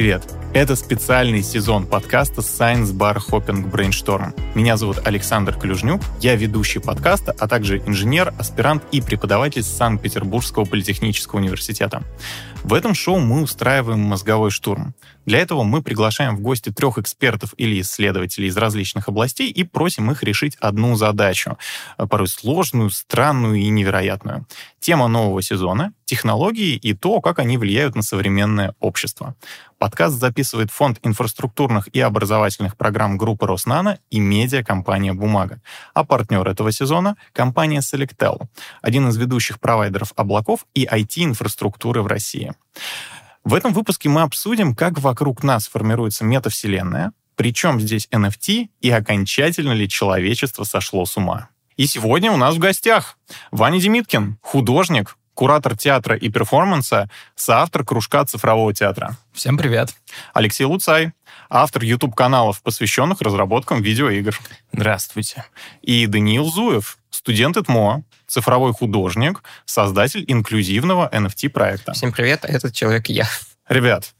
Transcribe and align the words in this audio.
Привет! 0.00 0.22
Это 0.54 0.76
специальный 0.76 1.42
сезон 1.42 1.86
подкаста 1.86 2.40
Science 2.40 2.94
Bar 2.96 3.18
Hopping 3.18 3.70
Brainstorm. 3.70 4.32
Меня 4.54 4.78
зовут 4.78 5.06
Александр 5.06 5.54
Клюжнюк, 5.54 6.00
я 6.22 6.36
ведущий 6.36 6.78
подкаста, 6.78 7.36
а 7.38 7.46
также 7.46 7.80
инженер, 7.80 8.32
аспирант 8.38 8.82
и 8.92 9.02
преподаватель 9.02 9.62
Санкт-Петербургского 9.62 10.64
политехнического 10.64 11.38
университета. 11.38 12.02
В 12.64 12.72
этом 12.72 12.94
шоу 12.94 13.18
мы 13.18 13.42
устраиваем 13.42 14.00
мозговой 14.00 14.50
штурм. 14.50 14.94
Для 15.26 15.38
этого 15.38 15.64
мы 15.64 15.82
приглашаем 15.82 16.34
в 16.34 16.40
гости 16.40 16.70
трех 16.70 16.96
экспертов 16.96 17.52
или 17.58 17.78
исследователей 17.82 18.48
из 18.48 18.56
различных 18.56 19.08
областей 19.08 19.50
и 19.50 19.64
просим 19.64 20.10
их 20.10 20.22
решить 20.22 20.56
одну 20.60 20.96
задачу, 20.96 21.58
порой 21.98 22.26
сложную, 22.26 22.88
странную 22.88 23.56
и 23.56 23.68
невероятную. 23.68 24.46
Тема 24.80 25.08
нового 25.08 25.42
сезона— 25.42 25.92
технологии 26.10 26.74
и 26.74 26.92
то, 26.92 27.20
как 27.20 27.38
они 27.38 27.56
влияют 27.56 27.94
на 27.94 28.02
современное 28.02 28.74
общество. 28.80 29.36
Подкаст 29.78 30.16
записывает 30.16 30.72
Фонд 30.72 30.98
инфраструктурных 31.04 31.88
и 31.94 32.00
образовательных 32.00 32.76
программ 32.76 33.16
группы 33.16 33.46
Роснано 33.46 34.00
и 34.10 34.18
медиакомпания 34.18 35.14
«Бумага». 35.14 35.62
А 35.94 36.04
партнер 36.04 36.48
этого 36.48 36.72
сезона— 36.72 37.16
компания 37.32 37.78
Selectel, 37.78 38.48
один 38.82 39.08
из 39.08 39.16
ведущих 39.16 39.60
провайдеров 39.60 40.12
облаков 40.16 40.66
и 40.74 40.84
IT-инфраструктуры 40.84 42.02
в 42.02 42.08
России. 42.08 42.54
В 43.44 43.54
этом 43.54 43.72
выпуске 43.72 44.08
мы 44.08 44.22
обсудим, 44.22 44.74
как 44.74 44.98
вокруг 44.98 45.44
нас 45.44 45.68
формируется 45.68 46.24
метавселенная, 46.24 47.12
причем 47.36 47.80
здесь 47.80 48.08
NFT 48.10 48.68
и 48.80 48.90
окончательно 48.90 49.72
ли 49.72 49.88
человечество 49.88 50.64
сошло 50.64 51.06
с 51.06 51.16
ума. 51.16 51.50
И 51.76 51.86
сегодня 51.86 52.32
у 52.32 52.36
нас 52.36 52.56
в 52.56 52.58
гостях 52.58 53.16
Ваня 53.52 53.80
Демиткин, 53.80 54.38
художник, 54.42 55.16
куратор 55.40 55.74
театра 55.74 56.16
и 56.16 56.28
перформанса, 56.28 57.08
соавтор 57.34 57.82
кружка 57.82 58.26
цифрового 58.26 58.74
театра. 58.74 59.16
Всем 59.32 59.56
привет. 59.56 59.88
Алексей 60.34 60.64
Луцай, 60.64 61.12
автор 61.48 61.82
YouTube-каналов, 61.82 62.60
посвященных 62.60 63.22
разработкам 63.22 63.80
видеоигр. 63.80 64.38
Здравствуйте. 64.70 65.46
И 65.80 66.06
Даниил 66.06 66.44
Зуев, 66.44 66.98
студент 67.08 67.56
ИТМО, 67.56 68.02
цифровой 68.26 68.74
художник, 68.74 69.42
создатель 69.64 70.26
инклюзивного 70.28 71.08
NFT-проекта. 71.10 71.94
Всем 71.94 72.12
привет, 72.12 72.44
этот 72.44 72.74
человек 72.74 73.06
я. 73.06 73.26
Ребят, 73.66 74.12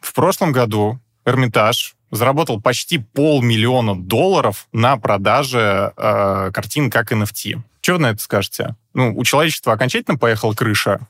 в 0.00 0.12
прошлом 0.12 0.50
году 0.50 0.98
Эрмитаж 1.24 1.94
заработал 2.10 2.60
почти 2.60 2.98
полмиллиона 2.98 3.94
долларов 3.94 4.66
на 4.72 4.96
продаже 4.96 5.92
э, 5.96 6.50
картин 6.52 6.90
как 6.90 7.12
NFT. 7.12 7.62
Что 7.84 7.92
вы 7.92 7.98
на 7.98 8.10
это 8.12 8.22
скажете? 8.22 8.76
Ну, 8.94 9.14
у 9.14 9.24
человечества 9.24 9.74
окончательно 9.74 10.16
поехала 10.16 10.54
крыша? 10.54 11.00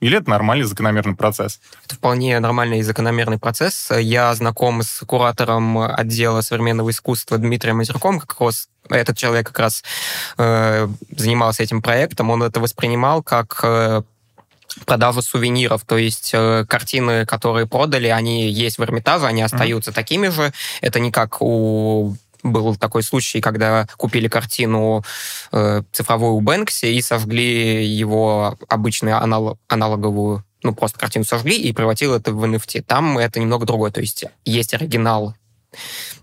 Или 0.00 0.18
это 0.18 0.28
нормальный 0.28 0.64
закономерный 0.64 1.14
процесс? 1.14 1.60
Это 1.86 1.94
вполне 1.94 2.40
нормальный 2.40 2.80
и 2.80 2.82
закономерный 2.82 3.38
процесс. 3.38 3.88
Я 3.96 4.34
знаком 4.34 4.82
с 4.82 5.04
куратором 5.06 5.78
отдела 5.78 6.40
современного 6.40 6.90
искусства 6.90 7.38
Дмитрием 7.38 7.78
Озерком, 7.78 8.18
как 8.18 8.40
раз 8.40 8.68
этот 8.88 9.16
человек 9.16 9.46
как 9.46 9.60
раз 9.60 9.84
э, 10.38 10.88
занимался 11.16 11.62
этим 11.62 11.82
проектом. 11.82 12.30
Он 12.30 12.42
это 12.42 12.58
воспринимал 12.58 13.22
как 13.22 13.60
э, 13.62 14.02
продажу 14.86 15.22
сувениров, 15.22 15.84
то 15.84 15.98
есть 15.98 16.32
э, 16.34 16.64
картины, 16.68 17.26
которые 17.26 17.68
продали, 17.68 18.08
они 18.08 18.50
есть 18.50 18.78
в 18.78 18.82
Эрмитаже, 18.82 19.26
они 19.26 19.42
остаются 19.42 19.92
mm-hmm. 19.92 19.94
такими 19.94 20.28
же. 20.30 20.52
Это 20.80 20.98
не 20.98 21.12
как 21.12 21.40
у 21.40 22.16
был 22.42 22.76
такой 22.76 23.02
случай, 23.02 23.40
когда 23.40 23.86
купили 23.96 24.28
картину 24.28 25.04
э, 25.52 25.82
цифровую 25.92 26.34
у 26.34 26.40
Бэнкси 26.40 26.86
и 26.86 27.02
сожгли 27.02 27.86
его 27.86 28.56
обычную 28.68 29.16
анал- 29.22 29.58
аналоговую 29.68 30.44
ну, 30.62 30.74
просто 30.74 30.98
картину 30.98 31.24
сожгли 31.24 31.56
и 31.56 31.72
превратили 31.72 32.16
это 32.16 32.32
в 32.32 32.44
NFT. 32.44 32.82
Там 32.82 33.16
это 33.18 33.38
немного 33.38 33.64
другое. 33.64 33.90
То 33.90 34.00
есть 34.00 34.24
есть 34.44 34.74
оригинал 34.74 35.34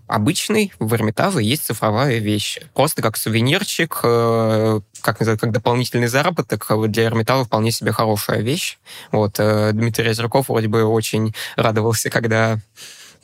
обычный 0.06 0.72
в 0.78 0.94
Эрмитаже, 0.94 1.42
есть 1.42 1.64
цифровая 1.64 2.18
вещь. 2.18 2.60
Просто 2.74 3.02
как 3.02 3.16
сувенирчик, 3.16 4.00
э, 4.04 4.80
как, 5.00 5.18
как 5.18 5.52
дополнительный 5.52 6.06
заработок 6.06 6.70
для 6.88 7.04
Эрмитажа 7.04 7.44
вполне 7.44 7.72
себе 7.72 7.92
хорошая 7.92 8.40
вещь. 8.40 8.78
Вот, 9.10 9.36
э, 9.38 9.72
Дмитрий 9.72 10.10
Озерков 10.10 10.48
вроде 10.48 10.68
бы 10.68 10.84
очень 10.84 11.34
радовался, 11.56 12.10
когда 12.10 12.58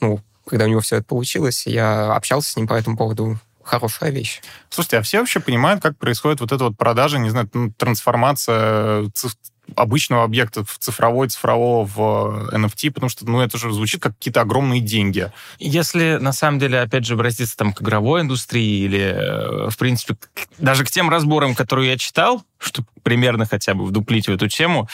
ну, 0.01 0.19
когда 0.45 0.65
у 0.65 0.67
него 0.67 0.81
все 0.81 0.97
это 0.97 1.05
получилось, 1.05 1.65
я 1.65 2.13
общался 2.13 2.51
с 2.51 2.55
ним 2.55 2.67
по 2.67 2.73
этому 2.73 2.97
поводу 2.97 3.39
хорошая 3.63 4.11
вещь. 4.11 4.41
Слушайте, 4.69 4.97
а 4.97 5.01
все 5.01 5.19
вообще 5.19 5.39
понимают, 5.39 5.81
как 5.81 5.97
происходит 5.97 6.41
вот 6.41 6.51
эта 6.51 6.65
вот 6.65 6.77
продажа, 6.77 7.17
не 7.17 7.29
знаю, 7.29 7.49
ну, 7.53 7.71
трансформация 7.71 9.09
циф- 9.13 9.37
обычного 9.75 10.23
объекта 10.25 10.65
в 10.65 10.77
цифровой, 10.77 11.29
цифрового 11.29 11.85
в 11.85 12.49
NFT, 12.53 12.91
потому 12.91 13.09
что, 13.09 13.25
ну, 13.25 13.39
это 13.39 13.57
же 13.57 13.71
звучит 13.71 14.01
как 14.01 14.17
какие-то 14.17 14.41
огромные 14.41 14.81
деньги. 14.81 15.31
Если, 15.57 16.17
на 16.19 16.33
самом 16.33 16.59
деле, 16.59 16.81
опять 16.81 17.05
же, 17.05 17.13
обратиться 17.13 17.55
там 17.55 17.73
к 17.73 17.81
игровой 17.81 18.21
индустрии 18.21 18.83
или, 18.83 18.99
э, 18.99 19.69
в 19.69 19.77
принципе, 19.77 20.17
даже 20.57 20.83
к 20.83 20.91
тем 20.91 21.09
разборам, 21.09 21.55
которые 21.55 21.91
я 21.91 21.97
читал, 21.97 22.43
чтобы 22.59 22.87
примерно 23.03 23.45
хотя 23.45 23.73
бы 23.73 23.85
вдуплить 23.85 24.27
в 24.27 24.31
эту 24.31 24.49
тему, 24.49 24.89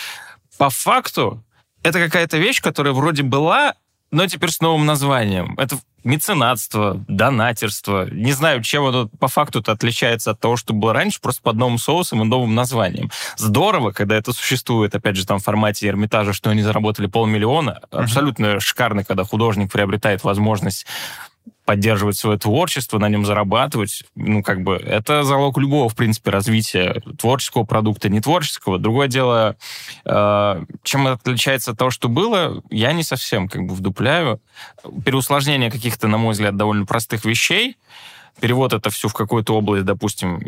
по 0.57 0.69
факту 0.69 1.43
это 1.81 1.99
какая-то 1.99 2.37
вещь, 2.37 2.61
которая 2.61 2.93
вроде 2.93 3.23
была, 3.23 3.73
но 4.11 4.27
теперь 4.27 4.51
с 4.51 4.59
новым 4.59 4.85
названием. 4.85 5.55
Это 5.57 5.77
меценатство, 6.03 7.03
донатерство. 7.07 8.07
Не 8.11 8.31
знаю, 8.31 8.63
чем 8.63 8.85
оно 8.85 9.07
по 9.19 9.27
факту 9.27 9.59
-то 9.59 9.71
отличается 9.71 10.31
от 10.31 10.39
того, 10.39 10.55
что 10.57 10.73
было 10.73 10.93
раньше, 10.93 11.19
просто 11.21 11.41
под 11.41 11.57
новым 11.57 11.77
соусом 11.77 12.21
и 12.21 12.25
новым 12.25 12.55
названием. 12.55 13.11
Здорово, 13.37 13.91
когда 13.91 14.15
это 14.15 14.33
существует, 14.33 14.95
опять 14.95 15.15
же, 15.15 15.25
там 15.25 15.39
в 15.39 15.43
формате 15.43 15.87
Эрмитажа, 15.87 16.33
что 16.33 16.49
они 16.49 16.61
заработали 16.61 17.07
полмиллиона. 17.07 17.81
Uh-huh. 17.91 18.03
Абсолютно 18.03 18.59
шикарно, 18.59 19.03
когда 19.03 19.23
художник 19.23 19.71
приобретает 19.71 20.23
возможность 20.23 20.85
поддерживать 21.69 22.17
свое 22.17 22.39
творчество, 22.39 22.97
на 22.97 23.09
нем 23.09 23.27
зарабатывать, 23.27 24.03
ну, 24.15 24.41
как 24.41 24.63
бы, 24.63 24.73
это 24.77 25.21
залог 25.21 25.59
любого, 25.59 25.87
в 25.87 25.95
принципе, 25.95 26.31
развития 26.31 26.99
творческого 27.19 27.63
продукта, 27.63 28.09
не 28.09 28.21
творческого. 28.21 28.79
Другое 28.79 29.07
дело, 29.07 29.55
э, 30.03 30.65
чем 30.81 31.05
это 31.05 31.13
отличается 31.13 31.69
от 31.69 31.77
того, 31.77 31.91
что 31.91 32.09
было, 32.09 32.63
я 32.71 32.91
не 32.91 33.03
совсем, 33.03 33.47
как 33.47 33.67
бы, 33.67 33.75
вдупляю. 33.75 34.41
Переусложнение 35.05 35.69
каких-то, 35.69 36.07
на 36.07 36.17
мой 36.17 36.31
взгляд, 36.31 36.57
довольно 36.57 36.87
простых 36.87 37.23
вещей, 37.23 37.77
перевод 38.41 38.73
это 38.73 38.89
все 38.89 39.07
в 39.07 39.13
какую-то 39.13 39.55
область, 39.55 39.85
допустим, 39.85 40.41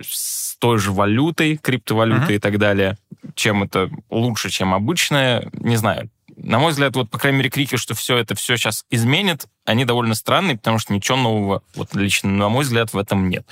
с 0.00 0.56
той 0.56 0.78
же 0.78 0.92
валютой, 0.92 1.58
криптовалютой 1.58 2.36
uh-huh. 2.36 2.38
и 2.38 2.40
так 2.40 2.56
далее, 2.58 2.96
чем 3.34 3.64
это 3.64 3.90
лучше, 4.08 4.48
чем 4.48 4.72
обычное, 4.72 5.50
не 5.52 5.76
знаю 5.76 6.08
на 6.36 6.58
мой 6.58 6.72
взгляд, 6.72 6.94
вот, 6.96 7.10
по 7.10 7.18
крайней 7.18 7.38
мере, 7.38 7.50
крики, 7.50 7.76
что 7.76 7.94
все 7.94 8.16
это 8.16 8.34
все 8.34 8.56
сейчас 8.56 8.84
изменит, 8.90 9.46
они 9.64 9.84
довольно 9.84 10.14
странные, 10.14 10.56
потому 10.56 10.78
что 10.78 10.92
ничего 10.92 11.16
нового, 11.16 11.62
вот 11.74 11.94
лично, 11.94 12.30
на 12.30 12.48
мой 12.48 12.64
взгляд, 12.64 12.92
в 12.92 12.98
этом 12.98 13.28
нет. 13.28 13.46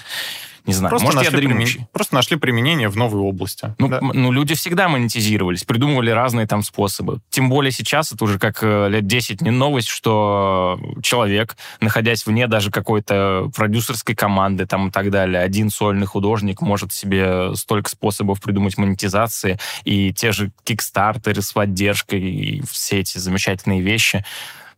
Не 0.66 0.72
знаю, 0.72 0.90
просто 0.90 1.04
может, 1.04 1.20
нашли 1.20 1.42
я 1.42 1.48
примен... 1.48 1.86
Просто 1.92 2.14
нашли 2.14 2.36
применение 2.38 2.88
в 2.88 2.96
новой 2.96 3.20
области. 3.20 3.74
Ну, 3.78 3.88
да? 3.88 4.00
ну, 4.00 4.32
люди 4.32 4.54
всегда 4.54 4.88
монетизировались, 4.88 5.64
придумывали 5.64 6.10
разные 6.10 6.46
там 6.46 6.62
способы. 6.62 7.20
Тем 7.28 7.50
более 7.50 7.70
сейчас 7.70 8.12
это 8.12 8.24
уже 8.24 8.38
как 8.38 8.62
э, 8.62 8.88
лет 8.88 9.06
10 9.06 9.42
не 9.42 9.50
новость, 9.50 9.88
что 9.88 10.80
человек, 11.02 11.56
находясь 11.80 12.24
вне 12.24 12.46
даже 12.46 12.70
какой-то 12.70 13.50
продюсерской 13.54 14.14
команды 14.14 14.66
там 14.66 14.88
и 14.88 14.90
так 14.90 15.10
далее, 15.10 15.42
один 15.42 15.68
сольный 15.68 16.06
художник 16.06 16.62
может 16.62 16.94
себе 16.94 17.54
столько 17.56 17.90
способов 17.90 18.40
придумать 18.40 18.78
монетизации, 18.78 19.58
и 19.84 20.14
те 20.14 20.32
же 20.32 20.50
кикстартеры 20.64 21.42
с 21.42 21.52
поддержкой, 21.52 22.20
и 22.20 22.62
все 22.66 23.00
эти 23.00 23.18
замечательные 23.18 23.82
вещи 23.82 24.24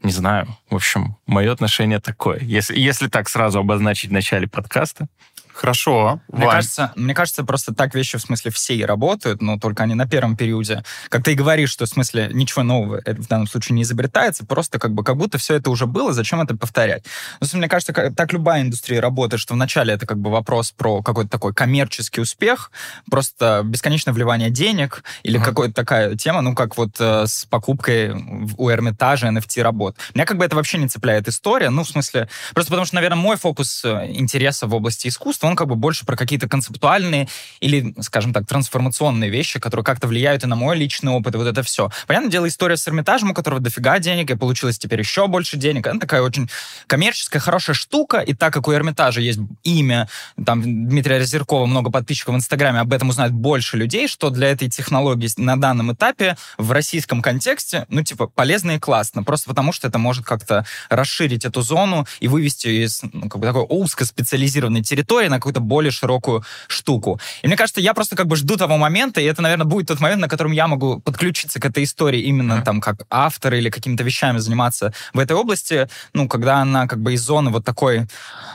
не 0.02 0.12
знаю. 0.12 0.46
В 0.70 0.76
общем, 0.76 1.16
мое 1.26 1.52
отношение 1.52 2.00
такое. 2.00 2.38
Если, 2.40 2.78
если 2.78 3.08
так 3.08 3.28
сразу 3.28 3.58
обозначить 3.58 4.10
в 4.10 4.12
начале 4.12 4.46
подкаста. 4.46 5.08
Хорошо. 5.56 6.20
Мне 6.28 6.44
Вань. 6.44 6.56
кажется, 6.56 6.92
мне 6.96 7.14
кажется, 7.14 7.42
просто 7.42 7.74
так 7.74 7.94
вещи 7.94 8.18
в 8.18 8.20
смысле 8.20 8.50
все 8.50 8.76
и 8.76 8.84
работают, 8.84 9.40
но 9.40 9.58
только 9.58 9.84
они 9.84 9.94
на 9.94 10.06
первом 10.06 10.36
периоде. 10.36 10.84
Как 11.08 11.24
ты 11.24 11.32
и 11.32 11.34
говоришь, 11.34 11.70
что 11.70 11.86
в 11.86 11.88
смысле 11.88 12.28
ничего 12.30 12.62
нового 12.62 13.00
в 13.06 13.26
данном 13.26 13.46
случае 13.46 13.74
не 13.76 13.82
изобретается, 13.82 14.44
просто 14.44 14.78
как 14.78 14.92
бы 14.92 15.02
как 15.02 15.16
будто 15.16 15.38
все 15.38 15.54
это 15.54 15.70
уже 15.70 15.86
было, 15.86 16.12
зачем 16.12 16.42
это 16.42 16.54
повторять? 16.54 17.04
Ну, 17.40 17.46
мне 17.54 17.68
кажется, 17.68 17.92
так 17.92 18.32
любая 18.34 18.62
индустрия 18.62 19.00
работает, 19.00 19.40
что 19.40 19.54
вначале 19.54 19.94
это 19.94 20.04
как 20.04 20.18
бы 20.18 20.30
вопрос 20.30 20.72
про 20.72 21.02
какой-то 21.02 21.30
такой 21.30 21.54
коммерческий 21.54 22.20
успех, 22.20 22.70
просто 23.10 23.62
бесконечное 23.64 24.12
вливание 24.12 24.50
денег 24.50 25.04
или 25.22 25.40
uh-huh. 25.40 25.44
какая-то 25.44 25.74
такая 25.74 26.16
тема, 26.16 26.42
ну, 26.42 26.54
как 26.54 26.76
вот 26.76 26.96
э, 26.98 27.26
с 27.26 27.46
покупкой 27.46 28.12
у 28.58 28.70
Эрмитажа 28.70 29.28
NFT 29.28 29.62
работ. 29.62 29.96
Меня 30.14 30.26
как 30.26 30.36
бы 30.36 30.44
это 30.44 30.54
вообще 30.54 30.76
не 30.76 30.88
цепляет 30.88 31.28
история, 31.28 31.70
ну, 31.70 31.82
в 31.82 31.88
смысле, 31.88 32.28
просто 32.52 32.70
потому 32.70 32.84
что, 32.84 32.96
наверное, 32.96 33.16
мой 33.16 33.36
фокус 33.36 33.82
э, 33.86 34.12
интереса 34.12 34.66
в 34.66 34.74
области 34.74 35.08
искусства 35.08 35.45
он 35.46 35.56
как 35.56 35.68
бы 35.68 35.76
больше 35.76 36.04
про 36.06 36.16
какие-то 36.16 36.48
концептуальные 36.48 37.28
или, 37.60 37.94
скажем 38.00 38.32
так, 38.32 38.46
трансформационные 38.46 39.30
вещи, 39.30 39.58
которые 39.58 39.84
как-то 39.84 40.06
влияют 40.06 40.44
и 40.44 40.46
на 40.46 40.56
мой 40.56 40.76
личный 40.76 41.12
опыт, 41.12 41.34
и 41.34 41.38
вот 41.38 41.46
это 41.46 41.62
все. 41.62 41.90
Понятное 42.06 42.30
дело, 42.30 42.48
история 42.48 42.76
с 42.76 42.86
Эрмитажем, 42.88 43.30
у 43.30 43.34
которого 43.34 43.60
дофига 43.60 43.98
денег, 43.98 44.30
и 44.30 44.36
получилось 44.36 44.78
теперь 44.78 45.00
еще 45.00 45.26
больше 45.26 45.56
денег. 45.56 45.86
Она 45.86 46.00
такая 46.00 46.22
очень 46.22 46.48
коммерческая, 46.86 47.40
хорошая 47.40 47.74
штука, 47.74 48.18
и 48.18 48.34
так 48.34 48.52
как 48.52 48.68
у 48.68 48.72
Эрмитажа 48.72 49.20
есть 49.20 49.40
имя, 49.62 50.08
там, 50.44 50.62
Дмитрия 50.62 51.18
Резеркова, 51.18 51.66
много 51.66 51.90
подписчиков 51.90 52.34
в 52.34 52.38
Инстаграме, 52.38 52.80
об 52.80 52.92
этом 52.92 53.08
узнают 53.08 53.32
больше 53.32 53.76
людей, 53.76 54.08
что 54.08 54.30
для 54.30 54.48
этой 54.48 54.68
технологии 54.68 55.28
на 55.36 55.58
данном 55.58 55.92
этапе 55.92 56.36
в 56.58 56.72
российском 56.72 57.22
контексте, 57.22 57.86
ну, 57.88 58.02
типа, 58.02 58.26
полезно 58.26 58.72
и 58.72 58.78
классно, 58.78 59.22
просто 59.22 59.48
потому 59.48 59.72
что 59.72 59.88
это 59.88 59.98
может 59.98 60.24
как-то 60.24 60.66
расширить 60.88 61.44
эту 61.44 61.62
зону 61.62 62.06
и 62.20 62.28
вывести 62.28 62.68
из 62.68 63.02
ну, 63.12 63.28
как 63.28 63.40
бы 63.40 63.46
такой 63.46 63.66
узкоспециализированной 63.68 64.82
территории 64.82 65.28
на 65.36 65.40
какую-то 65.40 65.60
более 65.60 65.90
широкую 65.90 66.42
штуку. 66.66 67.20
И 67.42 67.46
мне 67.46 67.56
кажется, 67.56 67.80
я 67.80 67.94
просто 67.94 68.16
как 68.16 68.26
бы 68.26 68.36
жду 68.36 68.56
того 68.56 68.76
момента, 68.76 69.20
и 69.20 69.24
это, 69.24 69.42
наверное, 69.42 69.66
будет 69.66 69.88
тот 69.88 70.00
момент, 70.00 70.20
на 70.20 70.28
котором 70.28 70.52
я 70.52 70.66
могу 70.66 71.00
подключиться 71.00 71.60
к 71.60 71.64
этой 71.64 71.84
истории 71.84 72.20
именно 72.20 72.54
mm-hmm. 72.54 72.64
там 72.64 72.80
как 72.80 73.02
автор 73.10 73.54
или 73.54 73.70
какими-то 73.70 74.02
вещами 74.02 74.38
заниматься 74.38 74.92
в 75.12 75.18
этой 75.18 75.36
области, 75.36 75.88
ну, 76.12 76.28
когда 76.28 76.58
она 76.58 76.86
как 76.86 77.00
бы 77.00 77.14
из 77.14 77.22
зоны 77.22 77.50
вот 77.50 77.64
такой 77.64 78.06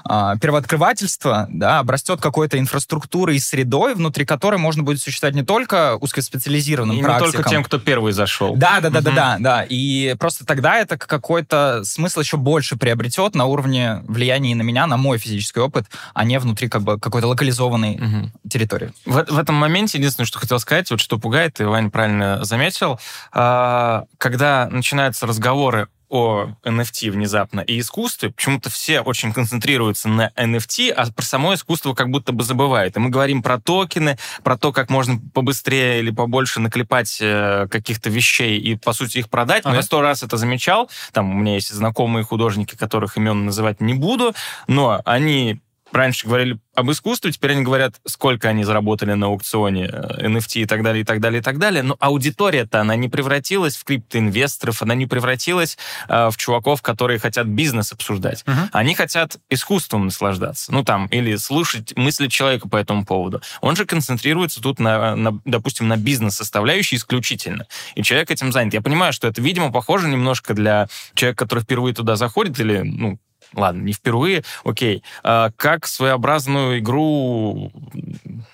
а, 0.03 0.35
первооткрывательства, 0.37 1.47
да, 1.49 1.79
обрастет 1.79 2.19
какой-то 2.21 2.57
инфраструктурой 2.57 3.35
и 3.35 3.39
средой, 3.39 3.95
внутри 3.95 4.25
которой 4.25 4.57
можно 4.57 4.83
будет 4.83 5.01
существовать 5.01 5.35
не 5.35 5.43
только 5.43 5.97
узкоспециализированным 5.97 6.97
и 6.97 7.01
практикам. 7.01 7.27
не 7.27 7.33
только 7.33 7.49
тем, 7.49 7.63
кто 7.63 7.79
первый 7.79 8.13
зашел. 8.13 8.55
Да, 8.55 8.79
да, 8.81 8.89
да, 8.89 8.99
mm-hmm. 8.99 9.03
да, 9.03 9.11
да, 9.11 9.37
да. 9.39 9.65
И 9.67 10.15
просто 10.19 10.45
тогда 10.45 10.77
это 10.77 10.97
какой-то 10.97 11.83
смысл 11.83 12.21
еще 12.21 12.37
больше 12.37 12.75
приобретет 12.77 13.35
на 13.35 13.45
уровне 13.45 14.01
влияния 14.07 14.55
на 14.55 14.63
меня, 14.63 14.87
на 14.87 14.97
мой 14.97 15.17
физический 15.17 15.59
опыт, 15.59 15.85
а 16.13 16.23
не 16.23 16.39
внутри 16.39 16.67
как 16.71 16.81
бы 16.83 16.99
какой-то 16.99 17.27
локализованной 17.27 17.95
угу. 17.95 18.49
территории. 18.49 18.91
В, 19.05 19.23
в 19.29 19.37
этом 19.37 19.55
моменте 19.55 19.97
единственное, 19.97 20.25
что 20.25 20.39
хотел 20.39 20.59
сказать, 20.59 20.89
вот 20.89 20.99
что 20.99 21.19
пугает, 21.19 21.59
и 21.59 21.63
Вань 21.63 21.91
правильно 21.91 22.43
заметил, 22.43 22.99
э, 23.33 24.03
когда 24.17 24.67
начинаются 24.71 25.27
разговоры 25.27 25.87
о 26.11 26.49
NFT 26.65 27.09
внезапно 27.09 27.61
и 27.61 27.79
искусстве, 27.79 28.31
почему-то 28.31 28.69
все 28.69 28.99
очень 28.99 29.31
концентрируются 29.31 30.09
на 30.09 30.31
NFT, 30.35 30.91
а 30.91 31.09
про 31.09 31.23
само 31.23 31.53
искусство 31.53 31.93
как 31.93 32.09
будто 32.09 32.33
бы 32.33 32.43
забывают. 32.43 32.97
И 32.97 32.99
мы 32.99 33.09
говорим 33.09 33.41
про 33.41 33.59
токены, 33.59 34.17
про 34.43 34.57
то, 34.57 34.73
как 34.73 34.89
можно 34.89 35.19
побыстрее 35.33 35.99
или 35.99 36.11
побольше 36.11 36.59
наклепать 36.59 37.17
э, 37.21 37.67
каких-то 37.71 38.09
вещей 38.09 38.59
и, 38.59 38.75
по 38.75 38.91
сути, 38.91 39.19
их 39.19 39.29
продать. 39.29 39.63
Но 39.63 39.69
ага. 39.69 39.77
я 39.77 39.83
сто 39.83 40.01
раз 40.01 40.21
это 40.21 40.35
замечал. 40.35 40.89
Там 41.13 41.33
у 41.33 41.39
меня 41.39 41.53
есть 41.53 41.73
знакомые 41.73 42.25
художники, 42.25 42.75
которых 42.75 43.15
имен 43.15 43.45
называть 43.45 43.79
не 43.79 43.93
буду, 43.93 44.35
но 44.67 45.01
они 45.05 45.61
раньше 45.91 46.27
говорили 46.27 46.59
об 46.73 46.89
искусстве, 46.89 47.31
теперь 47.31 47.51
они 47.51 47.63
говорят, 47.63 47.95
сколько 48.05 48.47
они 48.47 48.63
заработали 48.63 49.13
на 49.13 49.27
аукционе 49.27 49.87
NFT 49.87 50.59
э, 50.59 50.59
и 50.61 50.65
так 50.65 50.83
далее, 50.83 51.01
и 51.01 51.03
так 51.05 51.19
далее, 51.19 51.41
и 51.41 51.43
так 51.43 51.57
далее. 51.57 51.83
Но 51.83 51.97
аудитория-то, 51.99 52.79
она 52.79 52.95
не 52.95 53.09
превратилась 53.09 53.75
в 53.75 53.83
криптоинвесторов, 53.83 54.81
она 54.81 54.95
не 54.95 55.05
превратилась 55.05 55.77
э, 56.07 56.29
в 56.29 56.37
чуваков, 56.37 56.81
которые 56.81 57.19
хотят 57.19 57.47
бизнес 57.47 57.91
обсуждать. 57.91 58.43
Uh-huh. 58.45 58.69
Они 58.71 58.95
хотят 58.95 59.37
искусством 59.49 60.05
наслаждаться. 60.05 60.71
Ну, 60.71 60.83
там, 60.83 61.07
или 61.07 61.35
слушать 61.35 61.95
мысли 61.97 62.27
человека 62.27 62.69
по 62.69 62.77
этому 62.77 63.05
поводу. 63.05 63.41
Он 63.59 63.75
же 63.75 63.85
концентрируется 63.85 64.61
тут, 64.61 64.79
на, 64.79 65.15
на 65.15 65.39
допустим, 65.43 65.87
на 65.89 65.97
бизнес-составляющей 65.97 66.95
исключительно. 66.95 67.67
И 67.95 68.03
человек 68.03 68.31
этим 68.31 68.51
занят. 68.53 68.73
Я 68.73 68.81
понимаю, 68.81 69.11
что 69.11 69.27
это, 69.27 69.41
видимо, 69.41 69.71
похоже 69.71 70.07
немножко 70.07 70.53
для 70.53 70.87
человека, 71.15 71.45
который 71.45 71.63
впервые 71.63 71.93
туда 71.93 72.15
заходит, 72.15 72.59
или, 72.59 72.79
ну, 72.79 73.19
ладно, 73.53 73.81
не 73.81 73.93
впервые, 73.93 74.43
окей, 74.63 75.03
а, 75.23 75.51
как 75.55 75.87
своеобразную 75.87 76.79
игру, 76.79 77.71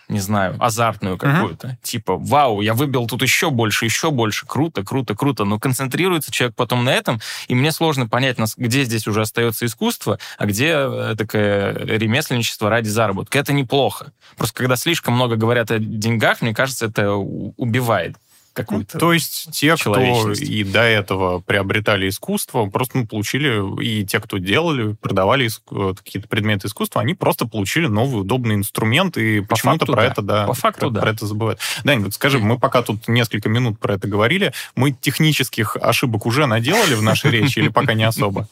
не 0.08 0.20
знаю, 0.20 0.56
азартную 0.60 1.18
какую-то. 1.18 1.68
Mm-hmm. 1.68 1.78
Типа, 1.84 2.18
вау, 2.18 2.62
я 2.62 2.74
выбил 2.74 3.08
тут 3.08 3.22
еще 3.22 3.50
больше, 3.50 3.86
еще 3.86 4.12
больше, 4.12 4.46
круто, 4.46 4.84
круто, 4.84 5.16
круто. 5.16 5.46
Но 5.46 5.60
концентрируется 5.60 6.32
человек 6.32 6.56
потом 6.56 6.84
на 6.84 6.94
этом, 6.94 7.20
и 7.48 7.56
мне 7.56 7.72
сложно 7.72 8.08
понять, 8.08 8.38
где 8.58 8.84
здесь 8.84 9.08
уже 9.08 9.22
остается 9.22 9.66
искусство, 9.66 10.20
а 10.38 10.46
где 10.46 10.74
э, 10.74 11.16
такое 11.18 11.74
ремесленничество 11.74 12.70
ради 12.70 12.88
заработка. 12.88 13.40
Это 13.40 13.54
неплохо. 13.54 14.12
Просто 14.38 14.56
когда 14.56 14.76
слишком 14.76 15.16
много 15.16 15.36
говорят 15.36 15.72
о 15.72 15.80
деньгах, 15.80 16.42
мне 16.42 16.54
кажется, 16.54 16.88
это 16.88 17.14
убивает 17.14 18.16
какую-то 18.58 18.98
То 18.98 19.14
есть 19.14 19.50
те, 19.52 19.76
кто 19.76 20.32
и 20.32 20.64
до 20.64 20.82
этого 20.82 21.40
приобретали 21.40 22.10
искусство, 22.10 22.66
просто 22.66 23.00
ну, 23.00 23.08
получили, 23.08 23.84
и 23.84 24.06
те, 24.06 24.20
кто 24.20 24.38
делали, 24.38 24.94
продавали 24.94 25.48
э, 25.48 25.94
какие-то 25.96 26.28
предметы 26.28 26.68
искусства, 26.68 27.02
они 27.02 27.14
просто 27.14 27.46
получили 27.46 27.88
новый 27.88 28.22
удобный 28.22 28.56
инструмент, 28.56 29.18
и 29.18 29.42
почему-то 29.42 29.86
про 29.86 29.96
да. 29.96 30.06
это, 30.06 30.22
да, 30.22 30.48
По 30.48 30.54
факту, 30.54 30.88
про, 30.88 30.90
да. 30.90 31.02
про 31.02 31.10
это 31.12 31.26
забывают. 31.26 31.60
Дань, 31.84 32.04
вот 32.04 32.14
скажи, 32.14 32.40
мы 32.40 32.58
пока 32.58 32.82
тут 32.82 33.08
несколько 33.08 33.48
минут 33.48 33.80
про 33.80 33.94
это 33.96 34.08
говорили, 34.08 34.54
мы 34.76 34.92
технических 34.92 35.78
ошибок 35.80 36.26
уже 36.26 36.48
наделали 36.48 36.96
в 36.96 37.04
нашей 37.04 37.32
речи 37.32 37.60
или 37.60 37.70
пока 37.70 37.94
не 37.94 38.04
особо? 38.04 38.48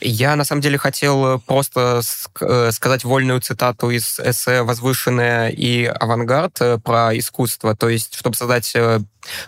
Я, 0.00 0.34
на 0.36 0.44
самом 0.44 0.62
деле, 0.62 0.78
хотел 0.78 1.40
просто 1.40 2.00
э, 2.40 2.70
сказать 2.72 3.04
вольную 3.04 3.40
цитату 3.40 3.90
из 3.90 4.18
эссе 4.18 4.62
«Возвышенное 4.62 5.50
и 5.50 5.84
авангард» 5.84 6.60
э, 6.60 6.78
про 6.78 7.16
искусство. 7.16 7.76
То 7.76 7.88
есть, 7.88 8.14
чтобы 8.14 8.36
создать 8.36 8.74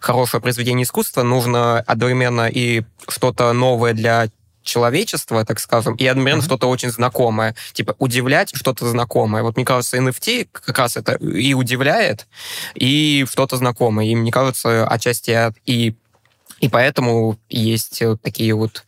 хорошее 0.01 0.41
произведение 0.41 0.85
искусства, 0.85 1.23
нужно 1.23 1.81
одновременно 1.81 2.49
и 2.49 2.83
что-то 3.09 3.53
новое 3.53 3.93
для 3.93 4.29
человечества, 4.63 5.45
так 5.45 5.59
скажем, 5.59 5.95
и 5.95 6.07
одновременно 6.07 6.43
mm-hmm. 6.43 6.45
что-то 6.45 6.69
очень 6.69 6.91
знакомое. 6.91 7.57
Типа 7.73 7.97
удивлять 7.99 8.55
что-то 8.55 8.87
знакомое. 8.87 9.43
Вот 9.43 9.57
мне 9.57 9.65
кажется, 9.65 9.97
NFT 9.97 10.49
как 10.53 10.79
раз 10.79 10.97
это 10.97 11.15
и 11.15 11.55
удивляет, 11.55 12.27
и 12.75 13.27
что-то 13.31 13.57
знакомое. 13.57 14.07
И 14.07 14.15
мне 14.15 14.31
кажется, 14.31 14.87
отчасти 14.87 15.53
и 15.65 15.95
и 16.61 16.69
поэтому 16.69 17.39
есть 17.49 18.03
такие 18.23 18.55
вот 18.55 18.85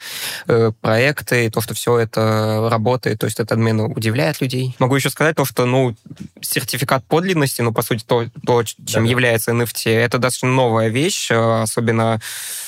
э, 0.46 0.72
проекты, 0.80 1.50
то, 1.50 1.60
что 1.60 1.74
все 1.74 1.98
это 1.98 2.68
работает, 2.70 3.18
то 3.18 3.26
есть 3.26 3.38
это 3.38 3.54
одновременно 3.54 3.86
удивляет 3.86 4.40
людей. 4.40 4.74
Могу 4.78 4.96
еще 4.96 5.10
сказать 5.10 5.36
то, 5.36 5.44
что, 5.44 5.66
ну, 5.66 5.94
сертификат 6.40 7.04
подлинности, 7.04 7.62
ну, 7.62 7.72
по 7.72 7.82
сути, 7.82 8.04
то, 8.06 8.26
то 8.44 8.62
чем 8.64 9.04
да, 9.04 9.10
является 9.10 9.52
NFT, 9.52 9.90
это 9.90 10.18
достаточно 10.18 10.48
новая 10.48 10.88
вещь, 10.88 11.30
э, 11.30 11.62
особенно 11.62 12.20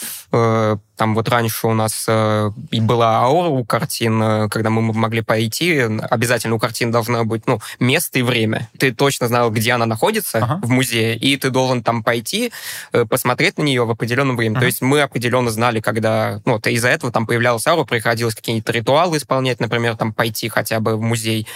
Э, 0.03 0.22
там 0.33 1.15
вот 1.15 1.29
раньше 1.29 1.67
у 1.67 1.75
нас 1.75 2.05
э, 2.09 2.51
и 2.71 2.81
была 2.81 3.19
аура 3.23 3.49
у 3.49 3.65
картин, 3.65 4.23
э, 4.23 4.49
когда 4.49 4.71
мы 4.71 4.81
могли 4.81 5.21
пойти, 5.21 5.81
обязательно 5.81 6.55
у 6.55 6.59
картин 6.59 6.91
должно 6.91 7.25
быть 7.25 7.47
ну, 7.47 7.61
место 7.81 8.19
и 8.19 8.23
время. 8.23 8.71
Ты 8.79 8.93
точно 8.93 9.29
знал, 9.29 9.51
где 9.51 9.73
она 9.73 9.85
находится 9.85 10.39
ага. 10.39 10.61
в 10.63 10.71
музее, 10.71 11.17
и 11.17 11.37
ты 11.37 11.51
должен 11.51 11.83
там 11.83 12.03
пойти, 12.03 12.53
посмотреть 13.11 13.59
на 13.59 13.63
нее 13.63 13.85
в 13.85 13.91
определенное 13.91 14.37
время. 14.37 14.55
Ага. 14.55 14.61
То 14.61 14.67
есть 14.67 14.81
мы 14.81 15.01
определенно 15.01 15.51
знали, 15.51 15.81
когда... 15.81 16.41
Ну, 16.45 16.53
вот 16.53 16.67
из-за 16.67 16.89
этого 16.89 17.13
там 17.13 17.27
появлялась 17.27 17.67
аура, 17.67 17.85
приходилось 17.85 18.35
какие-то 18.35 18.73
ритуалы 18.73 19.17
исполнять, 19.17 19.61
например, 19.61 19.97
там 19.97 20.13
пойти 20.13 20.49
хотя 20.49 20.81
бы 20.81 20.97
в 20.97 21.01
музей. 21.01 21.47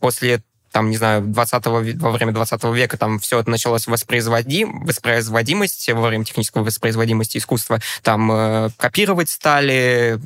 После 0.00 0.42
там, 0.76 0.90
не 0.90 0.98
знаю, 0.98 1.22
20 1.22 1.66
во 1.66 2.10
время 2.10 2.32
20 2.32 2.64
века 2.64 2.98
там 2.98 3.18
все 3.18 3.40
это 3.40 3.48
началось 3.48 3.86
воспроизводим, 3.86 4.84
воспроизводимость, 4.84 5.90
во 5.90 6.08
время 6.08 6.26
технической 6.26 6.62
воспроизводимости 6.62 7.38
искусства, 7.38 7.80
там 8.02 8.30
э, 8.30 8.68
копировать 8.76 9.30
стали, 9.30 10.20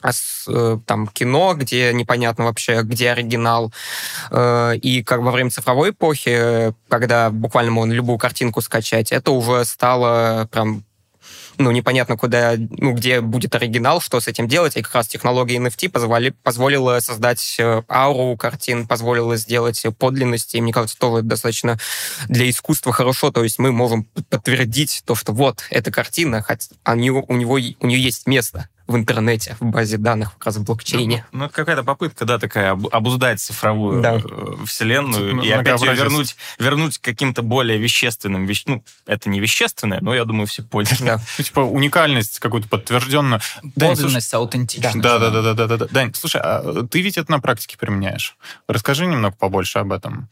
а 0.00 0.10
э, 0.46 0.78
там 0.86 1.08
кино, 1.08 1.54
где 1.54 1.92
непонятно 1.92 2.44
вообще, 2.44 2.82
где 2.82 3.10
оригинал. 3.10 3.72
Э, 4.30 4.76
и 4.76 5.02
как 5.02 5.18
во 5.18 5.32
время 5.32 5.50
цифровой 5.50 5.90
эпохи, 5.90 6.72
когда 6.88 7.30
буквально 7.30 7.72
можно 7.72 7.92
любую 7.92 8.18
картинку 8.18 8.60
скачать, 8.60 9.10
это 9.10 9.32
уже 9.32 9.64
стало 9.64 10.46
прям 10.52 10.84
ну, 11.62 11.70
непонятно, 11.70 12.16
куда, 12.16 12.54
ну, 12.56 12.92
где 12.92 13.20
будет 13.20 13.54
оригинал, 13.54 14.00
что 14.00 14.20
с 14.20 14.28
этим 14.28 14.48
делать, 14.48 14.76
и 14.76 14.82
как 14.82 14.94
раз 14.94 15.08
технология 15.08 15.56
NFT 15.58 15.88
позволи, 15.88 16.30
позволила 16.42 17.00
создать 17.00 17.56
э, 17.58 17.82
ауру 17.88 18.36
картин, 18.36 18.86
позволила 18.86 19.36
сделать 19.36 19.84
подлинности, 19.98 20.56
и 20.56 20.60
мне 20.60 20.72
кажется, 20.72 20.98
тоже 20.98 21.22
достаточно 21.22 21.78
для 22.28 22.48
искусства 22.48 22.92
хорошо, 22.92 23.30
то 23.30 23.42
есть 23.42 23.58
мы 23.58 23.72
можем 23.72 24.04
подтвердить 24.30 25.02
то, 25.06 25.14
что 25.14 25.32
вот, 25.32 25.64
эта 25.70 25.90
картина, 25.90 26.42
хоть, 26.42 26.68
у, 26.86 26.94
него, 26.94 27.24
у, 27.28 27.34
него, 27.34 27.54
у 27.54 27.86
нее 27.86 28.02
есть 28.02 28.26
место 28.26 28.68
в 28.92 28.96
интернете, 28.96 29.56
в 29.58 29.64
базе 29.64 29.96
данных, 29.96 30.34
как 30.34 30.46
раз 30.46 30.56
в 30.56 30.64
блокчейне. 30.64 31.26
Ну, 31.32 31.40
ну 31.40 31.44
это 31.46 31.54
какая-то 31.54 31.82
попытка, 31.82 32.24
да, 32.24 32.38
такая 32.38 32.72
обуздать 32.72 33.40
цифровую 33.40 34.02
да. 34.02 34.20
Э, 34.22 34.64
вселенную 34.66 35.36
ну, 35.36 35.42
и 35.42 35.50
опять 35.50 35.80
ее 35.80 35.94
вернуть, 35.94 36.36
вернуть 36.58 36.98
каким-то 36.98 37.42
более 37.42 37.78
вещественным 37.78 38.46
вещ... 38.46 38.64
Ну, 38.66 38.84
это 39.06 39.28
не 39.28 39.40
вещественное, 39.40 40.00
но 40.00 40.14
я 40.14 40.24
думаю, 40.24 40.46
все 40.46 40.62
поняли. 40.62 40.96
Да. 41.00 41.20
Ну, 41.38 41.44
типа 41.44 41.60
уникальность 41.60 42.38
какую-то 42.38 42.68
подтвержденную. 42.68 43.40
Подлинность, 43.74 44.34
аутентичность. 44.34 45.00
Да, 45.00 45.18
да, 45.18 45.30
да, 45.30 45.54
да, 45.54 45.66
да, 45.66 45.76
да. 45.76 45.86
Дань, 45.90 46.12
слушай, 46.14 46.40
а 46.42 46.86
ты 46.88 47.00
ведь 47.00 47.18
это 47.18 47.30
на 47.30 47.40
практике 47.40 47.78
применяешь. 47.78 48.36
Расскажи 48.68 49.06
немного 49.06 49.34
побольше 49.36 49.78
об 49.78 49.92
этом. 49.92 50.28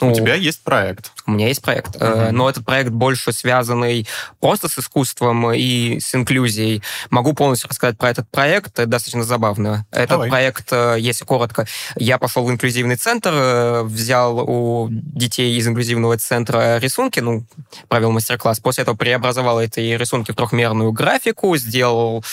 У 0.00 0.12
тебя 0.12 0.34
есть 0.34 0.62
проект. 0.62 1.12
У 1.26 1.32
меня 1.32 1.48
есть 1.48 1.60
проект, 1.60 1.96
mm-hmm. 1.96 2.30
но 2.30 2.48
этот 2.48 2.64
проект 2.64 2.90
больше 2.90 3.32
связанный 3.32 4.06
просто 4.40 4.68
с 4.68 4.78
искусством 4.78 5.52
и 5.52 5.98
с 6.00 6.14
инклюзией. 6.14 6.82
Могу 7.10 7.32
полностью 7.34 7.68
рассказать 7.68 7.98
про 7.98 8.10
этот 8.10 8.30
проект, 8.30 8.78
это 8.78 8.86
достаточно 8.86 9.24
забавно. 9.24 9.86
Этот 9.90 10.10
Давай. 10.10 10.30
проект, 10.30 10.72
э, 10.72 10.96
если 10.98 11.24
коротко, 11.24 11.66
я 11.96 12.18
пошел 12.18 12.44
в 12.44 12.50
инклюзивный 12.50 12.96
центр, 12.96 13.30
э, 13.32 13.82
взял 13.82 14.38
у 14.38 14.88
детей 14.90 15.56
из 15.58 15.66
инклюзивного 15.66 16.16
центра 16.18 16.78
рисунки, 16.78 17.20
ну, 17.20 17.44
провел 17.88 18.12
мастер-класс, 18.12 18.60
после 18.60 18.82
этого 18.82 18.96
преобразовал 18.96 19.60
эти 19.60 19.80
рисунки 19.80 20.32
в 20.32 20.36
трехмерную 20.36 20.92
графику, 20.92 21.56
сделал 21.56 22.24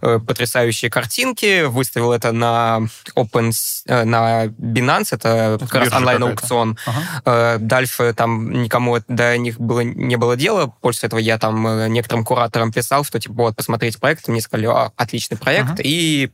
потрясающие 0.00 0.90
картинки, 0.90 1.64
выставил 1.64 2.12
это 2.12 2.32
на 2.32 2.80
Open, 3.16 3.52
на 3.86 4.46
Binance, 4.46 5.08
это, 5.12 5.28
это 5.28 5.66
как 5.66 5.82
раз 5.82 5.92
онлайн-аукцион. 5.92 6.78
Ага. 6.86 7.02
Э, 7.24 7.58
дальше 7.58 8.14
там 8.14 8.62
никому 8.62 8.98
до 9.08 9.36
них 9.36 9.60
было, 9.60 9.80
не 9.80 10.16
было 10.16 10.36
дела. 10.36 10.72
После 10.80 11.06
этого 11.06 11.20
я 11.20 11.38
там 11.38 11.66
э, 11.66 11.88
некоторым 11.88 12.24
кураторам 12.24 12.72
писал, 12.72 13.04
что 13.04 13.20
типа 13.20 13.34
вот, 13.34 13.56
посмотреть 13.56 13.98
проект. 13.98 14.28
Мне 14.28 14.40
сказали, 14.40 14.66
а, 14.66 14.92
отличный 14.96 15.36
проект. 15.36 15.80
Uh-huh. 15.80 15.82
И 15.84 16.30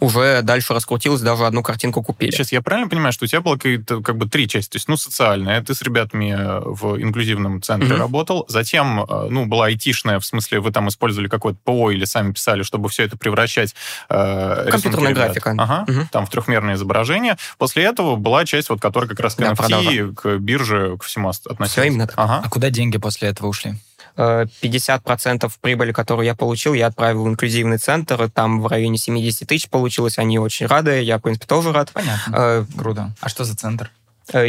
уже 0.00 0.42
дальше 0.42 0.74
раскрутилось, 0.74 1.20
даже 1.20 1.46
одну 1.46 1.62
картинку 1.62 2.02
купили. 2.02 2.30
Сейчас 2.30 2.52
я 2.52 2.62
правильно 2.62 2.88
понимаю, 2.88 3.12
что 3.12 3.24
у 3.24 3.28
тебя 3.28 3.40
было 3.40 3.56
как 3.56 4.16
бы 4.16 4.28
три 4.28 4.48
части, 4.48 4.70
то 4.70 4.76
есть, 4.76 4.88
ну, 4.88 4.96
социальная, 4.96 5.62
ты 5.62 5.74
с 5.74 5.82
ребятами 5.82 6.34
э, 6.36 6.60
в 6.64 7.00
инклюзивном 7.00 7.62
центре 7.62 7.90
mm-hmm. 7.90 7.98
работал, 7.98 8.44
затем, 8.48 9.02
э, 9.02 9.28
ну, 9.30 9.46
была 9.46 9.66
айтишная, 9.66 10.20
в 10.20 10.26
смысле, 10.26 10.60
вы 10.60 10.72
там 10.72 10.88
использовали 10.88 11.28
какое-то 11.28 11.58
ПО 11.64 11.90
или 11.90 12.04
сами 12.04 12.32
писали, 12.32 12.62
чтобы 12.62 12.88
все 12.88 13.04
это 13.04 13.16
превращать 13.16 13.74
э, 14.08 14.68
Компьютерная 14.70 15.14
графика. 15.14 15.54
Ага, 15.56 15.84
mm-hmm. 15.88 16.06
там 16.10 16.26
в 16.26 16.30
трехмерное 16.30 16.74
изображение. 16.74 17.36
После 17.58 17.84
этого 17.84 18.16
была 18.16 18.44
часть, 18.44 18.68
вот, 18.68 18.80
которая 18.80 19.08
как 19.08 19.20
раз 19.20 19.34
к 19.34 19.40
NFT, 19.40 20.12
да, 20.14 20.20
к 20.20 20.38
бирже, 20.38 20.96
к 20.98 21.04
всему 21.04 21.28
относилась. 21.28 21.70
Все 21.70 21.84
именно 21.84 22.06
так. 22.06 22.16
Ага. 22.18 22.42
А 22.44 22.48
куда 22.48 22.70
деньги 22.70 22.98
после 22.98 23.28
этого 23.28 23.48
ушли? 23.48 23.74
50% 24.16 25.50
прибыли, 25.60 25.92
которую 25.92 26.26
я 26.26 26.34
получил, 26.34 26.74
я 26.74 26.86
отправил 26.86 27.24
в 27.24 27.28
инклюзивный 27.28 27.78
центр, 27.78 28.30
там 28.30 28.60
в 28.60 28.66
районе 28.66 28.98
70 28.98 29.48
тысяч 29.48 29.68
получилось, 29.68 30.18
они 30.18 30.38
очень 30.38 30.66
рады, 30.66 31.02
я, 31.02 31.18
в 31.18 31.22
принципе, 31.22 31.46
тоже 31.46 31.72
рад. 31.72 31.90
Понятно, 31.92 32.34
э, 32.36 32.64
круто. 32.76 33.12
А 33.20 33.28
что 33.28 33.44
за 33.44 33.56
центр? 33.56 33.90
Э, 34.32 34.46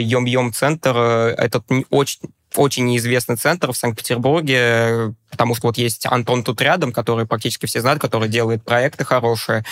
этот 1.37 1.65
очень, 1.89 2.19
очень 2.55 2.85
неизвестный 2.85 3.35
центр 3.35 3.71
в 3.71 3.77
Санкт-Петербурге, 3.77 5.13
потому 5.37 5.53
что 5.53 5.67
вот 5.67 5.77
есть 5.77 6.07
Антон 6.07 6.43
тут 6.43 6.59
рядом, 6.61 6.91
который 6.91 7.27
практически 7.27 7.67
все 7.67 7.79
знают, 7.79 8.01
который 8.01 8.27
делает 8.27 8.63
проекты 8.63 9.05
хорошие. 9.05 9.63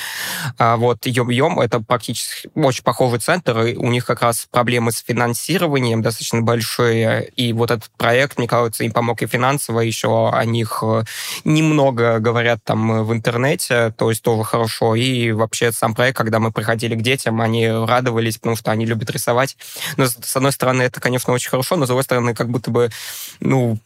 А 0.59 0.77
вот 0.77 1.07
Йом-Йом— 1.07 1.59
это 1.63 1.79
практически 1.79 2.49
очень 2.53 2.83
похожий 2.83 3.19
центр, 3.19 3.59
и 3.61 3.75
у 3.75 3.89
них 3.89 4.05
как 4.05 4.21
раз 4.21 4.47
проблемы 4.51 4.91
с 4.91 4.99
финансированием 4.99 6.03
достаточно 6.03 6.41
большие, 6.41 7.31
и 7.35 7.51
вот 7.51 7.71
этот 7.71 7.89
проект, 7.97 8.37
мне 8.37 8.47
кажется, 8.47 8.83
им 8.83 8.91
помог 8.91 9.23
и 9.23 9.25
финансово, 9.25 9.79
еще 9.79 10.29
о 10.29 10.45
них 10.45 10.83
э, 10.83 11.03
немного 11.45 12.19
говорят 12.19 12.63
там 12.63 13.03
в 13.03 13.11
интернете, 13.11 13.91
то 13.97 14.11
есть 14.11 14.21
тоже 14.21 14.43
хорошо, 14.43 14.93
и 14.93 15.31
вообще 15.31 15.71
сам 15.71 15.95
проект, 15.95 16.17
когда 16.17 16.39
мы 16.39 16.51
приходили 16.51 16.93
к 16.93 17.01
детям, 17.01 17.41
они 17.41 17.67
радовались, 17.67 18.37
потому 18.37 18.55
что 18.55 18.69
они 18.69 18.85
любят 18.85 19.09
рисовать. 19.09 19.57
Но, 19.97 20.05
с 20.05 20.35
одной 20.35 20.51
стороны, 20.51 20.83
это, 20.83 21.01
конечно, 21.01 21.33
очень 21.33 21.49
хорошо, 21.49 21.75
но, 21.75 21.85
с 21.85 21.87
другой 21.87 22.03
стороны, 22.03 22.35
как 22.35 22.49
будто 22.49 22.69
бы, 22.69 22.91
ну, 23.39 23.79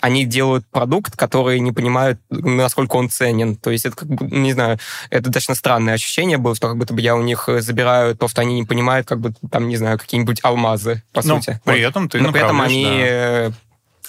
они 0.00 0.24
делают 0.24 0.66
продукт, 0.68 1.16
который 1.16 1.58
не 1.60 1.72
понимают, 1.72 2.20
насколько 2.30 2.96
он 2.96 3.10
ценен. 3.10 3.56
То 3.56 3.70
есть 3.70 3.86
это, 3.86 3.96
как 3.96 4.08
бы, 4.08 4.26
не 4.26 4.52
знаю, 4.52 4.78
это 5.10 5.24
достаточно 5.24 5.54
странное 5.54 5.94
ощущение 5.94 6.38
было, 6.38 6.54
что 6.54 6.68
как 6.68 6.76
будто 6.76 6.94
бы 6.94 7.00
я 7.00 7.16
у 7.16 7.22
них 7.22 7.48
забираю 7.58 8.16
то, 8.16 8.28
что 8.28 8.40
они 8.40 8.54
не 8.54 8.64
понимают, 8.64 9.06
как 9.06 9.20
бы 9.20 9.34
там, 9.50 9.68
не 9.68 9.76
знаю, 9.76 9.98
какие-нибудь 9.98 10.40
алмазы, 10.42 11.02
по 11.12 11.26
Но 11.26 11.36
сути. 11.36 11.60
При 11.64 11.82
вот. 11.82 11.88
этом 11.88 12.08
ты 12.08 12.20
Но 12.20 12.32
при 12.32 12.42
этом 12.42 12.60
они 12.60 12.84
да. 12.84 12.90
Э, 12.90 13.50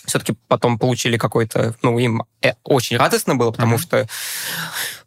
все-таки 0.09 0.35
потом 0.47 0.77
получили 0.77 1.17
какой-то, 1.17 1.75
ну, 1.81 1.97
им 1.99 2.23
э, 2.41 2.53
очень 2.63 2.97
радостно 2.97 3.35
было, 3.35 3.51
потому 3.51 3.75
mm-hmm. 3.75 3.79
что 3.79 4.07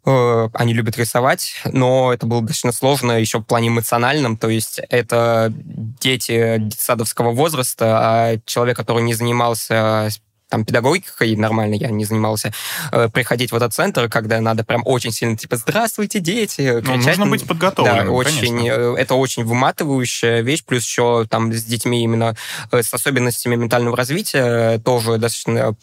э, 0.05 0.49
они 0.53 0.73
любят 0.73 0.97
рисовать, 0.97 1.61
но 1.65 2.13
это 2.13 2.25
было 2.25 2.41
достаточно 2.41 2.71
сложно 2.71 3.13
еще 3.13 3.39
в 3.39 3.43
плане 3.43 3.67
эмоциональном, 3.67 4.37
то 4.37 4.49
есть 4.49 4.79
это 4.89 5.53
дети 5.55 6.57
детсадовского 6.57 7.31
возраста, 7.31 7.99
а 8.01 8.37
человек, 8.45 8.77
который 8.77 9.03
не 9.03 9.13
занимался 9.13 10.09
там 10.53 10.65
педагогикой 10.65 11.35
нормально 11.35 11.73
я 11.73 11.89
не 11.89 12.05
занимался, 12.05 12.53
э, 12.91 13.09
приходить 13.11 13.51
в 13.51 13.55
этот 13.55 13.73
центр, 13.73 14.07
когда 14.07 14.39
надо 14.39 14.63
прям 14.63 14.83
очень 14.85 15.11
сильно, 15.11 15.35
типа, 15.35 15.55
здравствуйте, 15.55 16.19
дети, 16.19 16.79
ну, 16.85 16.97
нужно 16.97 17.25
быть 17.25 17.47
подготовленным, 17.47 18.05
Да, 18.05 18.11
очень, 18.11 18.55
конечно. 18.55 18.67
Э, 18.67 18.95
это 18.99 19.15
очень 19.15 19.45
выматывающая 19.45 20.41
вещь, 20.41 20.63
плюс 20.63 20.83
еще 20.83 21.25
там 21.27 21.51
с 21.51 21.63
детьми 21.63 22.03
именно 22.03 22.35
э, 22.71 22.83
с 22.83 22.93
особенностями 22.93 23.55
ментального 23.55 23.97
развития 23.97 24.77
тоже 24.77 25.17
достаточно 25.17 25.75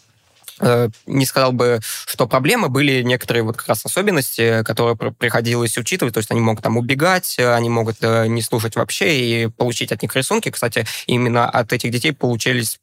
не 1.07 1.25
сказал 1.25 1.53
бы, 1.53 1.79
что 2.05 2.27
проблемы 2.27 2.69
были 2.69 3.01
некоторые 3.01 3.41
вот 3.41 3.57
как 3.57 3.67
раз 3.67 3.83
особенности, 3.83 4.61
которые 4.63 4.95
приходилось 4.95 5.75
учитывать, 5.75 6.13
то 6.13 6.19
есть 6.19 6.29
они 6.29 6.39
могут 6.39 6.63
там 6.63 6.77
убегать, 6.77 7.39
они 7.39 7.67
могут 7.67 7.99
не 8.01 8.43
слушать 8.43 8.75
вообще 8.75 9.45
и 9.45 9.47
получить 9.47 9.91
от 9.91 10.03
них 10.03 10.15
рисунки. 10.15 10.51
Кстати, 10.51 10.85
именно 11.07 11.49
от 11.49 11.73
этих 11.73 11.89
детей 11.89 12.11
получились 12.11 12.77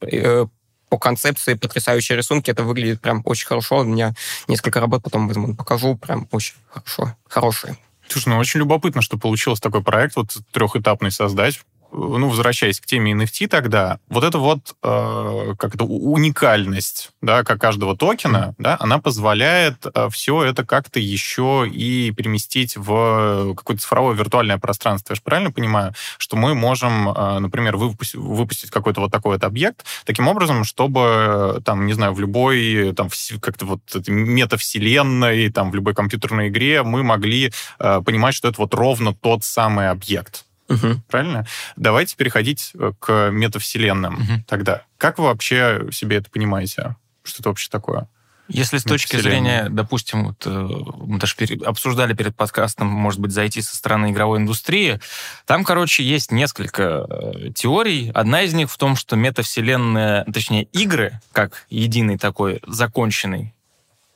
по 0.88 0.98
концепции 0.98 1.54
потрясающие 1.54 2.16
рисунки. 2.16 2.50
Это 2.50 2.62
выглядит 2.62 3.00
прям 3.00 3.22
очень 3.24 3.46
хорошо. 3.46 3.78
У 3.78 3.84
меня 3.84 4.14
несколько 4.46 4.80
работ 4.80 5.02
потом, 5.02 5.28
возможно, 5.28 5.54
покажу. 5.54 5.96
Прям 5.96 6.28
очень 6.30 6.54
хорошо. 6.70 7.14
Хорошие. 7.28 7.76
Слушай, 8.08 8.30
ну 8.30 8.38
очень 8.38 8.60
любопытно, 8.60 9.02
что 9.02 9.18
получилось 9.18 9.60
такой 9.60 9.82
проект 9.82 10.16
вот 10.16 10.36
трехэтапный 10.52 11.10
создать 11.10 11.60
ну, 11.92 12.28
возвращаясь 12.28 12.80
к 12.80 12.86
теме 12.86 13.12
NFT 13.12 13.48
тогда, 13.48 13.98
вот 14.08 14.24
эта 14.24 14.38
вот 14.38 14.74
э, 14.82 15.54
как 15.58 15.74
это 15.74 15.84
уникальность, 15.84 17.10
да, 17.22 17.44
как 17.44 17.60
каждого 17.60 17.96
токена, 17.96 18.54
да, 18.58 18.76
она 18.80 18.98
позволяет 18.98 19.86
э, 19.86 20.08
все 20.10 20.42
это 20.44 20.64
как-то 20.64 21.00
еще 21.00 21.66
и 21.70 22.12
переместить 22.12 22.76
в 22.76 23.54
какое-то 23.56 23.82
цифровое 23.82 24.14
виртуальное 24.14 24.58
пространство. 24.58 25.12
Я 25.12 25.16
же 25.16 25.22
правильно 25.22 25.50
понимаю, 25.50 25.94
что 26.18 26.36
мы 26.36 26.54
можем, 26.54 27.08
э, 27.08 27.38
например, 27.38 27.76
выпустить, 27.76 28.16
выпустить 28.16 28.70
какой-то 28.70 29.00
вот 29.00 29.10
такой 29.10 29.34
вот 29.34 29.44
объект 29.44 29.84
таким 30.04 30.28
образом, 30.28 30.64
чтобы 30.64 31.62
там, 31.64 31.86
не 31.86 31.92
знаю, 31.94 32.12
в 32.12 32.20
любой 32.20 32.92
там 32.94 33.08
как-то 33.40 33.64
вот 33.64 33.80
метавселенной, 34.06 35.50
там 35.50 35.70
в 35.70 35.74
любой 35.74 35.94
компьютерной 35.94 36.48
игре 36.48 36.82
мы 36.82 37.02
могли 37.02 37.52
э, 37.78 38.02
понимать, 38.04 38.34
что 38.34 38.48
это 38.48 38.60
вот 38.60 38.74
ровно 38.74 39.14
тот 39.14 39.44
самый 39.44 39.90
объект. 39.90 40.44
Угу. 40.68 41.02
Правильно? 41.08 41.46
Давайте 41.76 42.16
переходить 42.16 42.72
э, 42.74 42.92
к 42.98 43.30
метавселенным 43.30 44.14
угу. 44.14 44.44
тогда. 44.46 44.82
Как 44.98 45.18
вы 45.18 45.24
вообще 45.24 45.88
себе 45.90 46.18
это 46.18 46.30
понимаете? 46.30 46.96
Что 47.22 47.42
это 47.42 47.48
вообще 47.48 47.68
такое? 47.70 48.08
Если 48.48 48.78
с 48.78 48.84
точки 48.84 49.16
зрения, 49.16 49.68
допустим, 49.68 50.28
вот, 50.28 50.46
э, 50.46 50.50
мы 50.50 51.18
даже 51.18 51.34
обсуждали 51.66 52.14
перед 52.14 52.34
подкастом, 52.34 52.86
может 52.86 53.20
быть, 53.20 53.30
зайти 53.30 53.60
со 53.60 53.76
стороны 53.76 54.10
игровой 54.10 54.38
индустрии, 54.38 55.00
там, 55.44 55.64
короче, 55.64 56.02
есть 56.02 56.32
несколько 56.32 57.06
э, 57.08 57.50
теорий. 57.54 58.10
Одна 58.14 58.42
из 58.42 58.54
них 58.54 58.70
в 58.70 58.78
том, 58.78 58.96
что 58.96 59.16
метавселенная, 59.16 60.24
точнее, 60.32 60.64
игры, 60.64 61.20
как 61.32 61.66
единый 61.68 62.16
такой 62.16 62.60
законченный 62.66 63.54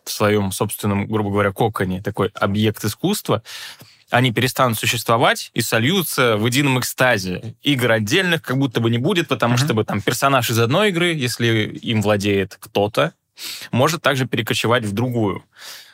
в 0.04 0.10
своем 0.10 0.50
собственном, 0.50 1.06
грубо 1.06 1.30
говоря, 1.30 1.52
коконе, 1.52 2.02
такой 2.02 2.28
объект 2.34 2.82
искусства, 2.84 3.42
они 4.12 4.30
перестанут 4.30 4.78
существовать 4.78 5.50
и 5.54 5.62
сольются 5.62 6.36
в 6.36 6.46
едином 6.46 6.78
экстазе. 6.78 7.54
Игр 7.62 7.92
отдельных 7.92 8.42
как 8.42 8.58
будто 8.58 8.80
бы 8.80 8.90
не 8.90 8.98
будет, 8.98 9.26
потому 9.26 9.54
mm-hmm. 9.54 9.64
что 9.64 9.74
бы 9.74 9.84
там 9.84 10.02
персонаж 10.02 10.50
из 10.50 10.58
одной 10.58 10.90
игры, 10.90 11.14
если 11.14 11.78
им 11.82 12.02
владеет 12.02 12.58
кто-то, 12.60 13.14
может 13.70 14.02
также 14.02 14.26
перекочевать 14.26 14.84
в 14.84 14.92
другую. 14.92 15.42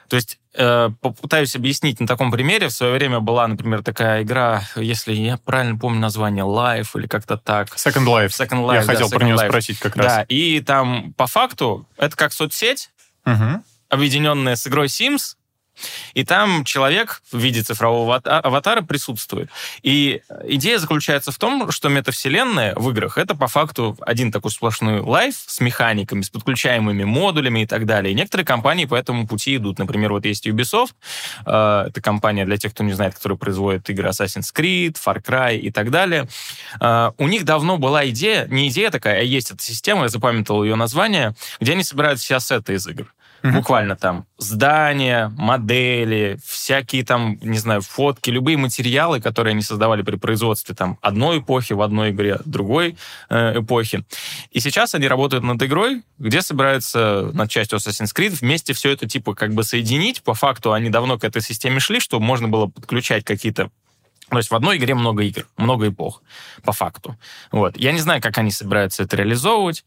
То 0.08 0.16
есть 0.16 0.40
э, 0.54 0.90
попытаюсь 1.00 1.54
объяснить 1.54 2.00
на 2.00 2.08
таком 2.08 2.32
примере. 2.32 2.66
В 2.66 2.72
свое 2.72 2.94
время 2.94 3.20
была, 3.20 3.46
например, 3.46 3.84
такая 3.84 4.25
игра, 4.25 4.64
если 4.75 5.12
я 5.12 5.37
правильно 5.37 5.78
помню 5.78 6.00
название, 6.00 6.44
Life 6.44 6.98
или 6.98 7.06
как-то 7.06 7.37
так. 7.37 7.68
Second 7.76 8.04
Life. 8.04 8.30
Second 8.30 8.66
Life. 8.66 8.75
Я 8.75 8.80
да, 8.80 8.87
хотел 8.87 9.06
Second 9.06 9.18
про 9.18 9.25
нее 9.25 9.37
Life. 9.37 9.48
спросить 9.48 9.78
как 9.78 9.96
раз. 9.96 10.06
Да, 10.06 10.22
и 10.28 10.60
там 10.60 11.12
по 11.12 11.28
факту 11.28 11.87
это 11.96 12.16
как 12.16 12.32
соцсеть, 12.32 12.90
угу. 13.25 13.62
объединенная 13.90 14.56
с 14.56 14.66
игрой 14.66 14.87
Sims, 14.87 15.37
и 16.14 16.25
там 16.25 16.64
человек 16.64 17.23
в 17.32 17.38
виде 17.38 17.62
цифрового 17.62 18.16
аватара 18.16 18.82
присутствует. 18.82 19.50
И 19.82 20.23
идея 20.44 20.78
заключается 20.78 21.32
в 21.32 21.38
том, 21.38 21.70
что 21.70 21.88
метавселенная 21.88 22.75
в 22.75 22.90
играх— 22.90 23.18
это 23.18 23.35
по 23.35 23.49
факту 23.49 23.97
один 24.00 24.32
такой 24.32 24.50
сплошной 24.50 25.00
лайф 25.00 25.35
с 25.47 25.61
механиками, 25.61 26.23
с 26.23 26.30
подключаемыми 26.30 27.04
модулями 27.04 27.61
и 27.61 27.66
так 27.66 27.87
далее. 27.87 28.12
И 28.12 28.14
некоторые 28.14 28.44
компании 28.44 28.85
по 28.85 28.94
этому 28.94 29.26
пути 29.26 29.56
идут. 29.56 29.78
Например, 29.78 30.12
вот 30.12 30.25
есть 30.25 30.47
Ubisoft, 30.47 30.92
э, 31.47 31.85
это 31.88 32.00
компания, 32.00 32.44
для 32.44 32.56
тех, 32.56 32.73
кто 32.73 32.85
не 32.85 32.92
знает, 32.92 33.14
которая 33.14 33.38
производит 33.38 33.88
игры 33.90 34.08
Assassin's 34.08 34.52
Creed, 34.54 34.97
Far 35.04 35.23
Cry 35.23 35.56
и 35.58 35.70
так 35.70 35.90
далее. 35.90 36.28
Э, 36.80 37.12
у 37.18 37.28
них 37.28 37.44
давно 37.44 37.78
была 37.78 38.08
идея, 38.08 38.47
не 38.49 38.68
идея 38.68 38.90
такая, 38.90 39.20
а 39.20 39.23
есть 39.23 39.50
эта 39.50 39.62
система, 39.62 40.02
я 40.02 40.08
запамятовал 40.08 40.64
ее 40.64 40.76
название, 40.76 41.35
где 41.61 41.73
они 41.73 41.82
собирают 41.82 42.20
все 42.20 42.37
ассеты 42.37 42.75
из 42.75 42.87
игр. 42.87 43.06
Угу. 43.42 43.52
Буквально 43.52 43.97
там 43.97 44.26
здания, 44.37 45.33
модели, 45.37 46.38
всякие 46.45 47.04
там, 47.04 47.38
не 47.40 47.59
знаю, 47.59 47.83
фотки, 47.83 48.30
любые 48.30 48.57
материалы, 48.57 49.21
которые 49.21 49.52
они 49.52 49.62
создавали 49.62 50.02
при 50.02 50.16
производстве 50.16 50.75
там 50.75 50.99
одной 51.02 51.38
эпохи 51.38 51.73
в 51.73 51.83
одной 51.83 52.11
игре, 52.11 52.38
другой 52.45 52.97
э, 53.30 53.61
эпохи. 53.61 54.04
И 54.50 54.61
сейчас 54.61 54.95
они 54.95 55.07
работают 55.07 55.45
над 55.45 55.62
игрой, 55.62 56.02
где 56.18 56.42
собираются 56.42 57.30
над 57.33 57.50
частью 57.50 57.78
Assassin's 57.78 58.14
Creed 58.14 58.37
вместе 58.40 58.73
все 58.73 58.90
это 58.90 59.09
типа 59.09 59.35
как 59.35 59.54
бы 59.54 59.62
соединить. 59.62 60.23
По 60.23 60.35
факту 60.35 60.73
они 60.73 60.90
давно 60.90 61.18
к 61.18 61.25
этой 61.25 61.42
системе 61.42 61.80
шли, 61.80 62.00
чтобы 62.00 62.25
можно 62.25 62.49
было 62.49 62.66
подключать 62.66 63.25
какие-то 63.25 63.71
то 64.30 64.37
есть 64.37 64.50
в 64.50 64.54
одной 64.54 64.76
игре 64.76 64.95
много 64.95 65.23
игр, 65.23 65.47
много 65.57 65.88
эпох, 65.88 66.23
по 66.62 66.73
факту. 66.73 67.16
Вот. 67.50 67.78
Я 67.78 67.92
не 67.92 68.00
знаю, 68.00 68.21
как 68.21 68.37
они 68.37 68.50
собираются 68.50 69.02
это 69.02 69.16
реализовывать. 69.16 69.85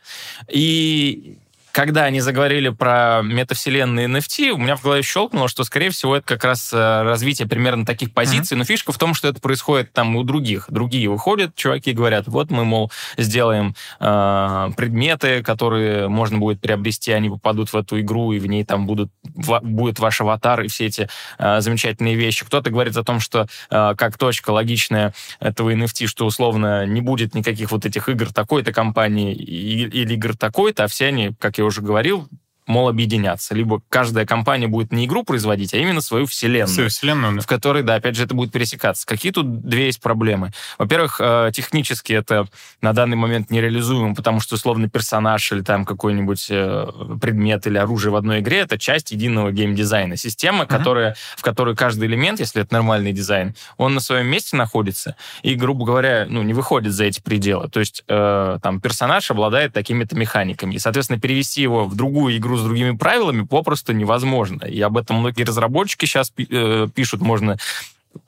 И 0.50 1.38
когда 1.72 2.06
они 2.06 2.20
заговорили 2.20 2.70
про 2.70 3.22
метавселенные 3.24 4.08
NFT, 4.08 4.50
у 4.50 4.58
меня 4.58 4.76
в 4.76 4.84
голове 4.84 5.02
щелкнуло, 5.02 5.48
что, 5.48 5.64
скорее 5.64 5.90
всего, 5.90 6.16
это 6.16 6.26
как 6.26 6.44
раз 6.44 6.72
э, 6.74 7.02
развитие 7.04 7.48
примерно 7.48 7.86
таких 7.86 8.14
позиций. 8.14 8.56
Mm-hmm. 8.56 8.60
Но 8.60 8.64
фишка 8.66 8.92
в 8.92 8.98
том, 8.98 9.14
что 9.14 9.28
это 9.28 9.40
происходит 9.40 9.94
там 9.94 10.16
у 10.16 10.24
других. 10.24 10.66
Другие 10.70 11.10
выходят, 11.10 11.56
чуваки 11.56 11.94
говорят, 11.94 12.28
вот 12.28 12.52
мы, 12.52 12.66
мол, 12.66 12.92
сделаем 13.18 13.76
э, 14.00 14.70
предметы, 14.76 15.44
которые 15.44 16.08
можно 16.08 16.38
будет 16.38 16.60
приобрести, 16.60 17.12
они 17.12 17.30
попадут 17.30 17.72
в 17.72 17.76
эту 17.78 18.00
игру, 18.02 18.34
и 18.34 18.40
в 18.40 18.48
ней 18.48 18.66
там 18.66 18.86
будут, 18.86 19.12
в, 19.24 19.60
будет 19.62 20.00
ваш 20.00 20.22
аватар 20.22 20.62
и 20.62 20.68
все 20.68 20.88
эти 20.88 21.10
э, 21.38 21.62
замечательные 21.62 22.16
вещи. 22.16 22.46
Кто-то 22.46 22.70
говорит 22.70 22.98
о 22.98 23.04
том, 23.04 23.20
что 23.20 23.48
э, 23.70 23.94
как 23.98 24.18
точка 24.18 24.52
логичная 24.52 25.14
этого 25.40 25.74
NFT, 25.74 26.08
что 26.08 26.26
условно 26.26 26.86
не 26.86 27.02
будет 27.02 27.34
никаких 27.36 27.72
вот 27.72 27.86
этих 27.86 28.10
игр 28.10 28.34
такой-то 28.34 28.74
компании 28.74 29.34
или 29.34 30.14
игр 30.14 30.36
такой-то, 30.36 30.84
а 30.84 30.88
все 30.88 31.08
они, 31.08 31.32
как 31.40 31.58
я 31.62 31.66
уже 31.66 31.82
говорил, 31.82 32.28
мол, 32.72 32.90
объединяться. 32.90 33.54
Либо 33.54 33.82
каждая 33.90 34.26
компания 34.26 34.68
будет 34.68 34.92
не 34.92 35.06
игру 35.06 35.24
производить, 35.24 35.74
а 35.74 35.78
именно 35.78 36.02
свою 36.02 36.26
вселенную. 36.26 36.68
Свою 36.68 36.90
вселенную. 36.90 37.42
В 37.42 37.48
которой, 37.48 37.84
да, 37.84 37.96
опять 37.96 38.16
же, 38.16 38.24
это 38.24 38.34
будет 38.34 38.52
пересекаться. 38.52 39.06
Какие 39.06 39.32
тут 39.32 39.62
две 39.62 39.88
есть 39.88 40.02
проблемы? 40.02 40.52
Во-первых, 40.78 41.20
э, 41.20 41.52
технически 41.54 42.14
это 42.14 42.48
на 42.82 42.94
данный 42.94 43.18
момент 43.18 43.52
нереализуемо, 43.52 44.16
потому 44.16 44.40
что, 44.40 44.56
условно, 44.56 44.90
персонаж 44.90 45.52
или 45.52 45.62
там 45.62 45.86
какой-нибудь 45.86 46.48
э, 46.50 46.88
предмет 47.22 47.68
или 47.68 47.78
оружие 47.78 48.12
в 48.12 48.16
одной 48.16 48.40
игре— 48.40 48.60
это 48.62 48.80
часть 48.80 49.12
единого 49.12 49.52
геймдизайна. 49.52 50.16
Система, 50.16 50.64
uh-huh. 50.64 50.68
которая, 50.68 51.16
в 51.36 51.42
которой 51.42 51.76
каждый 51.76 52.08
элемент, 52.08 52.40
если 52.40 52.62
это 52.62 52.74
нормальный 52.74 53.12
дизайн, 53.12 53.54
он 53.78 53.94
на 53.94 54.00
своем 54.00 54.28
месте 54.28 54.56
находится 54.56 55.16
и, 55.44 55.56
грубо 55.56 55.86
говоря, 55.86 56.26
ну, 56.30 56.42
не 56.42 56.54
выходит 56.54 56.94
за 56.94 57.06
эти 57.06 57.20
пределы. 57.20 57.70
То 57.70 57.80
есть 57.80 58.04
э, 58.08 58.58
там 58.62 58.80
персонаж 58.80 59.30
обладает 59.30 59.74
такими-то 59.74 60.16
механиками. 60.16 60.76
И, 60.76 60.80
соответственно, 60.80 61.20
перевести 61.20 61.62
его 61.62 61.86
в 61.86 61.96
другую 61.96 62.38
игру 62.38 62.61
с 62.62 62.64
другими 62.64 62.96
правилами 62.96 63.44
попросту 63.44 63.94
невозможно. 63.94 64.66
И 64.66 64.80
об 64.82 64.98
этом 64.98 65.18
многие 65.18 65.44
разработчики 65.44 66.06
сейчас 66.06 66.32
э, 66.38 66.88
пишут, 66.94 67.22
можно 67.22 67.58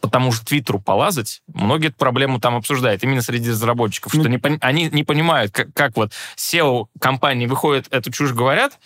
по 0.01 0.09
тому 0.09 0.31
же 0.31 0.41
Твиттеру 0.41 0.79
полазать, 0.79 1.41
многие 1.53 1.87
эту 1.87 1.97
проблему 1.97 2.39
там 2.39 2.55
обсуждают, 2.55 3.03
именно 3.03 3.21
среди 3.21 3.49
разработчиков, 3.49 4.13
что 4.13 4.29
не, 4.29 4.39
они 4.61 4.89
не 4.89 5.03
понимают, 5.03 5.51
как, 5.51 5.73
как 5.73 5.95
вот 5.97 6.13
SEO 6.37 6.85
компании 6.99 7.47
выходят, 7.47 7.87
эту 7.91 8.11
чушь 8.11 8.31
говорят, 8.31 8.79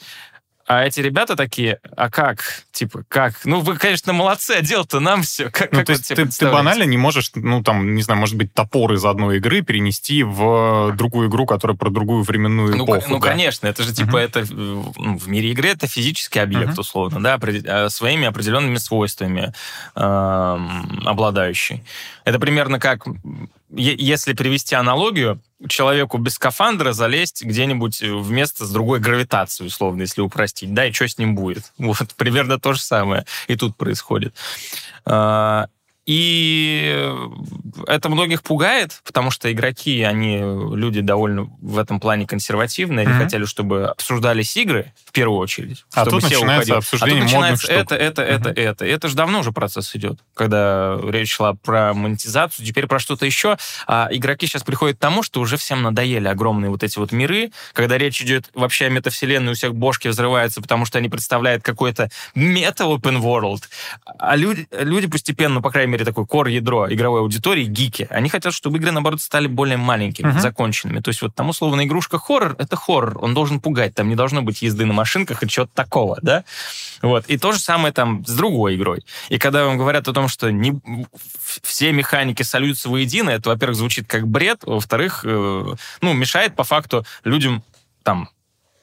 а 0.68 0.84
эти 0.84 1.00
ребята 1.00 1.38
такие, 1.38 1.80
а 1.96 2.10
как? 2.10 2.64
Типа, 2.74 3.04
как? 3.08 3.46
Ну, 3.46 3.62
вы, 3.62 3.78
конечно, 3.78 4.12
молодцы, 4.12 4.52
а 4.52 4.62
дело-то 4.62 5.00
нам 5.00 5.24
все. 5.24 5.50
Как, 5.50 5.72
ну, 5.72 5.78
как 5.78 5.88
то 5.88 5.92
есть 5.94 6.10
ты, 6.10 6.26
ты 6.26 6.52
банально 6.52 6.84
не 6.84 6.98
можешь, 6.98 7.32
ну, 7.36 7.64
там, 7.64 7.96
не 7.96 8.02
знаю, 8.02 8.20
может 8.20 8.36
быть, 8.36 8.54
топор 8.54 8.92
из 8.92 9.06
одной 9.06 9.38
игры 9.38 9.62
перенести 9.62 10.24
в 10.24 10.94
другую 10.94 11.30
игру, 11.30 11.46
которая 11.46 11.78
про 11.78 11.90
другую 11.90 12.24
временную 12.24 12.76
ну, 12.76 12.84
эпоху. 12.84 13.06
Ну, 13.08 13.20
да? 13.20 13.30
конечно, 13.30 13.66
это 13.68 13.84
же, 13.84 13.94
типа, 13.94 14.18
uh-huh. 14.18 14.26
это 14.26 14.46
ну, 14.54 14.94
в 15.18 15.30
мире 15.30 15.52
игры 15.52 15.70
это 15.70 15.88
физический 15.88 16.40
объект, 16.40 16.74
uh-huh. 16.74 16.82
условно, 16.82 17.24
да, 17.24 17.40
а, 17.68 17.90
своими 17.90 18.28
определенными 18.28 18.78
свойствами 18.78 19.54
э, 19.96 20.58
обладающий. 21.06 21.86
Это 22.28 22.40
примерно 22.40 22.78
как 22.78 23.06
если 23.70 24.34
привести 24.34 24.76
аналогию, 24.76 25.42
человеку 25.70 26.18
без 26.18 26.34
скафандра 26.34 26.92
залезть 26.92 27.42
где-нибудь 27.42 28.02
в 28.02 28.32
место 28.32 28.66
с 28.66 28.70
другой 28.70 29.00
гравитацией, 29.00 29.70
условно, 29.70 30.02
если 30.02 30.20
упростить, 30.20 30.74
да, 30.74 30.86
и 30.86 30.92
что 30.92 31.08
с 31.08 31.18
ним 31.18 31.36
будет? 31.36 31.72
Вот, 31.78 32.14
примерно 32.18 32.60
то 32.60 32.74
же 32.74 32.82
самое 32.82 33.26
и 33.48 33.56
тут 33.56 33.78
происходит. 33.78 34.36
А, 35.06 35.68
и 36.08 37.14
это 37.86 38.08
многих 38.08 38.42
пугает, 38.42 39.02
потому 39.04 39.30
что 39.30 39.52
игроки, 39.52 40.04
они 40.04 40.38
люди 40.38 41.02
довольно 41.02 41.50
в 41.62 41.78
этом 41.78 42.00
плане 42.00 42.26
консервативные. 42.26 43.06
Они 43.06 43.14
mm-hmm. 43.14 43.24
хотели, 43.24 43.46
чтобы 43.46 43.88
обсуждались 43.88 44.56
игры 44.56 44.94
в 45.06 45.12
первую 45.12 45.40
очередь. 45.40 45.84
А 45.94 46.06
тут 46.06 46.24
начинается 46.24 46.46
уходил. 46.46 46.76
обсуждение 46.78 47.18
а 47.18 47.20
тут 47.20 47.24
начинается 47.26 47.72
это, 47.74 47.96
это, 47.96 48.22
это, 48.22 48.50
mm-hmm. 48.50 48.64
это. 48.64 48.86
И 48.86 48.90
это 48.90 49.10
же 49.10 49.16
давно 49.16 49.40
уже 49.40 49.52
процесс 49.52 49.94
идет, 49.98 50.20
когда 50.34 50.98
речь 51.10 51.34
шла 51.34 51.56
про 51.56 51.94
монетизацию, 51.94 52.66
теперь 52.66 52.88
про 52.88 53.00
что-то 53.00 53.26
еще. 53.26 53.58
А 53.86 54.08
игроки 54.10 54.48
сейчас 54.48 54.64
приходят 54.64 54.96
к 54.96 55.02
тому, 55.02 55.24
что 55.24 55.42
уже 55.42 55.58
всем 55.58 55.82
надоели 55.82 56.30
огромные 56.30 56.70
вот 56.70 56.84
эти 56.84 56.98
вот 57.00 57.12
миры, 57.12 57.52
когда 57.74 57.98
речь 57.98 58.22
идет 58.22 58.50
вообще 58.54 58.86
о 58.86 58.90
метавселенной, 58.90 59.52
у 59.52 59.56
всех 59.56 59.76
бошки 59.76 60.08
взрываются, 60.08 60.62
потому 60.62 60.86
что 60.86 61.00
они 61.00 61.10
представляют 61.10 61.64
какой-то 61.64 62.10
мета-open 62.34 63.22
world. 63.22 63.64
А 64.20 64.38
люди, 64.38 64.70
люди 64.72 65.08
постепенно, 65.08 65.62
по 65.62 65.70
крайней 65.70 65.92
мере, 65.92 65.97
мере, 65.98 66.06
такой 66.06 66.26
кор-ядро 66.26 66.92
игровой 66.92 67.22
аудитории, 67.22 67.66
гики, 67.66 68.08
они 68.10 68.30
хотят, 68.30 68.54
чтобы 68.54 68.78
игры, 68.78 68.92
наоборот, 68.92 69.22
стали 69.22 69.48
более 69.48 69.78
маленькими, 69.78 70.30
uh-huh. 70.30 70.40
законченными. 70.40 71.00
То 71.00 71.10
есть 71.10 71.22
вот 71.22 71.36
там, 71.36 71.50
условно, 71.50 71.86
игрушка 71.86 72.20
хоррор— 72.20 72.56
это 72.60 72.76
хоррор, 72.76 73.18
он 73.24 73.34
должен 73.34 73.60
пугать, 73.60 73.96
там 73.96 74.10
не 74.10 74.16
должно 74.16 74.42
быть 74.42 74.62
езды 74.62 74.86
на 74.86 74.94
машинках 74.94 75.44
и 75.44 75.48
чего-то 75.48 75.72
такого, 75.74 76.20
да? 76.22 76.44
Вот. 77.02 77.26
И 77.28 77.38
то 77.38 77.52
же 77.52 77.60
самое 77.60 77.94
там 77.94 78.26
с 78.26 78.36
другой 78.36 78.76
игрой. 78.76 79.04
И 79.30 79.38
когда 79.38 79.66
вам 79.66 79.78
говорят 79.78 80.08
о 80.08 80.14
том, 80.14 80.28
что 80.28 80.52
не, 80.52 80.80
все 81.64 81.92
механики 81.92 82.44
сольются 82.44 82.90
воедино, 82.90 83.30
это, 83.30 83.50
во-первых, 83.50 83.78
звучит 83.78 84.08
как 84.08 84.28
бред, 84.28 84.64
во-вторых, 84.64 85.22
э, 85.24 85.76
ну, 86.02 86.14
мешает 86.14 86.56
по 86.56 86.64
факту 86.64 87.06
людям 87.24 87.64
там 88.04 88.30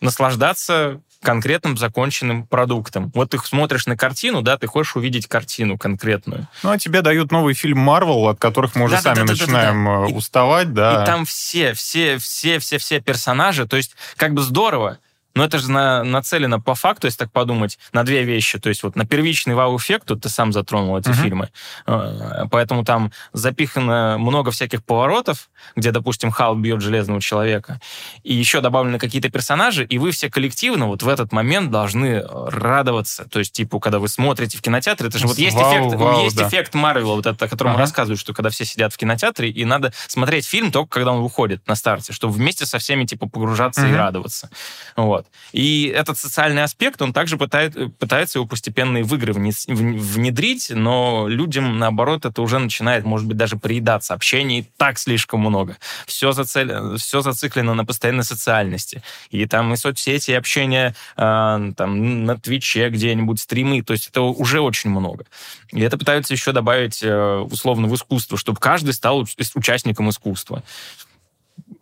наслаждаться 0.00 1.00
конкретным 1.25 1.77
законченным 1.77 2.47
продуктом. 2.47 3.11
Вот 3.15 3.31
ты 3.31 3.39
смотришь 3.39 3.87
на 3.87 3.97
картину, 3.97 4.43
да, 4.43 4.57
ты 4.57 4.67
хочешь 4.67 4.95
увидеть 4.95 5.27
картину 5.27 5.77
конкретную. 5.77 6.47
Ну, 6.63 6.71
а 6.71 6.79
тебе 6.79 7.03
дают 7.03 7.33
новый 7.33 7.55
фильм 7.55 7.79
Марвел, 7.79 8.29
от 8.29 8.39
которых 8.39 8.77
мы 8.77 8.85
уже 8.85 8.97
да, 8.97 9.01
сами 9.03 9.17
да, 9.17 9.25
да, 9.25 9.33
начинаем 9.33 9.85
да, 9.85 10.01
да, 10.01 10.07
да. 10.07 10.15
уставать, 10.15 10.73
да. 10.73 11.03
И 11.03 11.07
там 11.07 11.25
все, 11.25 11.73
все, 11.73 12.19
все, 12.19 12.59
все, 12.59 12.79
все 12.79 13.01
персонажи, 13.01 13.67
то 13.67 13.77
есть 13.77 13.97
как 14.17 14.35
бы 14.35 14.43
здорово, 14.43 14.99
но 15.35 15.44
это 15.44 15.59
же 15.59 15.70
на, 15.70 16.05
нацелено 16.05 16.61
по 16.61 16.75
факту, 16.75 17.07
если 17.07 17.18
так 17.18 17.33
подумать, 17.33 17.79
на 17.92 18.05
две 18.05 18.23
вещи. 18.23 18.59
То 18.59 18.68
есть 18.68 18.83
вот 18.83 18.97
на 18.97 19.05
первичный 19.05 19.55
вау-эффект, 19.55 20.07
тут 20.07 20.23
ты 20.23 20.29
сам 20.29 20.53
затронул 20.53 20.97
эти 20.99 21.09
uh-huh. 21.09 21.23
фильмы, 21.23 21.51
э, 21.87 22.44
поэтому 22.51 22.85
там 22.85 23.12
запихано 23.33 24.16
много 24.18 24.51
всяких 24.51 24.85
поворотов, 24.85 25.49
где, 25.77 25.90
допустим, 25.90 26.31
Халк 26.31 26.59
бьет 26.59 26.81
железного 26.81 27.20
человека, 27.20 27.81
и 28.23 28.35
еще 28.35 28.61
добавлены 28.61 28.99
какие-то 28.99 29.31
персонажи, 29.31 29.85
и 29.85 29.99
вы 29.99 30.12
все 30.12 30.31
коллективно 30.31 30.87
вот 30.87 31.03
в 31.03 31.09
этот 31.09 31.33
момент 31.33 31.70
должны 31.70 32.23
радоваться. 32.23 33.25
То 33.29 33.38
есть, 33.40 33.53
типа, 33.53 33.81
когда 33.81 33.99
вы 33.99 34.09
смотрите 34.09 34.59
в 34.59 34.62
кинотеатре, 34.62 35.09
это 35.09 35.18
же 35.18 35.27
вот 35.27 35.38
есть 35.38 35.57
вау, 35.57 35.88
эффект, 35.88 36.01
вау, 36.01 36.25
есть 36.25 36.37
да. 36.37 36.49
эффект 36.49 36.75
Марвела, 36.75 37.14
вот 37.14 37.27
это, 37.27 37.44
о 37.44 37.49
котором 37.49 37.75
uh-huh. 37.75 37.79
рассказывают, 37.79 38.20
что 38.20 38.33
когда 38.35 38.51
все 38.51 38.64
сидят 38.64 38.92
в 38.92 38.97
кинотеатре, 38.97 39.51
и 39.51 39.64
надо 39.64 39.92
смотреть 40.07 40.47
фильм 40.47 40.70
только 40.70 40.90
когда 40.90 41.12
он 41.12 41.23
выходит 41.23 41.66
на 41.66 41.75
старте, 41.75 42.12
чтобы 42.12 42.35
вместе 42.35 42.66
со 42.66 42.79
всеми, 42.79 43.05
типа, 43.05 43.29
погружаться 43.29 43.87
uh-huh. 43.87 43.92
и 43.92 43.97
радоваться. 43.97 44.51
Вот. 44.97 45.24
Вот. 45.25 45.33
И 45.53 45.87
этот 45.95 46.19
социальный 46.19 46.63
аспект, 46.63 47.01
он 47.03 47.13
также 47.13 47.37
пытает, 47.37 47.75
пытается 47.99 48.39
его 48.39 48.47
постепенно 48.47 48.99
и 48.99 49.03
в 49.03 49.15
игры 49.15 49.33
внедрить, 49.33 50.71
но 50.71 51.27
людям, 51.29 51.79
наоборот, 51.79 52.25
это 52.25 52.43
уже 52.43 52.59
начинает, 52.59 53.05
может 53.05 53.27
быть, 53.27 53.37
даже 53.37 53.57
приедаться. 53.57 54.15
Общения 54.15 54.61
и 54.61 54.67
так 54.77 54.99
слишком 54.99 55.41
много. 55.41 55.77
Все, 56.07 56.33
зацел... 56.33 56.97
все 56.97 57.21
зациклено 57.21 57.75
на 57.75 57.85
постоянной 57.85 58.25
социальности. 58.25 59.03
И 59.31 59.47
там 59.47 59.73
и 59.73 59.77
соцсети, 59.77 60.33
и 60.33 60.35
общение 60.35 60.95
э, 61.17 61.73
там, 61.77 62.25
на 62.25 62.37
Твиче 62.37 62.89
где-нибудь, 62.89 63.41
стримы. 63.41 63.83
То 63.83 63.93
есть 63.93 64.09
это 64.09 64.23
уже 64.23 64.61
очень 64.61 64.91
много. 64.91 65.25
И 65.73 65.81
это 65.81 65.99
пытаются 65.99 66.35
еще 66.35 66.53
добавить 66.53 67.03
э, 67.03 67.39
условно 67.51 67.89
в 67.89 67.95
искусство, 67.95 68.39
чтобы 68.39 68.59
каждый 68.59 68.95
стал 68.95 69.27
участником 69.55 70.11
искусства 70.11 70.63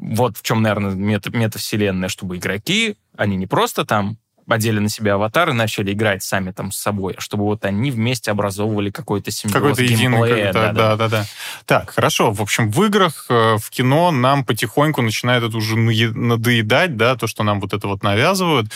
вот 0.03 0.37
в 0.37 0.43
чем, 0.43 0.63
наверное, 0.63 0.95
мета, 0.95 1.31
метавселенная, 1.31 2.09
чтобы 2.09 2.37
игроки, 2.37 2.97
они 3.17 3.37
не 3.37 3.47
просто 3.47 3.85
там 3.85 4.19
одели 4.49 4.81
на 4.81 4.89
себя 4.89 5.15
аватары, 5.15 5.53
начали 5.53 5.93
играть 5.93 6.25
сами 6.25 6.51
там 6.51 6.73
с 6.73 6.77
собой, 6.77 7.15
а 7.17 7.21
чтобы 7.21 7.45
вот 7.45 7.65
они 7.65 7.93
вместе 7.93 8.33
образовывали 8.33 8.91
какой-то 8.91 9.31
симбиоз 9.31 9.55
Какой-то 9.55 9.83
единый, 9.85 10.53
да, 10.53 10.73
да, 10.73 10.97
да, 10.97 11.09
да. 11.09 11.25
Так, 11.65 11.91
хорошо. 11.91 12.33
В 12.33 12.43
общем, 12.43 12.71
в 12.71 12.85
играх, 12.85 13.27
э, 13.29 13.57
в 13.59 13.71
кино 13.71 14.11
нам 14.11 14.45
потихоньку 14.45 15.01
начинает 15.01 15.45
это 15.45 15.57
уже 15.57 15.77
надоедать, 15.77 16.97
да, 16.97 17.17
то, 17.17 17.29
что 17.29 17.45
нам 17.45 17.61
вот 17.61 17.73
это 17.73 17.87
вот 17.87 18.03
навязывают. 18.03 18.73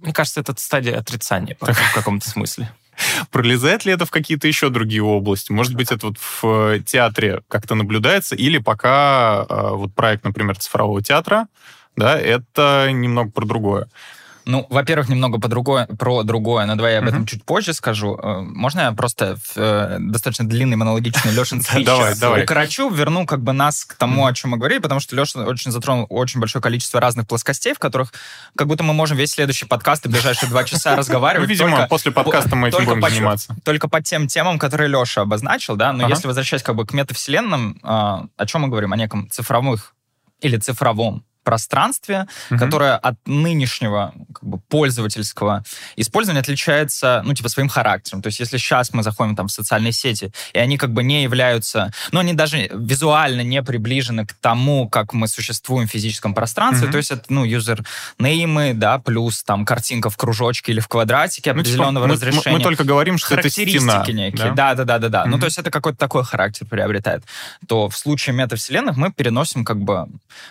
Мне 0.00 0.14
кажется, 0.14 0.40
это 0.40 0.54
стадия 0.56 0.98
отрицания 0.98 1.56
в 1.60 1.94
каком-то 1.94 2.28
смысле. 2.28 2.70
Пролезает 3.30 3.84
ли 3.84 3.92
это 3.92 4.06
в 4.06 4.10
какие-то 4.10 4.48
еще 4.48 4.68
другие 4.70 5.02
области? 5.02 5.52
Может 5.52 5.74
быть, 5.74 5.92
это 5.92 6.06
вот 6.06 6.18
в 6.18 6.44
э, 6.44 6.80
театре 6.80 7.42
как-то 7.48 7.74
наблюдается, 7.74 8.34
или 8.36 8.58
пока 8.58 9.46
э, 9.48 9.68
вот 9.72 9.94
проект, 9.94 10.24
например, 10.24 10.56
цифрового 10.58 11.02
театра, 11.02 11.48
да, 11.96 12.18
это 12.18 12.88
немного 12.92 13.30
про 13.30 13.44
другое. 13.44 13.88
Ну, 14.46 14.66
во-первых, 14.70 15.08
немного 15.08 15.38
по 15.38 15.48
другое, 15.48 15.86
про 15.98 16.22
другое, 16.22 16.66
но 16.66 16.74
давай 16.74 16.94
я 16.94 16.98
об 17.00 17.06
этом 17.08 17.26
чуть 17.26 17.44
позже 17.44 17.74
скажу. 17.74 18.18
Э, 18.22 18.40
можно 18.40 18.80
я 18.80 18.92
просто 18.92 19.36
в 19.36 19.52
э, 19.56 19.96
достаточно 20.00 20.48
длинный 20.48 20.76
монологичный 20.76 21.32
Лешин 21.32 21.62
Давай, 21.84 22.16
давай. 22.18 22.44
укорочу, 22.44 22.88
верну 22.90 23.26
как 23.26 23.42
бы 23.42 23.52
нас 23.52 23.84
к 23.84 23.94
тому, 23.94 24.26
о 24.26 24.32
чем 24.32 24.52
мы 24.52 24.56
говорили, 24.56 24.78
потому 24.78 25.00
что 25.00 25.14
Леша 25.14 25.40
очень 25.44 25.70
затронул 25.70 26.06
очень 26.08 26.40
большое 26.40 26.62
количество 26.62 27.00
разных 27.00 27.26
плоскостей, 27.28 27.74
в 27.74 27.78
которых 27.78 28.12
как 28.56 28.66
будто 28.66 28.82
мы 28.82 28.92
можем 28.94 29.16
весь 29.16 29.32
следующий 29.32 29.66
подкаст 29.66 30.06
и 30.06 30.08
ближайшие 30.08 30.48
два 30.48 30.64
часа 30.64 30.96
разговаривать. 30.96 31.46
Ну, 31.48 31.52
видимо, 31.52 31.70
только- 31.76 31.88
после 31.88 32.12
подкаста 32.12 32.56
мы 32.56 32.68
этим 32.68 32.84
будем 32.86 33.00
по- 33.00 33.10
заниматься. 33.10 33.54
Только 33.64 33.88
по 33.88 34.00
тем 34.00 34.26
темам, 34.26 34.58
которые 34.58 34.88
Леша 34.88 35.20
обозначил, 35.22 35.76
да, 35.76 35.92
но 35.92 36.04
Ага. 36.04 36.14
если 36.14 36.26
возвращаясь 36.26 36.62
как 36.62 36.76
бы 36.76 36.86
к 36.86 36.92
метавселенным, 36.92 37.78
а, 37.82 38.26
о 38.36 38.46
чем 38.46 38.62
мы 38.62 38.68
говорим? 38.68 38.92
О 38.92 38.96
неком 38.96 39.28
цифровых 39.30 39.94
или 40.40 40.56
цифровом 40.56 41.24
пространстве, 41.50 42.26
Мгм. 42.50 42.58
которое 42.60 42.94
от 43.08 43.16
нынешнего 43.26 44.12
как 44.34 44.44
бы, 44.50 44.58
пользовательского 44.68 45.62
использования 45.96 46.40
отличается, 46.40 47.22
ну, 47.26 47.34
типа, 47.34 47.48
своим 47.48 47.68
характером. 47.68 48.22
То 48.22 48.28
есть, 48.28 48.40
если 48.40 48.58
сейчас 48.58 48.92
мы 48.94 49.02
заходим 49.02 49.34
там 49.34 49.46
в 49.48 49.50
социальные 49.52 49.92
сети, 49.92 50.30
и 50.56 50.58
они 50.64 50.76
как 50.78 50.90
бы 50.92 51.02
не 51.02 51.22
являются, 51.24 51.90
ну, 52.12 52.20
они 52.20 52.34
даже 52.34 52.68
визуально 52.72 53.42
не 53.42 53.62
приближены 53.62 54.26
к 54.26 54.32
тому, 54.40 54.88
как 54.88 55.12
мы 55.12 55.26
существуем 55.28 55.88
в 55.88 55.90
физическом 55.90 56.34
пространстве, 56.34 56.84
Мгм. 56.86 56.92
то 56.92 56.98
есть 56.98 57.10
это, 57.10 57.24
ну, 57.28 57.44
юзер-неймы, 57.44 58.74
да, 58.74 58.98
плюс 58.98 59.42
там 59.42 59.64
картинка 59.64 60.08
в 60.10 60.16
кружочке 60.16 60.72
или 60.72 60.80
в 60.80 60.86
квадратике 60.88 61.52
Ну, 61.52 61.62
типа, 61.62 61.68
определенного 61.70 62.06
мы- 62.06 62.14
разрешения 62.14 62.52
Мы, 62.52 62.58
мы 62.58 62.62
только 62.64 62.84
говорим, 62.84 63.18
что 63.18 63.34
это 63.34 63.42
характеристики 63.42 63.78
стена. 63.78 64.04
некие. 64.06 64.52
Да, 64.52 64.74
да, 64.74 64.84
да, 64.84 64.98
да, 64.98 65.08
да. 65.08 65.22
Ну, 65.24 65.32
Мгм. 65.32 65.40
то 65.40 65.46
есть 65.46 65.58
это 65.58 65.70
какой-то 65.70 65.98
такой 65.98 66.22
характер 66.24 66.66
приобретает. 66.70 67.22
То 67.66 67.88
в 67.88 67.96
случае 67.96 68.36
метавселенных 68.36 68.96
мы 68.96 69.10
переносим 69.12 69.64
как 69.64 69.78
бы 69.80 70.06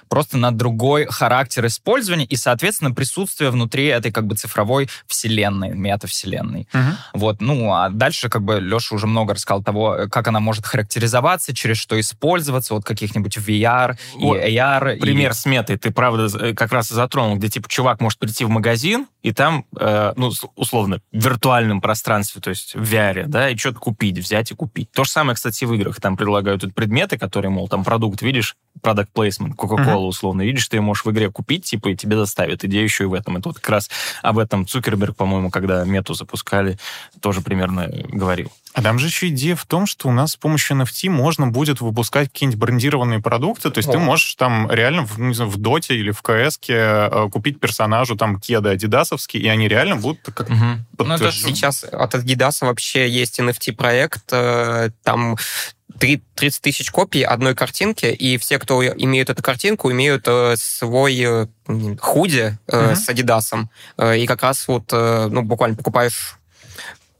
просто 0.09 0.37
на 0.37 0.51
другой 0.51 0.88
характер 1.09 1.65
использования 1.67 2.25
и, 2.25 2.35
соответственно, 2.35 2.91
присутствие 2.91 3.49
внутри 3.51 3.85
этой 3.85 4.11
как 4.11 4.25
бы 4.27 4.35
цифровой 4.35 4.89
вселенной, 5.07 5.69
метавселенной. 5.69 6.67
Мгм. 6.73 6.97
Вот, 7.13 7.41
ну, 7.41 7.73
а 7.73 7.89
дальше 7.89 8.29
как 8.29 8.43
бы 8.43 8.59
Леша 8.59 8.95
уже 8.95 9.07
много 9.07 9.33
рассказал 9.33 9.63
того, 9.63 10.07
как 10.11 10.27
она 10.27 10.39
может 10.39 10.65
характеризоваться, 10.65 11.53
через 11.53 11.77
что 11.77 11.99
использоваться, 11.99 12.73
вот 12.73 12.83
каких-нибудь 12.85 13.37
VR 13.37 13.97
Вот 14.15 14.35
и 14.37 14.55
AR. 14.55 14.97
и- 14.97 14.99
Пример 14.99 15.33
с 15.33 15.45
метой 15.45 15.77
ты, 15.77 15.91
правда, 15.91 16.27
э, 16.39 16.53
как 16.53 16.71
раз 16.71 16.91
и 16.91 16.95
затронул, 16.95 17.35
где, 17.37 17.49
типа, 17.49 17.67
чувак 17.69 18.01
может 18.01 18.19
прийти 18.19 18.45
в 18.45 18.49
магазин, 18.49 19.07
и 19.21 19.31
там, 19.33 19.65
э, 19.79 20.13
ну, 20.15 20.31
условно, 20.55 21.01
в 21.11 21.17
виртуальном 21.23 21.81
пространстве, 21.81 22.41
то 22.41 22.49
есть 22.49 22.75
в 22.75 22.81
VR, 22.93 23.25
да, 23.27 23.49
и 23.49 23.57
что-то 23.57 23.79
купить, 23.79 24.17
взять 24.17 24.51
и 24.51 24.55
купить. 24.55 24.91
То 24.91 25.03
же 25.03 25.09
самое, 25.11 25.35
кстати, 25.35 25.65
в 25.65 25.73
играх. 25.73 25.99
Там 25.99 26.15
предлагают 26.17 26.63
предметы, 26.73 27.17
которые, 27.17 27.51
мол, 27.51 27.67
там 27.67 27.83
продукт, 27.83 28.21
видишь, 28.21 28.55
продукт 28.81 29.09
placement, 29.13 29.55
Coca-Cola, 29.55 29.95
условно, 30.07 30.43
видишь, 30.43 30.68
ты 30.69 30.77
ее 30.77 30.81
можешь 30.81 31.05
в 31.05 31.11
игре 31.11 31.29
купить, 31.29 31.65
типа, 31.65 31.89
и 31.89 31.95
тебе 31.95 32.15
доставят. 32.15 32.63
Идея 32.63 32.83
еще 32.83 33.03
и 33.03 33.07
в 33.07 33.13
этом. 33.13 33.37
Это 33.37 33.49
вот 33.49 33.59
как 33.59 33.69
раз 33.69 33.89
об 34.21 34.37
этом 34.37 34.65
Цукерберг, 34.65 35.15
по-моему, 35.15 35.49
когда 35.49 35.83
мету 35.83 36.13
запускали, 36.13 36.77
тоже 37.21 37.41
примерно 37.41 37.89
говорил. 38.09 38.51
А 38.73 38.81
там 38.83 38.99
же 38.99 39.07
еще 39.07 39.29
идея 39.29 39.55
в 39.55 39.65
том, 39.65 39.87
что 39.87 40.07
у 40.07 40.11
нас 40.11 40.33
с 40.33 40.35
помощью 40.35 40.77
NFT 40.77 41.09
можно 41.09 41.47
будет 41.47 41.81
выпускать 41.81 42.29
какие-нибудь 42.31 42.59
брендированные 42.59 43.19
продукты. 43.19 43.71
То 43.71 43.79
есть 43.79 43.89
ты 43.91 43.97
О. 43.97 43.99
можешь 43.99 44.35
там 44.35 44.71
реально 44.71 45.05
в, 45.05 45.19
не 45.19 45.33
знаю, 45.33 45.49
в 45.49 45.57
Доте 45.57 45.95
или 45.95 46.11
в 46.11 46.21
КС 46.21 46.59
э, 46.67 47.29
купить 47.31 47.59
персонажу 47.59 48.15
там 48.15 48.39
кеды 48.39 48.69
адидасовские, 48.69 49.41
и 49.43 49.47
они 49.47 49.67
реально 49.67 49.95
будут 49.95 50.19
как 50.33 50.49
Мгм. 50.49 50.85
Ну, 50.97 51.13
это. 51.13 51.31
Сейчас 51.31 51.83
от 51.83 52.13
Adidas 52.15 52.57
вообще 52.61 53.09
есть 53.09 53.39
NFT-проект, 53.39 54.23
э, 54.31 54.91
там 55.03 55.35
три- 55.97 56.21
30 56.35 56.61
тысяч 56.61 56.91
копий 56.91 57.23
одной 57.23 57.55
картинки, 57.55 58.05
и 58.05 58.37
все, 58.37 58.59
кто 58.59 58.85
имеют 58.85 59.29
эту 59.29 59.41
картинку, 59.41 59.91
имеют 59.91 60.25
э, 60.27 60.55
свой 60.57 61.47
худи 61.99 62.57
Мгм. 62.67 62.95
с. 62.95 63.53
Э, 63.97 64.17
и 64.17 64.25
как 64.27 64.43
раз 64.43 64.67
вот, 64.67 64.91
ну, 64.91 65.41
буквально 65.41 65.75
покупаешь 65.75 66.38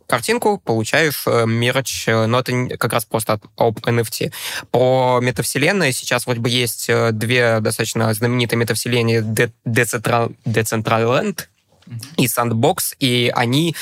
картинку, 0.09 0.57
получаешь 0.57 1.23
э, 1.27 1.45
мерч, 1.45 2.07
э, 2.07 2.25
но 2.25 2.39
это 2.39 2.77
как 2.77 2.91
раз 2.93 3.05
просто 3.05 3.33
от- 3.33 3.43
об 3.55 3.79
NFT. 3.79 4.31
По 4.71 5.19
метавселенной 5.21 5.93
сейчас 5.93 6.25
вроде 6.25 6.39
бы 6.41 6.49
есть 6.49 6.89
э, 6.89 7.11
две 7.11 7.59
достаточно 7.59 8.11
знаменитые 8.13 8.57
метавселенные 8.57 9.21
Де- 9.21 9.51
Decentral- 9.65 10.35
Decentraland 10.45 11.45
и 12.17 12.25
Sandbox, 12.27 12.95
и 12.99 13.31
они 13.35 13.75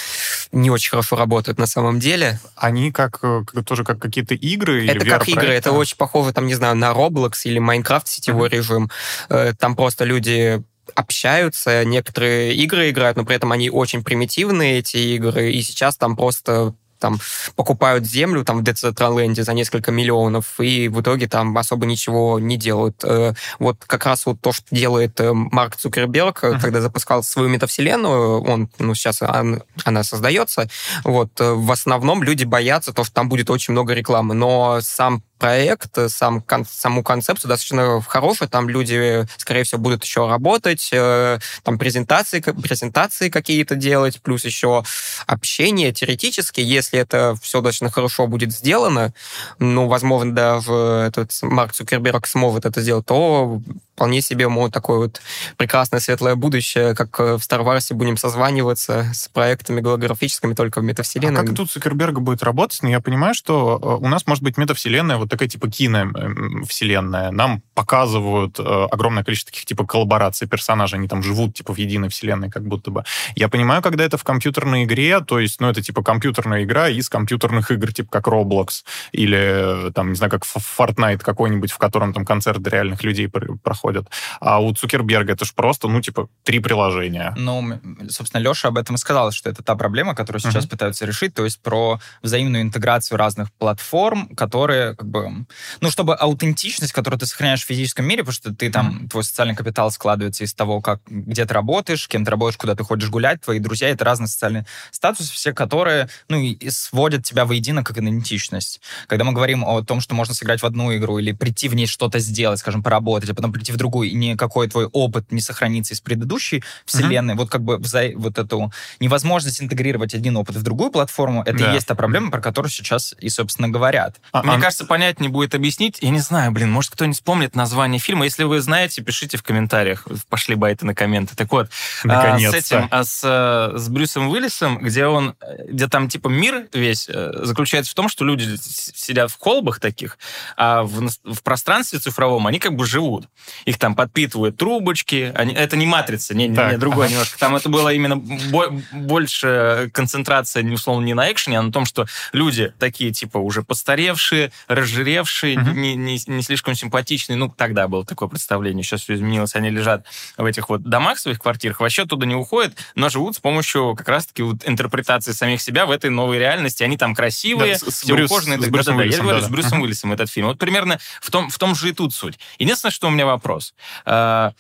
не 0.52 0.70
очень 0.70 0.92
хорошо 0.92 1.16
работают 1.18 1.58
на 1.60 1.68
самом 1.68 2.00
деле. 2.00 2.40
Они 2.56 2.92
как, 2.92 3.20
тоже 3.66 3.84
как 3.84 4.00
какие-то 4.00 4.34
игры 4.34 4.84
или 4.84 4.92
это 4.92 5.06
как 5.20 5.28
игры, 5.30 5.48
это 5.58 5.72
очень 5.80 5.98
похоже, 5.98 6.32
там, 6.34 6.48
не 6.48 6.56
знаю, 6.56 6.76
на 6.76 6.92
Roblox 6.92 7.32
или 7.46 7.60
Minecraft 7.62 8.04
сетевой 8.06 8.50
режим. 8.50 8.90
Э, 9.30 9.54
Там 9.58 9.76
просто 9.76 10.06
люди 10.06 10.62
общаются, 10.96 11.84
некоторые 11.86 12.54
игры 12.56 12.90
играют, 12.90 13.18
но 13.18 13.26
при 13.26 13.36
этом 13.36 13.52
они 13.52 13.70
очень 13.70 14.04
примитивные, 14.04 14.80
эти 14.80 14.98
игры, 14.98 15.52
и 15.52 15.62
сейчас 15.62 15.98
там 15.98 16.16
просто 16.16 16.74
там 17.00 17.20
покупают 17.56 18.06
землю 18.08 18.44
там 18.44 18.58
в 18.58 18.64
Децентраленде 18.64 19.44
за 19.44 19.54
несколько 19.54 19.92
миллионов, 19.92 20.60
и 20.60 20.88
в 20.88 21.02
итоге 21.02 21.28
там 21.28 21.56
особо 21.56 21.86
ничего 21.86 22.40
не 22.40 22.58
делают. 22.58 23.04
Э, 23.04 23.34
Вот 23.60 23.78
как 23.86 24.08
раз 24.08 24.26
вот 24.26 24.42
то, 24.42 24.52
что 24.52 24.66
делает 24.72 25.20
э, 25.20 25.32
Марк 25.32 25.76
Цукерберг, 25.76 26.42
Мгм. 26.42 26.60
когда 26.60 26.82
запускал 26.82 27.22
свою 27.22 27.50
метавселенную, 27.50 28.42
он, 28.42 28.68
ну, 28.80 28.96
сейчас 28.96 29.22
он- 29.22 29.62
она 29.86 30.04
создается, 30.04 30.70
вот, 31.04 31.30
в 31.40 31.72
основном 31.72 32.24
люди 32.24 32.46
боятся 32.46 32.92
то, 32.94 33.04
что 33.04 33.14
там 33.14 33.30
будет 33.30 33.52
очень 33.52 33.74
много 33.74 33.94
рекламы, 33.94 34.34
но 34.34 34.80
сам 34.82 35.22
проект, 35.38 35.98
э, 35.98 36.10
сам, 36.10 36.42
кон- 36.42 36.66
саму 36.66 37.04
концепцию 37.04 37.50
достаточно 37.50 38.02
хорошая, 38.02 38.50
там 38.50 38.70
люди, 38.70 39.26
скорее 39.38 39.64
всего, 39.64 39.82
будут 39.82 40.04
еще 40.04 40.28
работать, 40.28 40.90
э, 40.92 41.40
там 41.64 41.78
презентации, 41.78 42.40
презентации 42.40 43.30
какие-то 43.30 43.76
делать, 43.76 44.22
плюс 44.22 44.46
еще 44.46 44.84
общение 45.26 45.92
теоретически, 45.92 46.62
если 46.62 47.00
это 47.00 47.36
все 47.42 47.62
достаточно 47.62 47.92
хорошо 47.92 48.28
будет 48.28 48.52
сделано, 48.52 49.14
ну, 49.60 49.88
возможно, 49.88 50.34
даже 50.34 50.72
этот 51.08 51.32
Марк 51.42 51.74
Цукерберг 51.74 52.28
сможет 52.28 52.66
это 52.66 52.82
сделать, 52.82 53.06
то 53.06 53.62
вполне 53.98 54.22
себе 54.22 54.48
может 54.48 54.76
такое 54.76 55.00
вот 55.00 55.22
прекрасное 55.58 56.00
светлое 56.00 56.36
будущее, 56.36 56.94
как 56.94 57.20
э, 57.20 57.38
в 57.38 57.42
Star 57.42 57.66
Wars 57.66 57.92
будем 57.96 58.16
созваниваться 58.16 59.12
с 59.12 59.28
проектами 59.28 59.82
голографическими 59.82 60.54
только 60.54 60.82
в 60.82 60.84
А 60.84 60.86
метавселенной. 60.86 61.36
как 61.48 61.56
тут 61.56 61.72
Цукерберга 61.72 62.20
будет 62.22 62.44
работать? 62.44 62.78
Ну, 62.84 62.90
я 62.90 63.02
понимаю, 63.02 63.34
что 63.34 63.80
э, 63.82 64.06
у 64.06 64.08
нас 64.08 64.28
может 64.28 64.44
быть 64.44 64.56
метавселенная, 64.56 65.18
вот 65.18 65.32
такая 65.32 65.50
типа 65.50 65.68
киновселенная. 65.68 67.32
Нам 67.32 67.64
показывают 67.74 68.60
э, 68.60 68.64
огромное 68.92 69.24
количество 69.24 69.52
таких 69.52 69.66
типа 69.66 69.84
коллабораций 69.88 70.48
персонажей, 70.48 71.00
они 71.00 71.08
там 71.08 71.24
живут 71.24 71.56
типа 71.56 71.74
в 71.74 71.78
единой 71.80 72.10
вселенной 72.10 72.52
как 72.52 72.68
будто 72.68 72.92
бы. 72.92 73.04
Я 73.36 73.50
понимаю, 73.50 73.82
когда 73.82 74.04
это 74.04 74.20
в 74.20 74.24
компьютерной 74.24 74.84
игре, 74.84 75.22
то 75.22 75.40
есть, 75.40 75.60
ну, 75.60 75.70
это 75.70 75.82
типа 75.82 76.04
компьютерная 76.04 76.64
игра 76.64 76.88
из 76.88 77.10
компьютерных 77.10 77.72
игр, 77.72 77.92
типа 77.92 78.10
как 78.12 78.28
Roblox 78.28 78.84
или, 79.12 79.92
там, 79.94 80.10
не 80.10 80.16
знаю, 80.16 80.30
как 80.32 80.44
Fortnite 80.46 81.20
какой-нибудь, 81.20 81.72
в 81.72 81.80
котором 81.80 82.14
там 82.14 82.26
концерты 82.26 82.70
реальных 82.70 83.04
людей 83.04 83.28
пр- 83.28 83.58
проходят. 83.88 84.08
А 84.40 84.60
у 84.60 84.74
Цукерберга 84.74 85.34
это 85.34 85.46
же 85.46 85.52
просто, 85.56 85.88
ну, 85.88 86.02
типа, 86.02 86.28
три 86.44 86.60
приложения. 86.60 87.34
Ну, 87.38 87.80
собственно, 88.10 88.42
Леша 88.42 88.68
об 88.68 88.78
этом 88.78 88.96
и 88.96 88.98
сказал, 88.98 89.32
что 89.32 89.50
это 89.50 89.64
та 89.64 89.76
проблема, 89.76 90.16
которую 90.16 90.42
сейчас 90.42 90.64
Мгм. 90.64 90.70
пытаются 90.70 91.06
решить, 91.06 91.34
то 91.34 91.46
есть 91.46 91.62
про 91.62 92.00
взаимную 92.22 92.64
интеграцию 92.64 93.18
разных 93.18 93.52
платформ, 93.54 94.36
которые, 94.36 94.96
как 94.96 95.08
бы, 95.08 95.46
ну, 95.82 95.92
чтобы 95.92 96.16
аутентичность, 96.16 96.94
которую 96.94 97.20
ты 97.20 97.26
сохраняешь 97.26 97.64
в 97.64 97.68
физическом 97.68 98.06
мире, 98.06 98.24
потому 98.24 98.34
что 98.34 98.54
ты 98.54 98.70
там, 98.70 99.08
твой 99.10 99.24
социальный 99.24 99.56
капитал 99.56 99.92
складывается 99.92 100.44
из 100.44 100.54
того, 100.54 100.82
как, 100.82 101.00
где 101.08 101.46
ты 101.46 101.54
работаешь, 101.54 102.08
кем 102.08 102.26
ты 102.26 102.32
работаешь, 102.32 102.58
куда 102.58 102.76
ты 102.76 102.84
ходишь 102.84 103.10
гулять, 103.10 103.42
твои 103.42 103.60
друзья, 103.60 103.90
это 103.90 104.04
разные 104.04 104.28
социальные 104.28 104.66
статусы, 104.92 105.32
все 105.32 105.54
которые, 105.54 106.10
ну, 106.30 106.40
и 106.42 106.70
сводят 106.70 107.24
тебя 107.24 107.46
воедино 107.46 107.84
как 107.84 107.98
идентичность. 107.98 108.82
Когда 109.08 109.24
мы 109.24 109.32
говорим 109.32 109.64
о 109.64 109.82
том, 109.82 110.02
что 110.02 110.16
можно 110.16 110.34
сыграть 110.34 110.62
в 110.62 110.66
одну 110.66 110.96
игру 110.98 111.20
или 111.20 111.32
прийти 111.32 111.70
в 111.70 111.76
ней 111.76 111.88
что-то 111.88 112.20
сделать, 112.20 112.60
скажем, 112.60 112.84
поработать, 112.84 113.30
а 113.30 113.36
потом 113.36 113.52
прийти 113.54 113.72
в 113.72 113.77
другую, 113.78 114.10
и 114.10 114.14
никакой 114.14 114.68
твой 114.68 114.86
опыт 114.86 115.32
не 115.32 115.42
сохранится 115.42 115.94
из 115.94 116.02
предыдущей 116.02 116.64
вселенной, 116.86 117.36
вот 117.36 117.50
как 117.50 117.62
бы 117.64 117.76
вза- 117.78 118.14
вот 118.16 118.38
эту 118.38 118.72
невозможность 119.00 119.62
интегрировать 119.62 120.14
один 120.14 120.36
опыт 120.38 120.56
в 120.56 120.64
другую 120.64 120.92
платформу, 120.92 121.44
это 121.46 121.58
Да. 121.58 121.72
и 121.72 121.76
есть 121.76 121.88
та 121.88 121.96
проблема, 121.96 122.32
про 122.32 122.42
которую 122.42 122.70
сейчас 122.72 123.16
и, 123.20 123.30
собственно, 123.30 123.70
говорят. 123.70 124.18
А- 124.32 124.44
Мне 124.44 124.56
а- 124.56 124.60
кажется, 124.60 124.86
понять 124.86 125.20
не 125.20 125.28
будет 125.30 125.56
объяснить. 125.56 125.98
Я 126.02 126.10
не 126.10 126.20
знаю, 126.20 126.52
блин, 126.52 126.72
может, 126.72 126.92
кто-нибудь 126.92 127.16
вспомнит 127.18 127.56
название 127.56 128.00
фильма. 128.00 128.26
Если 128.26 128.44
вы 128.44 128.60
знаете, 128.62 129.02
пишите 129.02 129.38
в 129.38 129.44
комментариях. 129.44 130.06
Пошли 130.30 130.56
байты 130.56 130.86
на 130.86 130.96
комменты. 130.96 131.36
Так 131.36 131.52
вот, 131.52 131.70
а, 132.08 132.38
с 132.40 132.54
этим, 132.54 132.88
а 132.92 133.04
с, 133.04 133.22
э, 133.24 133.78
с 133.78 133.90
Брюсом 133.90 134.30
Уиллисом, 134.30 134.80
где 134.80 135.06
он, 135.06 135.36
где 135.68 135.88
там 135.88 136.10
типа 136.10 136.28
мир 136.28 136.68
весь 136.74 137.08
э, 137.10 137.32
заключается 137.44 137.92
в 137.92 137.96
том, 137.96 138.10
что 138.10 138.26
люди 138.26 138.56
сидят 138.58 139.32
в 139.32 139.38
колбах 139.38 139.80
таких, 139.80 140.18
а 140.56 140.84
в, 140.84 141.08
в 141.24 141.44
пространстве 141.44 142.00
цифровом 142.00 142.48
они 142.48 142.60
как 142.60 142.76
бы 142.76 142.86
живут. 142.86 143.28
Их 143.68 143.78
там 143.78 143.96
подпитывают 143.96 144.56
трубочки. 144.56 145.32
Они, 145.36 145.54
это 145.54 145.76
не 145.76 145.86
матрица, 145.86 146.34
не, 146.34 146.48
не, 146.48 146.56
Так, 146.56 146.72
не 146.72 146.78
другое 146.78 147.06
ага. 147.08 147.12
немножко. 147.14 147.38
Там 147.38 147.56
это 147.56 147.68
было 147.68 147.90
именно 147.94 148.16
бо- 148.16 148.72
больше 148.94 149.90
концентрация, 149.94 150.64
не 150.64 150.74
условно, 150.76 151.06
не 151.06 151.14
на 151.14 151.30
экшене, 151.32 151.60
а 151.60 151.62
на 151.62 151.72
том, 151.72 151.86
что 151.86 152.06
люди 152.32 152.72
такие, 152.80 153.12
типа, 153.12 153.38
уже 153.40 153.64
постаревшие, 153.64 154.52
разжиревшие, 154.70 155.60
Мгм. 155.60 155.82
не, 155.82 155.96
не, 155.96 156.20
не 156.28 156.42
слишком 156.42 156.76
симпатичные. 156.76 157.36
Ну, 157.36 157.50
тогда 157.50 157.90
было 157.90 158.06
такое 158.06 158.30
представление. 158.30 158.84
Сейчас 158.84 159.02
все 159.02 159.16
изменилось. 159.16 159.54
Они 159.56 159.70
лежат 159.70 160.06
в 160.38 160.46
этих 160.46 160.70
вот 160.70 160.84
домах 160.84 161.20
своих 161.20 161.40
квартирах, 161.40 161.82
вообще 161.82 162.04
оттуда 162.04 162.26
не 162.26 162.36
уходят, 162.36 162.74
но 162.96 163.10
живут 163.10 163.36
с 163.36 163.40
помощью 163.40 163.96
как 163.96 164.08
раз-таки 164.08 164.44
вот 164.44 164.58
интерпретации 164.66 165.34
самих 165.34 165.62
себя 165.62 165.86
в 165.86 165.92
этой 165.92 166.10
новой 166.10 166.40
реальности. 166.40 166.84
Они 166.84 166.96
там 166.98 167.14
красивые, 167.14 167.74
Да, 167.74 167.80
с- 167.80 167.92
все 167.94 168.14
Брюс- 168.16 168.32
ухоженные. 168.32 168.60
с 168.60 168.62
Да, 168.64 168.70
Брюсом 168.72 168.94
да, 168.98 169.00
да, 169.00 169.04
Я 169.04 169.10
Уиллисом, 169.10 169.28
да-да. 169.28 169.46
с 169.46 169.50
Брюсом. 169.50 169.82
Уиллисом 169.82 170.14
этот 170.14 170.30
фильм. 170.30 170.48
Вот 170.48 170.58
примерно 170.58 171.00
в 171.22 171.30
том, 171.32 171.50
в 171.50 171.58
том 171.58 171.76
же 171.76 171.90
и 171.90 171.92
тут 171.92 172.14
суть. 172.14 172.40
Единственное, 172.60 172.92
что 172.92 173.08
у 173.08 173.10
меня 173.12 173.26
вопрос. 173.26 173.57
А, 174.06 174.52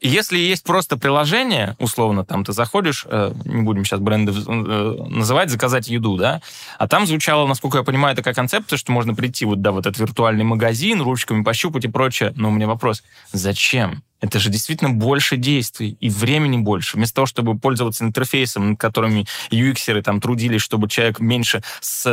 Если 0.00 0.38
есть 0.38 0.62
просто 0.62 0.96
приложение, 0.96 1.74
условно, 1.80 2.24
там 2.24 2.44
ты 2.44 2.52
заходишь, 2.52 3.04
э, 3.10 3.32
не 3.44 3.62
будем 3.62 3.84
сейчас 3.84 3.98
бренды 3.98 4.32
э, 4.32 5.08
называть, 5.08 5.50
заказать 5.50 5.88
еду, 5.88 6.16
да, 6.16 6.40
а 6.78 6.86
там 6.86 7.04
звучала, 7.04 7.48
насколько 7.48 7.78
я 7.78 7.84
понимаю, 7.84 8.14
такая 8.14 8.32
концепция, 8.32 8.76
что 8.76 8.92
можно 8.92 9.14
прийти 9.14 9.44
вот, 9.44 9.60
да, 9.60 9.72
вот 9.72 9.86
этот 9.86 9.98
виртуальный 9.98 10.44
магазин, 10.44 11.02
ручками 11.02 11.42
пощупать 11.42 11.84
и 11.84 11.88
прочее. 11.88 12.32
Но 12.36 12.48
у 12.48 12.52
меня 12.52 12.68
вопрос, 12.68 13.02
зачем? 13.32 14.04
Это 14.20 14.40
же 14.40 14.50
действительно 14.50 14.90
больше 14.90 15.36
действий 15.36 15.96
и 16.00 16.08
времени 16.10 16.56
больше. 16.58 16.96
Вместо 16.96 17.16
того, 17.16 17.26
чтобы 17.26 17.56
пользоваться 17.56 18.04
интерфейсом, 18.04 18.70
над 18.70 18.80
которыми 18.80 19.26
UX-еры 19.50 20.02
там 20.02 20.20
трудились, 20.20 20.60
чтобы 20.60 20.88
человек 20.88 21.20
меньше 21.20 21.62
с, 21.80 22.04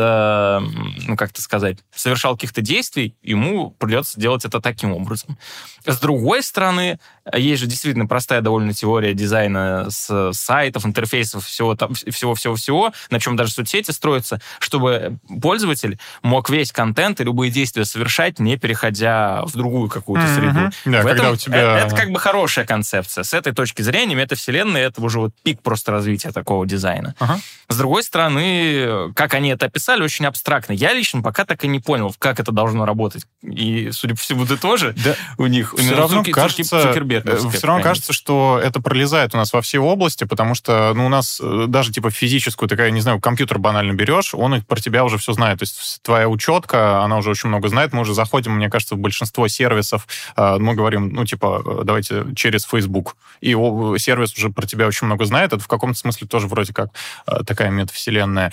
ну, 1.08 1.16
как 1.18 1.32
это 1.32 1.42
сказать, 1.42 1.80
совершал 1.96 2.36
каких-то 2.36 2.62
действий, 2.62 3.16
ему 3.24 3.72
придется 3.72 4.20
делать 4.20 4.46
это 4.46 4.60
таким 4.62 4.92
образом. 4.92 5.38
С 5.86 6.00
другой 6.00 6.44
стороны, 6.44 7.00
есть 7.34 7.62
же 7.62 7.68
действительно 7.68 8.06
простая 8.06 8.42
довольно 8.42 8.74
теория 8.74 9.14
дизайна 9.14 9.88
с 9.90 10.32
сайтов, 10.34 10.86
интерфейсов, 10.86 11.46
всего 11.46 11.76
там, 11.76 11.94
всего-всего-всего, 11.96 12.94
на 13.10 13.20
чем 13.20 13.36
даже 13.36 13.52
соцсети 13.52 13.92
строятся, 13.92 14.40
чтобы 14.60 15.18
пользователь 15.42 15.98
мог 16.22 16.50
весь 16.50 16.72
контент 16.72 17.20
и 17.20 17.24
любые 17.24 17.52
действия 17.52 17.86
совершать, 17.86 18.40
не 18.40 18.58
переходя 18.58 19.44
в 19.46 19.54
другую 19.54 19.90
какую-то 19.90 20.26
Мгм. 20.28 20.36
среду. 20.36 20.60
Да, 20.86 21.02
В 21.02 21.04
когда 21.06 21.12
этом- 21.24 21.34
у 21.34 21.36
тебя... 21.36 21.58
э, 21.80 21.86
Это 21.86 21.95
как 21.96 22.12
бы 22.12 22.20
хорошая 22.20 22.66
концепция. 22.66 23.24
С 23.24 23.34
этой 23.34 23.54
точки 23.54 23.82
зрения 23.82 24.16
метавселенная— 24.16 24.88
это 24.88 25.02
уже 25.02 25.20
вот 25.20 25.32
пик 25.44 25.62
просто 25.62 25.92
развития 25.92 26.32
такого 26.32 26.66
дизайна. 26.66 27.16
Ага. 27.20 27.40
С 27.68 27.78
другой 27.78 28.04
стороны, 28.04 29.12
как 29.16 29.34
они 29.34 29.50
это 29.50 29.66
описали, 29.66 30.04
очень 30.04 30.26
абстрактно. 30.26 30.74
Я 30.74 30.94
лично 30.94 31.22
пока 31.22 31.46
так 31.46 31.64
и 31.64 31.68
не 31.68 31.80
понял, 31.80 32.14
как 32.20 32.40
это 32.40 32.52
должно 32.52 32.86
работать. 32.86 33.26
И, 33.42 33.90
судя 33.92 34.16
по 34.16 34.22
всему, 34.22 34.46
ты 34.46 34.58
тоже 34.58 34.94
Да, 35.04 35.16
у 35.38 35.48
них... 35.48 35.74
все 35.74 35.84
именно 35.84 35.98
равно 35.98 36.22
Цуки- 36.22 36.32
кажется, 36.32 36.82
Цукерберговская 36.82 37.52
все 37.52 37.68
равно 37.68 37.84
кажется, 37.84 38.14
что 38.14 38.60
это 38.62 38.82
пролезает 38.82 39.34
у 39.34 39.38
нас 39.38 39.54
во 39.54 39.62
все 39.62 39.80
области, 39.80 40.24
потому 40.24 40.56
что 40.56 40.94
ну, 40.96 41.06
у 41.06 41.10
нас 41.10 41.40
э, 41.42 41.66
даже 41.68 41.92
типа 41.92 42.12
физическую, 42.12 42.70
такая, 42.70 42.92
не 42.92 43.02
знаю, 43.02 43.20
компьютер 43.20 43.60
банально 43.60 43.94
берешь, 43.94 44.34
он 44.34 44.62
про 44.62 44.80
тебя 44.80 45.04
уже 45.04 45.18
все 45.18 45.34
знает. 45.34 45.60
То 45.60 45.64
есть 45.64 46.00
твоя 46.04 46.28
учетка, 46.28 47.04
она 47.04 47.18
уже 47.18 47.30
очень 47.30 47.50
много 47.50 47.68
знает. 47.68 47.94
Мы 47.94 48.02
уже 48.02 48.14
заходим, 48.14 48.54
мне 48.54 48.70
кажется, 48.70 48.96
в 48.96 49.00
большинство 49.00 49.48
сервисов, 49.48 50.08
э, 50.36 50.58
мы 50.60 50.76
говорим, 50.76 51.10
ну, 51.10 51.26
типа, 51.26 51.64
э, 51.66 51.84
давайте 51.86 52.26
через 52.36 52.66
Facebook. 52.66 53.16
И 53.42 53.52
сервис 53.98 54.36
уже 54.38 54.50
про 54.50 54.66
тебя 54.66 54.88
очень 54.88 55.08
много 55.08 55.26
знает. 55.26 55.54
Это 55.54 55.64
в 55.64 55.68
каком-то 55.68 55.98
смысле 55.98 56.28
тоже 56.28 56.48
вроде 56.48 56.74
как 56.74 56.90
э, 57.28 57.44
такая 57.46 57.70
метавселенная. 57.70 58.52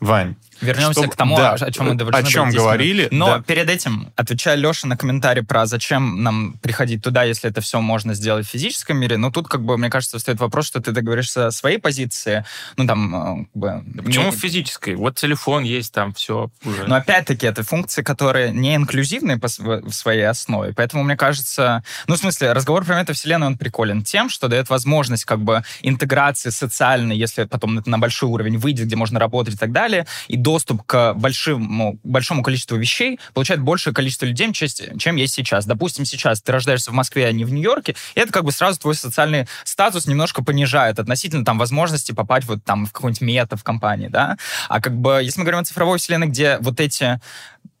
Вань, 0.00 0.34
Вернемся 0.62 1.00
Чтоб- 1.00 1.12
к 1.12 1.16
тому, 1.16 1.36
да, 1.36 1.52
о 1.52 1.70
чем 1.70 1.86
мы 1.86 1.92
о 1.92 1.94
должны 1.96 2.30
чем 2.30 2.48
были 2.48 2.56
говорили, 2.56 3.08
Но 3.10 3.26
да. 3.26 3.42
перед 3.42 3.68
этим, 3.68 4.12
отвечая 4.16 4.56
Леше 4.56 4.86
на 4.86 4.96
комментарий 4.96 5.42
про 5.42 5.66
зачем 5.66 6.22
нам 6.22 6.54
приходить 6.62 7.02
туда, 7.02 7.24
если 7.24 7.50
это 7.50 7.60
все 7.60 7.80
можно 7.80 8.14
сделать 8.14 8.46
в 8.46 8.50
физическом 8.50 8.96
мире, 8.96 9.16
ну 9.18 9.30
тут, 9.30 9.48
как 9.48 9.64
бы, 9.64 9.76
мне 9.76 9.90
кажется, 9.90 10.18
стоит 10.18 10.40
вопрос, 10.40 10.66
что 10.66 10.80
ты 10.80 10.92
договоришься 10.92 11.48
о 11.48 11.50
своей 11.50 11.78
позиции, 11.78 12.44
ну 12.76 12.86
там, 12.86 13.14
э, 13.14 13.44
как 13.52 13.54
бы... 13.54 14.02
Почему 14.04 14.26
не- 14.26 14.30
в 14.30 14.36
физической? 14.36 14.94
Вот 14.94 15.16
телефон 15.16 15.64
есть, 15.64 15.92
там 15.92 16.14
все 16.14 16.50
уже. 16.64 16.84
Но 16.86 16.94
опять-таки 16.94 17.46
это 17.46 17.62
функции, 17.62 18.02
которые 18.02 18.52
не 18.52 18.76
инклюзивные 18.76 19.38
по 19.38 19.48
в 19.48 19.92
своей 19.92 20.28
основе. 20.28 20.72
Поэтому 20.74 21.02
мне 21.02 21.16
кажется, 21.16 21.82
ну, 22.06 22.14
в 22.14 22.18
смысле, 22.18 22.52
разговор 22.52 22.84
про 22.84 23.00
метавселенную, 23.00 23.48
он 23.50 23.58
приколен 23.58 24.02
тем, 24.02 24.28
что 24.30 24.48
дает 24.48 24.70
возможность 24.70 25.24
как 25.24 25.40
бы 25.40 25.62
интеграции 25.82 26.50
социальной, 26.50 27.16
если 27.16 27.44
потом 27.44 27.82
на 27.84 27.98
большой 27.98 28.30
уровень 28.30 28.58
выйдет, 28.58 28.86
где 28.86 28.96
можно 28.96 29.18
работать 29.18 29.54
и 29.54 29.58
так 29.58 29.72
далее, 29.72 30.06
и 30.28 30.36
доступ 30.52 30.82
к 30.84 31.14
большому, 31.14 31.98
большому 32.02 32.42
количеству 32.42 32.76
вещей 32.76 33.18
получает 33.32 33.62
большее 33.62 33.94
количество 33.94 34.26
людей, 34.26 34.52
чем, 34.52 35.16
есть 35.16 35.34
сейчас. 35.34 35.64
Допустим, 35.64 36.04
сейчас 36.04 36.42
ты 36.42 36.52
рождаешься 36.52 36.90
в 36.90 36.94
Москве, 36.94 37.26
а 37.26 37.32
не 37.32 37.44
в 37.44 37.52
Нью-Йорке, 37.52 37.94
и 38.14 38.20
это 38.20 38.32
как 38.32 38.44
бы 38.44 38.52
сразу 38.52 38.78
твой 38.78 38.94
социальный 38.94 39.46
статус 39.64 40.06
немножко 40.06 40.44
понижает 40.44 40.98
относительно 40.98 41.44
там 41.44 41.58
возможности 41.58 42.12
попасть 42.12 42.46
вот 42.48 42.62
там 42.64 42.84
в 42.84 42.92
какой-нибудь 42.92 43.22
мета 43.22 43.56
в 43.56 43.64
компании, 43.64 44.08
да. 44.08 44.36
А 44.68 44.80
как 44.82 44.94
бы, 44.94 45.20
если 45.22 45.40
мы 45.40 45.44
говорим 45.44 45.60
о 45.60 45.64
цифровой 45.64 45.98
вселенной, 45.98 46.26
где 46.26 46.58
вот 46.58 46.80
эти 46.80 47.18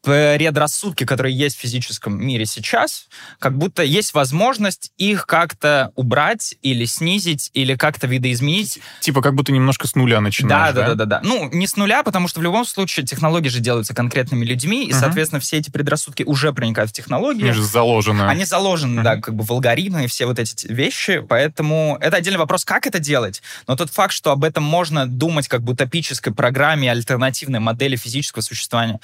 предрассудки, 0.02 1.04
которые 1.04 1.36
есть 1.36 1.56
в 1.56 1.60
физическом 1.60 2.20
мире 2.24 2.44
сейчас, 2.44 3.06
как 3.38 3.56
будто 3.56 3.82
есть 3.84 4.14
возможность 4.14 4.90
их 4.98 5.26
как-то 5.26 5.92
убрать 5.94 6.56
или 6.62 6.84
снизить, 6.86 7.50
или 7.54 7.76
как-то 7.76 8.08
видоизменить. 8.08 8.80
типа 9.00 9.22
как 9.22 9.34
будто 9.34 9.52
немножко 9.52 9.86
с 9.86 9.94
нуля 9.94 10.16
Да, 10.16 10.20
начинаешь, 10.20 10.74
да, 10.74 10.88
да, 10.88 10.94
да, 10.94 11.04
да. 11.04 11.20
Ну, 11.22 11.48
не 11.52 11.66
с 11.68 11.76
нуля, 11.76 12.02
потому 12.02 12.26
что 12.26 12.40
в 12.40 12.42
любом 12.42 12.64
случае 12.64 13.06
технологии 13.06 13.48
же 13.48 13.60
делаются 13.60 13.94
конкретными 13.94 14.44
людьми, 14.44 14.84
и, 14.84 14.90
Мгм. 14.90 14.98
соответственно, 15.00 15.40
все 15.40 15.58
эти 15.58 15.70
предрассудки 15.70 16.24
уже 16.24 16.52
проникают 16.52 16.90
в 16.90 16.94
технологии. 16.94 17.44
Они 17.44 17.52
же 17.52 17.62
заложены. 17.64 18.22
Они 18.22 18.44
заложены, 18.44 18.94
Мгм. 18.96 19.04
да, 19.04 19.16
как 19.16 19.34
бы 19.34 19.44
в 19.44 19.52
алгоритмы 19.52 20.04
и 20.04 20.06
все 20.08 20.26
вот 20.26 20.38
эти 20.40 20.66
вещи, 20.66 21.20
поэтому 21.20 21.96
это 22.00 22.16
отдельный 22.16 22.38
вопрос, 22.40 22.64
как 22.64 22.86
это 22.88 22.98
делать. 22.98 23.40
Но 23.68 23.76
тот 23.76 23.90
факт, 23.90 24.12
что 24.12 24.32
об 24.32 24.42
этом 24.42 24.64
можно 24.64 25.06
думать 25.06 25.46
как 25.46 25.62
бы 25.62 25.74
утопической 25.74 26.32
программе 26.34 26.90
альтернативной 26.90 27.60
модели 27.60 27.94
физического 27.94 28.42
существования, 28.42 28.98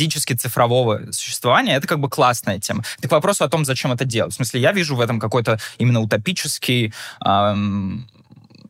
физически 0.00 0.32
цифрового 0.32 1.12
существования, 1.12 1.76
это 1.76 1.86
как 1.86 2.00
бы 2.00 2.08
классная 2.08 2.58
тема. 2.58 2.84
Так 3.00 3.10
к 3.10 3.12
вопросу 3.12 3.44
о 3.44 3.48
том, 3.48 3.66
зачем 3.66 3.92
это 3.92 4.06
делать. 4.06 4.32
В 4.32 4.36
смысле, 4.36 4.60
я 4.60 4.72
вижу 4.72 4.96
в 4.96 5.00
этом 5.00 5.20
какой-то 5.20 5.58
именно 5.76 6.00
утопический 6.00 6.94
ам, 7.20 8.08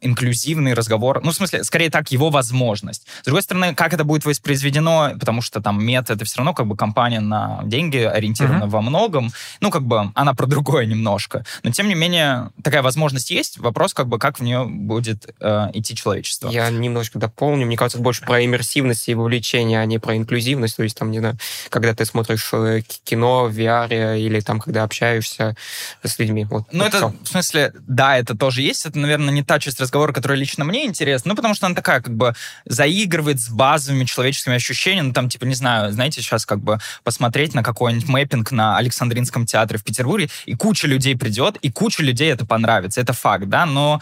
инклюзивный 0.01 0.75
разговор. 0.75 1.21
Ну, 1.23 1.31
в 1.31 1.35
смысле, 1.35 1.65
скорее 1.65 1.91
так, 1.91 2.11
его 2.13 2.31
возможность. 2.31 3.07
С 3.23 3.25
другой 3.25 3.43
стороны, 3.43 3.75
как 3.75 3.93
это 3.95 4.05
будет 4.05 4.25
воспроизведено, 4.25 5.13
потому 5.19 5.43
что 5.43 5.61
там 5.61 5.85
мета 5.85 6.15
это 6.15 6.25
все 6.25 6.39
равно 6.39 6.55
как 6.55 6.67
бы 6.67 6.77
компания 6.77 7.21
на 7.21 7.61
деньги 7.65 7.99
ориентирована 7.99 8.61
Мгм. 8.67 8.71
во 8.71 8.83
многом. 8.83 9.33
Ну, 9.61 9.71
как 9.71 9.83
бы 9.83 10.11
она 10.15 10.35
про 10.35 10.47
другое 10.47 10.87
немножко. 10.87 11.45
Но, 11.63 11.71
тем 11.71 11.89
не 11.89 11.95
менее, 11.95 12.51
такая 12.63 12.83
возможность 12.83 13.31
есть. 13.31 13.59
Вопрос, 13.59 13.95
как 13.95 14.09
бы, 14.09 14.19
как 14.19 14.39
в 14.41 14.43
нее 14.43 14.65
будет 14.65 15.35
э, 15.41 15.67
идти 15.75 15.95
человечество. 15.95 16.49
Я 16.51 16.71
немножко 16.71 17.19
дополню. 17.19 17.67
Мне 17.67 17.77
кажется, 17.77 17.99
это 17.99 18.05
больше 18.05 18.23
про 18.25 18.45
иммерсивность 18.45 19.09
и 19.09 19.15
вовлечение, 19.15 19.81
а 19.81 19.85
не 19.87 19.99
про 19.99 20.17
инклюзивность. 20.17 20.77
То 20.77 20.83
есть, 20.83 20.97
там, 20.97 21.11
не 21.11 21.19
знаю, 21.19 21.37
когда 21.69 21.95
ты 21.95 22.05
смотришь 22.05 22.49
э, 22.53 22.83
кино 23.05 23.45
в 23.47 23.59
VR 23.59 24.19
или 24.19 24.41
там, 24.41 24.61
когда 24.61 24.83
общаешься 24.85 25.57
с 26.03 26.19
людьми. 26.19 26.45
Вот, 26.45 26.65
Ну, 26.73 26.85
вот 26.85 26.89
это, 26.95 26.97
всё. 27.09 27.15
в 27.23 27.29
смысле, 27.29 27.73
да, 27.87 28.17
это 28.19 28.37
тоже 28.37 28.63
есть. 28.63 28.87
Это, 28.87 28.99
наверное, 28.99 29.33
не 29.33 29.43
та 29.43 29.59
часть 29.59 29.81
разговора, 29.91 30.13
которая 30.13 30.39
лично 30.39 30.65
мне 30.65 30.87
интересна. 30.87 31.31
Ну, 31.31 31.37
потому 31.37 31.55
что 31.55 31.67
она 31.67 31.75
такая, 31.75 32.01
как 32.01 32.15
бы, 32.15 32.35
заигрывает 32.65 33.41
с 33.41 33.49
базовыми 33.51 34.05
человеческими 34.05 34.55
ощущениями. 34.55 35.09
Ну, 35.09 35.13
там, 35.13 35.29
типа, 35.29 35.45
не 35.45 35.55
знаю, 35.55 35.93
знаете, 35.93 36.23
сейчас 36.23 36.47
как 36.47 36.61
бы 36.61 36.79
посмотреть 37.03 37.55
на 37.55 37.63
какой-нибудь 37.63 38.09
мэппинг 38.09 38.53
на 38.53 38.77
Александринском 38.79 39.47
театре 39.47 39.79
в 39.79 39.85
Петербурге, 39.85 40.29
и 40.47 40.55
куча 40.55 40.87
людей 40.87 41.17
придет, 41.17 41.57
и 41.57 41.71
куча 41.71 42.03
людей 42.03 42.33
это 42.33 42.47
понравится. 42.47 43.01
Это 43.01 43.13
факт, 43.13 43.47
да, 43.47 43.67
но 43.67 44.01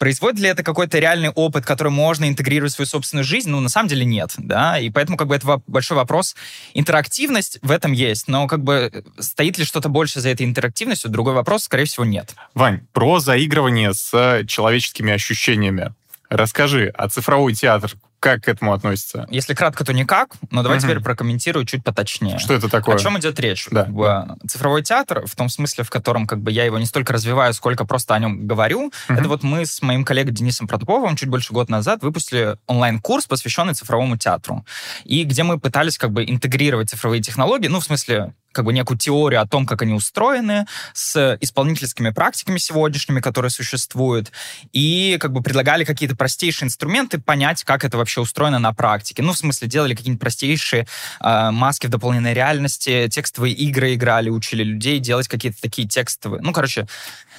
Производит 0.00 0.40
ли 0.40 0.48
это 0.48 0.62
какой-то 0.62 0.98
реальный 0.98 1.28
опыт, 1.28 1.66
который 1.66 1.92
можно 1.92 2.26
интегрировать 2.26 2.72
в 2.72 2.76
свою 2.76 2.86
собственную 2.86 3.22
жизнь? 3.22 3.50
Ну, 3.50 3.60
на 3.60 3.68
самом 3.68 3.86
деле 3.90 4.06
нет, 4.06 4.32
да, 4.38 4.78
и 4.78 4.88
поэтому 4.88 5.18
как 5.18 5.28
бы 5.28 5.36
это 5.36 5.60
большой 5.66 5.98
вопрос. 5.98 6.34
Интерактивность 6.72 7.58
в 7.60 7.70
этом 7.70 7.92
есть, 7.92 8.26
но 8.26 8.46
как 8.46 8.64
бы 8.64 9.04
стоит 9.18 9.58
ли 9.58 9.66
что-то 9.66 9.90
больше 9.90 10.20
за 10.20 10.30
этой 10.30 10.46
интерактивностью? 10.46 11.10
Другой 11.10 11.34
вопрос, 11.34 11.64
скорее 11.64 11.84
всего, 11.84 12.06
нет. 12.06 12.34
Вань, 12.54 12.80
про 12.94 13.20
заигрывание 13.20 13.92
с 13.92 14.42
человеческими 14.46 15.12
ощущениями. 15.12 15.92
Расскажи, 16.30 16.90
а 16.96 17.10
цифровой 17.10 17.52
театр 17.52 17.92
как 18.20 18.44
к 18.44 18.48
этому 18.48 18.72
относится? 18.72 19.26
Если 19.30 19.54
кратко, 19.54 19.84
то 19.84 19.92
никак, 19.92 20.34
но 20.50 20.62
давай 20.62 20.78
Мгм. 20.78 20.86
теперь 20.86 21.00
прокомментирую 21.00 21.64
чуть 21.64 21.82
поточнее. 21.82 22.38
Что 22.38 22.54
это 22.54 22.68
такое? 22.68 22.96
О 22.96 22.98
чем 22.98 23.18
идет 23.18 23.40
речь? 23.40 23.66
Да. 23.70 23.84
Как 23.84 23.92
бы, 23.92 24.36
цифровой 24.46 24.82
театр, 24.82 25.26
в 25.26 25.34
том 25.34 25.48
смысле, 25.48 25.84
в 25.84 25.90
котором 25.90 26.26
как 26.26 26.40
бы 26.40 26.52
я 26.52 26.64
его 26.64 26.78
не 26.78 26.86
столько 26.86 27.12
развиваю, 27.12 27.54
сколько 27.54 27.84
просто 27.84 28.14
о 28.14 28.18
нем 28.18 28.46
говорю, 28.46 28.92
Мгм. 29.08 29.18
это 29.18 29.28
вот 29.28 29.42
мы 29.42 29.64
с 29.66 29.82
моим 29.82 30.04
коллегой 30.04 30.32
Денисом 30.32 30.68
Протоповым 30.68 31.16
чуть 31.16 31.28
больше 31.28 31.52
года 31.52 31.72
назад 31.72 32.02
выпустили 32.02 32.56
онлайн-курс, 32.66 33.26
посвященный 33.26 33.74
цифровому 33.74 34.16
театру, 34.18 34.64
и 35.04 35.24
где 35.24 35.42
мы 35.42 35.58
пытались 35.58 35.96
как 35.98 36.12
бы 36.12 36.24
интегрировать 36.24 36.90
цифровые 36.90 37.22
технологии, 37.22 37.68
ну, 37.68 37.80
в 37.80 37.84
смысле, 37.84 38.34
как 38.52 38.64
бы 38.64 38.72
некую 38.72 38.98
теорию 38.98 39.40
о 39.40 39.46
том, 39.46 39.66
как 39.66 39.82
они 39.82 39.92
устроены, 39.92 40.66
с 40.92 41.36
исполнительскими 41.40 42.10
практиками 42.10 42.58
сегодняшними, 42.58 43.20
которые 43.20 43.50
существуют, 43.50 44.32
и 44.72 45.16
как 45.20 45.32
бы 45.32 45.42
предлагали 45.42 45.84
какие-то 45.84 46.16
простейшие 46.16 46.66
инструменты 46.66 47.20
понять, 47.20 47.64
как 47.64 47.84
это 47.84 47.96
вообще 47.96 48.20
устроено 48.20 48.58
на 48.58 48.72
практике. 48.72 49.22
Ну, 49.22 49.32
в 49.32 49.38
смысле, 49.38 49.68
делали 49.68 49.94
какие-нибудь 49.94 50.20
простейшие 50.20 50.86
э, 51.20 51.50
маски 51.50 51.86
в 51.86 51.90
дополненной 51.90 52.34
реальности, 52.34 53.08
текстовые 53.10 53.54
игры 53.54 53.94
играли, 53.94 54.30
учили 54.30 54.62
людей 54.62 54.98
делать 54.98 55.28
какие-то 55.28 55.60
такие 55.60 55.86
текстовые. 55.86 56.42
Ну, 56.42 56.52
короче, 56.52 56.86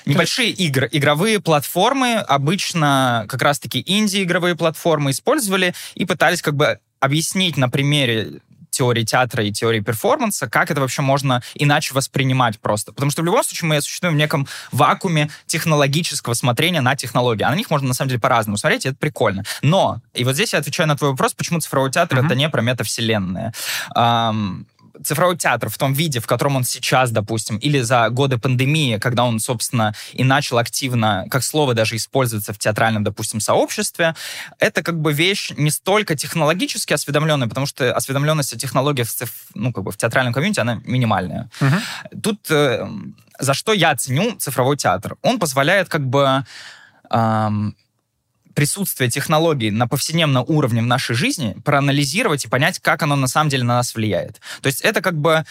небольшие 0.06 0.50
игры, 0.50 0.88
игровые 0.92 1.40
платформы, 1.40 2.16
обычно 2.16 3.26
как 3.28 3.42
раз-таки 3.42 3.84
инди-игровые 3.86 4.56
платформы 4.56 5.12
использовали 5.12 5.74
и 5.96 6.06
пытались 6.06 6.42
как 6.42 6.56
бы 6.56 6.80
объяснить 7.00 7.58
на 7.58 7.70
примере 7.70 8.42
теории 8.72 9.04
театра 9.04 9.44
и 9.44 9.52
теории 9.52 9.82
перформанса, 9.82 10.50
как 10.50 10.72
это 10.72 10.82
вообще 10.82 11.02
можно 11.02 11.44
иначе 11.54 11.94
воспринимать 11.94 12.60
просто. 12.60 12.92
Потому 12.92 13.12
что 13.12 13.22
в 13.22 13.26
любом 13.26 13.44
случае 13.44 13.68
мы 13.68 13.82
существуем 13.82 14.16
в 14.16 14.18
неком 14.18 14.48
вакууме 14.72 15.30
технологического 15.46 16.34
смотрения 16.34 16.82
на 16.82 16.96
технологии. 16.96 17.44
А 17.44 17.52
на 17.52 17.56
них 17.56 17.70
можно 17.70 17.90
на 17.90 17.94
самом 17.94 18.10
деле 18.10 18.20
по-разному 18.20 18.58
смотреть, 18.58 18.86
и 18.86 18.90
это 18.90 18.98
прикольно. 18.98 19.44
Но, 19.62 20.00
и 20.14 20.24
вот 20.24 20.36
здесь 20.36 20.54
я 20.54 20.60
отвечаю 20.60 20.88
на 20.88 20.98
твой 20.98 21.12
вопрос, 21.12 21.34
почему 21.34 21.60
цифровой 21.60 21.92
театр 21.92 22.18
uh-huh. 22.18 22.26
это 22.26 22.36
не 22.36 22.50
про 22.50 22.62
метавселенные. 22.62 23.54
Um, 23.96 24.66
цифровой 25.04 25.38
театр 25.38 25.70
в 25.70 25.78
том 25.78 25.94
виде, 25.94 26.20
в 26.20 26.28
котором 26.28 26.56
он 26.58 26.64
сейчас, 26.64 27.12
допустим, 27.12 27.58
или 27.58 27.80
за 27.82 28.10
годы 28.10 28.38
пандемии, 28.38 28.98
когда 28.98 29.24
он, 29.24 29.40
собственно, 29.40 29.94
и 30.14 30.24
начал 30.24 30.58
активно, 30.58 31.26
как 31.30 31.44
слово 31.44 31.74
даже 31.74 31.96
использоваться 31.96 32.54
в 32.54 32.60
театральном, 32.60 33.04
допустим, 33.04 33.40
сообществе, 33.40 34.16
это 34.60 34.84
как 34.84 35.00
бы 35.00 35.14
вещь 35.14 35.52
не 35.58 35.72
столько 35.72 36.16
технологически 36.16 36.94
осведомленная, 36.94 37.48
потому 37.48 37.66
что 37.66 37.94
осведомленность 37.94 38.54
о 38.54 38.58
технологиях 38.58 39.08
ну, 39.54 39.74
как 39.74 39.84
бы 39.84 39.92
в 39.92 39.98
театральном 39.98 40.34
комьюнити, 40.34 40.60
она 40.60 40.82
минимальная. 40.86 41.50
Угу. 41.60 42.22
Тут 42.22 42.40
э, 42.50 42.88
за 43.40 43.54
что 43.54 43.74
я 43.74 43.96
ценю 43.96 44.36
цифровой 44.38 44.78
театр? 44.78 45.18
Он 45.22 45.40
позволяет 45.40 45.90
как 45.90 46.08
бы 46.08 46.46
эм, 47.10 47.76
присутствие 48.54 49.10
технологий 49.10 49.72
на 49.72 49.88
повседневном 49.88 50.46
уровне 50.48 50.82
в 50.82 50.86
нашей 50.86 51.16
жизни 51.16 51.56
проанализировать 51.64 52.46
и 52.46 52.48
понять, 52.48 52.80
как 52.80 53.04
оно 53.04 53.16
на 53.16 53.28
самом 53.28 53.50
деле 53.50 53.64
на 53.64 53.76
нас 53.76 53.96
влияет. 53.96 54.40
То 54.62 54.68
есть 54.68 54.82
это 54.82 55.02
как 55.02 55.18
бы 55.18 55.46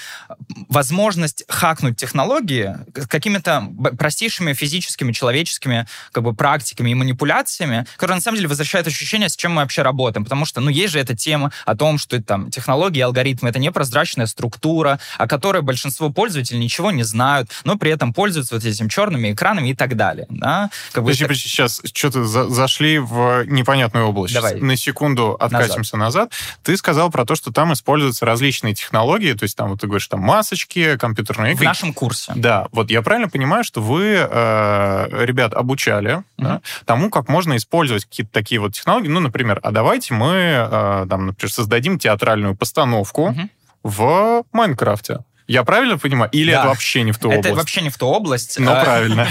возможность 0.68 1.44
хакнуть 1.48 1.96
технологии 1.96 2.76
какими-то 3.08 3.68
простейшими 3.98 4.52
физическими, 4.52 5.12
человеческими 5.12 5.86
как 6.12 6.24
бы 6.24 6.34
практиками 6.34 6.90
и 6.90 6.94
манипуляциями, 6.94 7.86
которые 7.96 8.16
на 8.16 8.22
самом 8.22 8.36
деле 8.36 8.48
возвращают 8.48 8.86
ощущение, 8.86 9.28
с 9.28 9.36
чем 9.36 9.52
мы 9.52 9.62
вообще 9.62 9.82
работаем. 9.82 10.24
Потому 10.24 10.44
что, 10.44 10.60
ну, 10.60 10.70
есть 10.70 10.92
же 10.92 11.00
эта 11.00 11.16
тема 11.16 11.52
о 11.64 11.76
том, 11.76 11.98
что 11.98 12.16
это, 12.16 12.26
там 12.26 12.50
технологии, 12.50 13.00
алгоритмы— 13.00 13.48
это 13.50 13.58
непрозрачная 13.58 14.26
структура, 14.26 15.00
о 15.18 15.26
которой 15.26 15.62
большинство 15.62 16.10
пользователей 16.10 16.60
ничего 16.60 16.90
не 16.90 17.02
знают, 17.02 17.50
но 17.64 17.76
при 17.76 17.90
этом 17.90 18.12
пользуются 18.12 18.54
вот 18.54 18.64
этими 18.64 18.88
черными 18.88 19.32
экранами 19.32 19.70
и 19.70 19.74
так 19.74 19.96
далее. 19.96 20.26
Да? 20.28 20.70
Как 20.92 21.04
бы 21.04 21.12
это... 21.12 21.34
сейчас 21.34 21.80
что-то 21.92 22.24
за 22.24 22.48
зашли 22.48 22.89
ушли 22.90 22.98
в 22.98 23.44
непонятную 23.46 24.06
область. 24.06 24.34
Давай. 24.34 24.60
На 24.60 24.76
секунду 24.76 25.36
откатимся 25.38 25.96
назад. 25.96 26.30
назад. 26.30 26.32
Ты 26.62 26.76
сказал 26.76 27.10
про 27.10 27.24
то, 27.24 27.34
что 27.34 27.52
там 27.52 27.72
используются 27.72 28.26
различные 28.26 28.74
технологии, 28.74 29.32
то 29.32 29.44
есть 29.44 29.56
там, 29.56 29.70
вот 29.70 29.80
ты 29.80 29.86
говоришь, 29.86 30.06
там 30.08 30.20
масочки, 30.20 30.96
компьютерные 30.96 31.52
игры. 31.52 31.64
В 31.64 31.68
нашем 31.68 31.92
курсе. 31.92 32.32
Да, 32.34 32.68
вот 32.72 32.90
я 32.90 33.02
правильно 33.02 33.28
понимаю, 33.28 33.64
что 33.64 33.80
вы 33.80 34.16
э, 34.18 35.24
ребят 35.24 35.54
обучали 35.54 36.10
mm-hmm. 36.10 36.22
да, 36.38 36.60
тому, 36.84 37.10
как 37.10 37.28
можно 37.28 37.56
использовать 37.56 38.04
какие-то 38.04 38.32
такие 38.32 38.60
вот 38.60 38.74
технологии. 38.74 39.08
Ну, 39.08 39.20
например, 39.20 39.60
а 39.62 39.70
давайте 39.70 40.14
мы, 40.14 40.34
э, 40.34 41.06
там, 41.08 41.26
например, 41.26 41.52
создадим 41.52 41.98
театральную 41.98 42.56
постановку 42.56 43.28
mm-hmm. 43.28 43.48
в 43.84 44.44
Майнкрафте. 44.52 45.20
Я 45.50 45.64
правильно 45.64 45.98
понимаю? 45.98 46.30
Или 46.30 46.52
да. 46.52 46.60
это 46.60 46.68
вообще 46.68 47.02
не 47.02 47.10
в 47.10 47.18
ту 47.18 47.28
это 47.28 47.38
область? 47.38 47.46
Это 47.48 47.56
вообще 47.56 47.80
не 47.80 47.90
в 47.90 47.98
ту 47.98 48.06
область. 48.06 48.58
Ну, 48.60 48.70
правильно. 48.70 49.26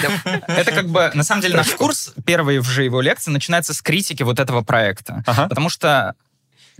Это 0.48 0.72
как 0.74 0.90
бы, 0.90 1.12
на 1.14 1.24
самом 1.24 1.42
деле, 1.42 1.56
наш 1.56 1.70
курс, 1.70 2.14
первые 2.26 2.60
уже 2.60 2.84
его 2.84 3.00
лекции, 3.00 3.32
начинается 3.32 3.74
с 3.74 3.82
критики 3.82 4.24
вот 4.24 4.38
этого 4.38 4.62
проекта. 4.62 5.24
Потому 5.26 5.70
что 5.70 6.16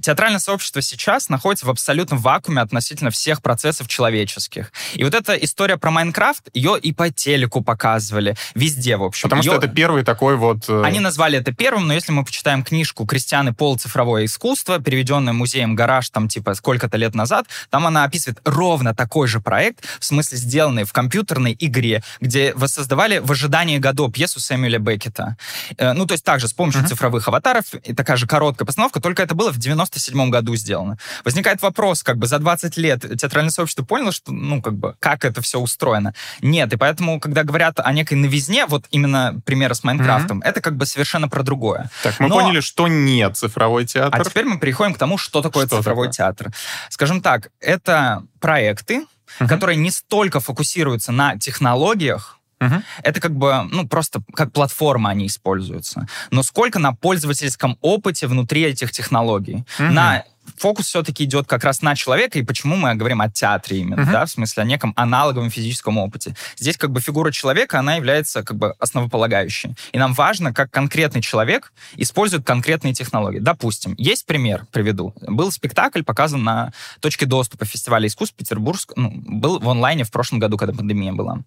театральное 0.02 0.40
сообщество 0.40 0.82
сейчас 0.82 1.30
находится 1.30 1.66
в 1.66 1.70
абсолютном 1.70 2.20
вакууме 2.20 2.62
относительно 2.62 3.12
всех 3.12 3.42
процессов 3.42 3.88
человеческих. 3.88 4.72
И 4.94 5.04
вот 5.04 5.14
эта 5.14 5.34
история 5.34 5.78
про 5.78 5.92
Майнкрафт, 5.92 6.50
ее 6.54 6.78
и 6.80 6.94
по 6.94 7.10
телеку 7.10 7.62
показывали, 7.62 8.36
везде, 8.56 8.98
в 8.98 9.04
общем. 9.04 9.30
Потому 9.30 9.44
ее... 9.44 9.52
что 9.52 9.58
это 9.58 9.68
первый 9.68 10.04
такой 10.04 10.36
вот... 10.36 10.70
Э, 10.70 10.84
Они 10.84 11.00
назвали 11.00 11.38
это 11.38 11.54
первым, 11.54 11.88
но 11.88 11.94
если 11.94 12.12
мы 12.12 12.24
почитаем 12.24 12.64
книжку 12.64 13.06
«Кристианы 13.06 13.54
Пол. 13.54 13.78
Цифровое 13.78 14.26
искусство», 14.26 14.80
переведенную 14.80 15.34
музеем 15.36 15.76
«Гараж», 15.76 16.10
там 16.10 16.28
типа 16.28 16.54
сколько-то 16.56 16.98
лет 16.98 17.16
назад, 17.16 17.48
там 17.70 17.86
она 17.86 18.04
описывает 18.04 18.40
ровно 18.46 18.96
такой 18.96 19.28
же 19.28 19.40
проект, 19.40 19.86
в 20.00 20.06
смысле 20.06 20.38
сделанный 20.38 20.84
в 20.84 20.94
компьютерной 20.94 21.56
игре, 21.60 22.04
где 22.20 22.54
воссоздавали 22.56 23.20
в 23.20 23.32
ожидании 23.32 23.78
годов 23.78 24.14
пьесу 24.14 24.40
Сэмюэля 24.40 24.80
Беккета. 24.80 25.38
Э, 25.78 25.94
ну, 25.94 26.06
то 26.06 26.14
есть 26.14 26.24
также 26.24 26.48
с 26.48 26.54
помощью 26.54 26.82
uh-huh. 26.82 26.88
цифровых 26.88 27.28
аватаров, 27.28 27.74
и 27.74 27.94
такая 27.94 28.18
же 28.18 28.28
короткая 28.28 28.66
постановка, 28.66 29.00
только 29.00 29.24
это 29.24 29.36
было 29.36 29.52
в 29.52 29.58
97 29.90 30.30
году 30.30 30.56
сделано. 30.56 30.98
Возникает 31.24 31.62
вопрос, 31.62 32.04
как 32.04 32.18
бы 32.18 32.28
за 32.28 32.40
20 32.40 32.78
лет 32.78 33.02
театральное 33.20 33.52
сообщество 33.52 33.84
поняло, 33.84 34.12
что, 34.12 34.32
ну, 34.32 34.62
как 34.62 34.74
бы, 34.74 34.96
как 35.00 35.26
это 35.26 35.42
все 35.42 35.60
устроено? 35.60 36.14
Нет, 36.42 36.74
и 36.74 36.78
поэтому, 36.78 37.20
когда 37.20 37.44
говорят 37.44 37.80
о 37.80 37.92
некой 37.92 38.18
новизне, 38.18 38.66
вот 38.66 38.86
именно 38.92 39.42
пример 39.46 39.74
с 39.76 39.84
Майнкрафтом, 39.84 40.40
mm-hmm. 40.40 40.46
это 40.46 40.62
как 40.62 40.76
бы 40.78 40.86
совершенно 40.86 41.28
про 41.28 41.44
другое. 41.44 41.90
Так, 42.04 42.20
мы 42.20 42.28
Но... 42.28 42.36
поняли, 42.36 42.60
что 42.60 42.88
нет 42.88 43.38
цифровой 43.38 43.86
театр. 43.86 44.20
А 44.20 44.24
теперь 44.24 44.46
мы 44.46 44.60
переходим 44.60 44.94
к 44.94 44.98
тому, 44.98 45.18
что 45.18 45.42
такое 45.42 45.68
что 45.68 45.78
цифровой 45.78 46.08
такое? 46.08 46.14
театр. 46.14 46.54
Скажем 46.90 47.22
так, 47.22 47.50
это 47.60 48.24
проекты, 48.40 49.06
mm-hmm. 49.40 49.48
которые 49.48 49.78
не 49.78 49.92
столько 49.92 50.40
фокусируются 50.40 51.12
на 51.12 51.38
технологиях, 51.38 52.39
Угу. 52.62 52.76
Это 53.04 53.22
как 53.22 53.36
бы, 53.36 53.68
ну, 53.72 53.88
просто 53.88 54.22
как 54.34 54.52
платформа 54.52 55.10
они 55.10 55.28
используются. 55.28 56.08
Но 56.32 56.44
сколько 56.44 56.80
на 56.80 56.94
пользовательском 56.94 57.78
опыте 57.82 58.28
внутри 58.28 58.64
этих 58.64 58.92
технологий? 58.92 59.64
Угу. 59.80 59.90
На 59.90 60.24
фокус 60.60 60.88
все-таки 60.88 61.24
идет 61.24 61.48
как 61.48 61.64
раз 61.64 61.82
на 61.82 61.96
человека, 61.96 62.38
и 62.40 62.44
почему 62.44 62.76
мы 62.76 62.96
говорим 62.96 63.22
о 63.22 63.30
театре 63.30 63.80
именно, 63.80 64.02
uh-huh. 64.02 64.12
да, 64.12 64.26
в 64.26 64.32
смысле 64.32 64.64
о 64.64 64.66
неком 64.66 64.94
аналоговом 64.96 65.50
физическом 65.50 65.98
опыте. 65.98 66.36
Здесь 66.58 66.78
как 66.78 66.92
бы 66.92 67.00
фигура 67.02 67.32
человека, 67.32 67.80
она 67.80 67.96
является 67.96 68.44
как 68.44 68.58
бы 68.58 68.76
основополагающей. 68.80 69.76
И 69.92 69.98
нам 69.98 70.14
важно, 70.14 70.54
как 70.54 70.72
конкретный 70.72 71.22
человек 71.22 71.72
использует 71.96 72.46
конкретные 72.46 72.94
технологии. 72.94 73.40
Допустим, 73.40 73.96
есть 73.98 74.26
пример, 74.26 74.66
приведу. 74.72 75.14
Был 75.22 75.52
спектакль, 75.52 76.04
показан 76.04 76.44
на 76.44 76.74
точке 77.00 77.26
доступа 77.26 77.66
фестиваля 77.66 78.08
искусств 78.08 78.36
Петербург, 78.36 78.80
ну, 78.96 79.12
был 79.12 79.60
в 79.60 79.70
онлайне 79.70 80.04
в 80.04 80.12
прошлом 80.12 80.40
году, 80.40 80.58
когда 80.58 80.74
пандемия 80.74 81.14
была. 81.14 81.40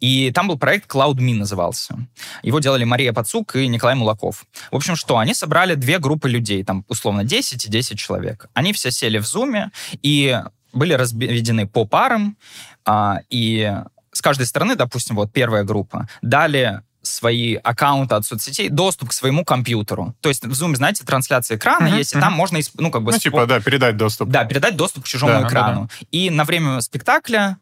И 0.00 0.30
там 0.32 0.48
был 0.48 0.58
проект 0.58 0.90
CloudMe 0.90 1.34
назывался. 1.34 2.06
Его 2.42 2.60
делали 2.60 2.84
Мария 2.84 3.12
Пацук 3.12 3.56
и 3.56 3.66
Николай 3.66 3.94
Мулаков. 3.94 4.44
В 4.70 4.76
общем, 4.76 4.96
что? 4.96 5.18
Они 5.18 5.34
собрали 5.34 5.74
две 5.74 5.98
группы 5.98 6.28
людей, 6.28 6.64
там, 6.64 6.84
условно, 6.88 7.24
10 7.24 7.66
и 7.66 7.68
10 7.68 7.98
человек. 7.98 8.48
Они 8.54 8.72
все 8.72 8.90
сели 8.90 9.18
в 9.18 9.26
зуме 9.26 9.70
и 10.02 10.40
были 10.72 10.94
разведены 10.94 11.66
по 11.66 11.84
парам, 11.84 12.36
а, 12.84 13.20
и 13.30 13.74
с 14.12 14.20
каждой 14.20 14.46
стороны, 14.46 14.74
допустим, 14.74 15.16
вот 15.16 15.32
первая 15.32 15.64
группа, 15.64 16.08
дали 16.22 16.82
свои 17.02 17.54
аккаунты 17.54 18.14
от 18.14 18.24
соцсетей 18.24 18.68
доступ 18.68 19.10
к 19.10 19.12
своему 19.12 19.44
компьютеру. 19.44 20.14
То 20.20 20.28
есть 20.28 20.44
в 20.44 20.52
Zoom, 20.52 20.76
знаете, 20.76 21.04
трансляция 21.04 21.56
экрана 21.56 21.88
uh-huh, 21.88 21.98
есть, 21.98 22.12
и 22.12 22.16
uh-huh. 22.16 22.20
там 22.20 22.32
можно, 22.32 22.60
ну, 22.78 22.90
как 22.90 23.02
бы... 23.02 23.12
Ну, 23.12 23.18
типа, 23.18 23.46
да, 23.46 23.60
передать 23.60 23.96
доступ. 23.96 24.28
Да, 24.28 24.44
передать 24.44 24.76
доступ 24.76 25.04
к 25.04 25.06
чужому 25.08 25.40
да, 25.40 25.48
экрану. 25.48 25.82
Да, 25.82 25.88
да. 26.00 26.06
И 26.12 26.30
на 26.30 26.44
время 26.44 26.80
спектакля 26.80 27.58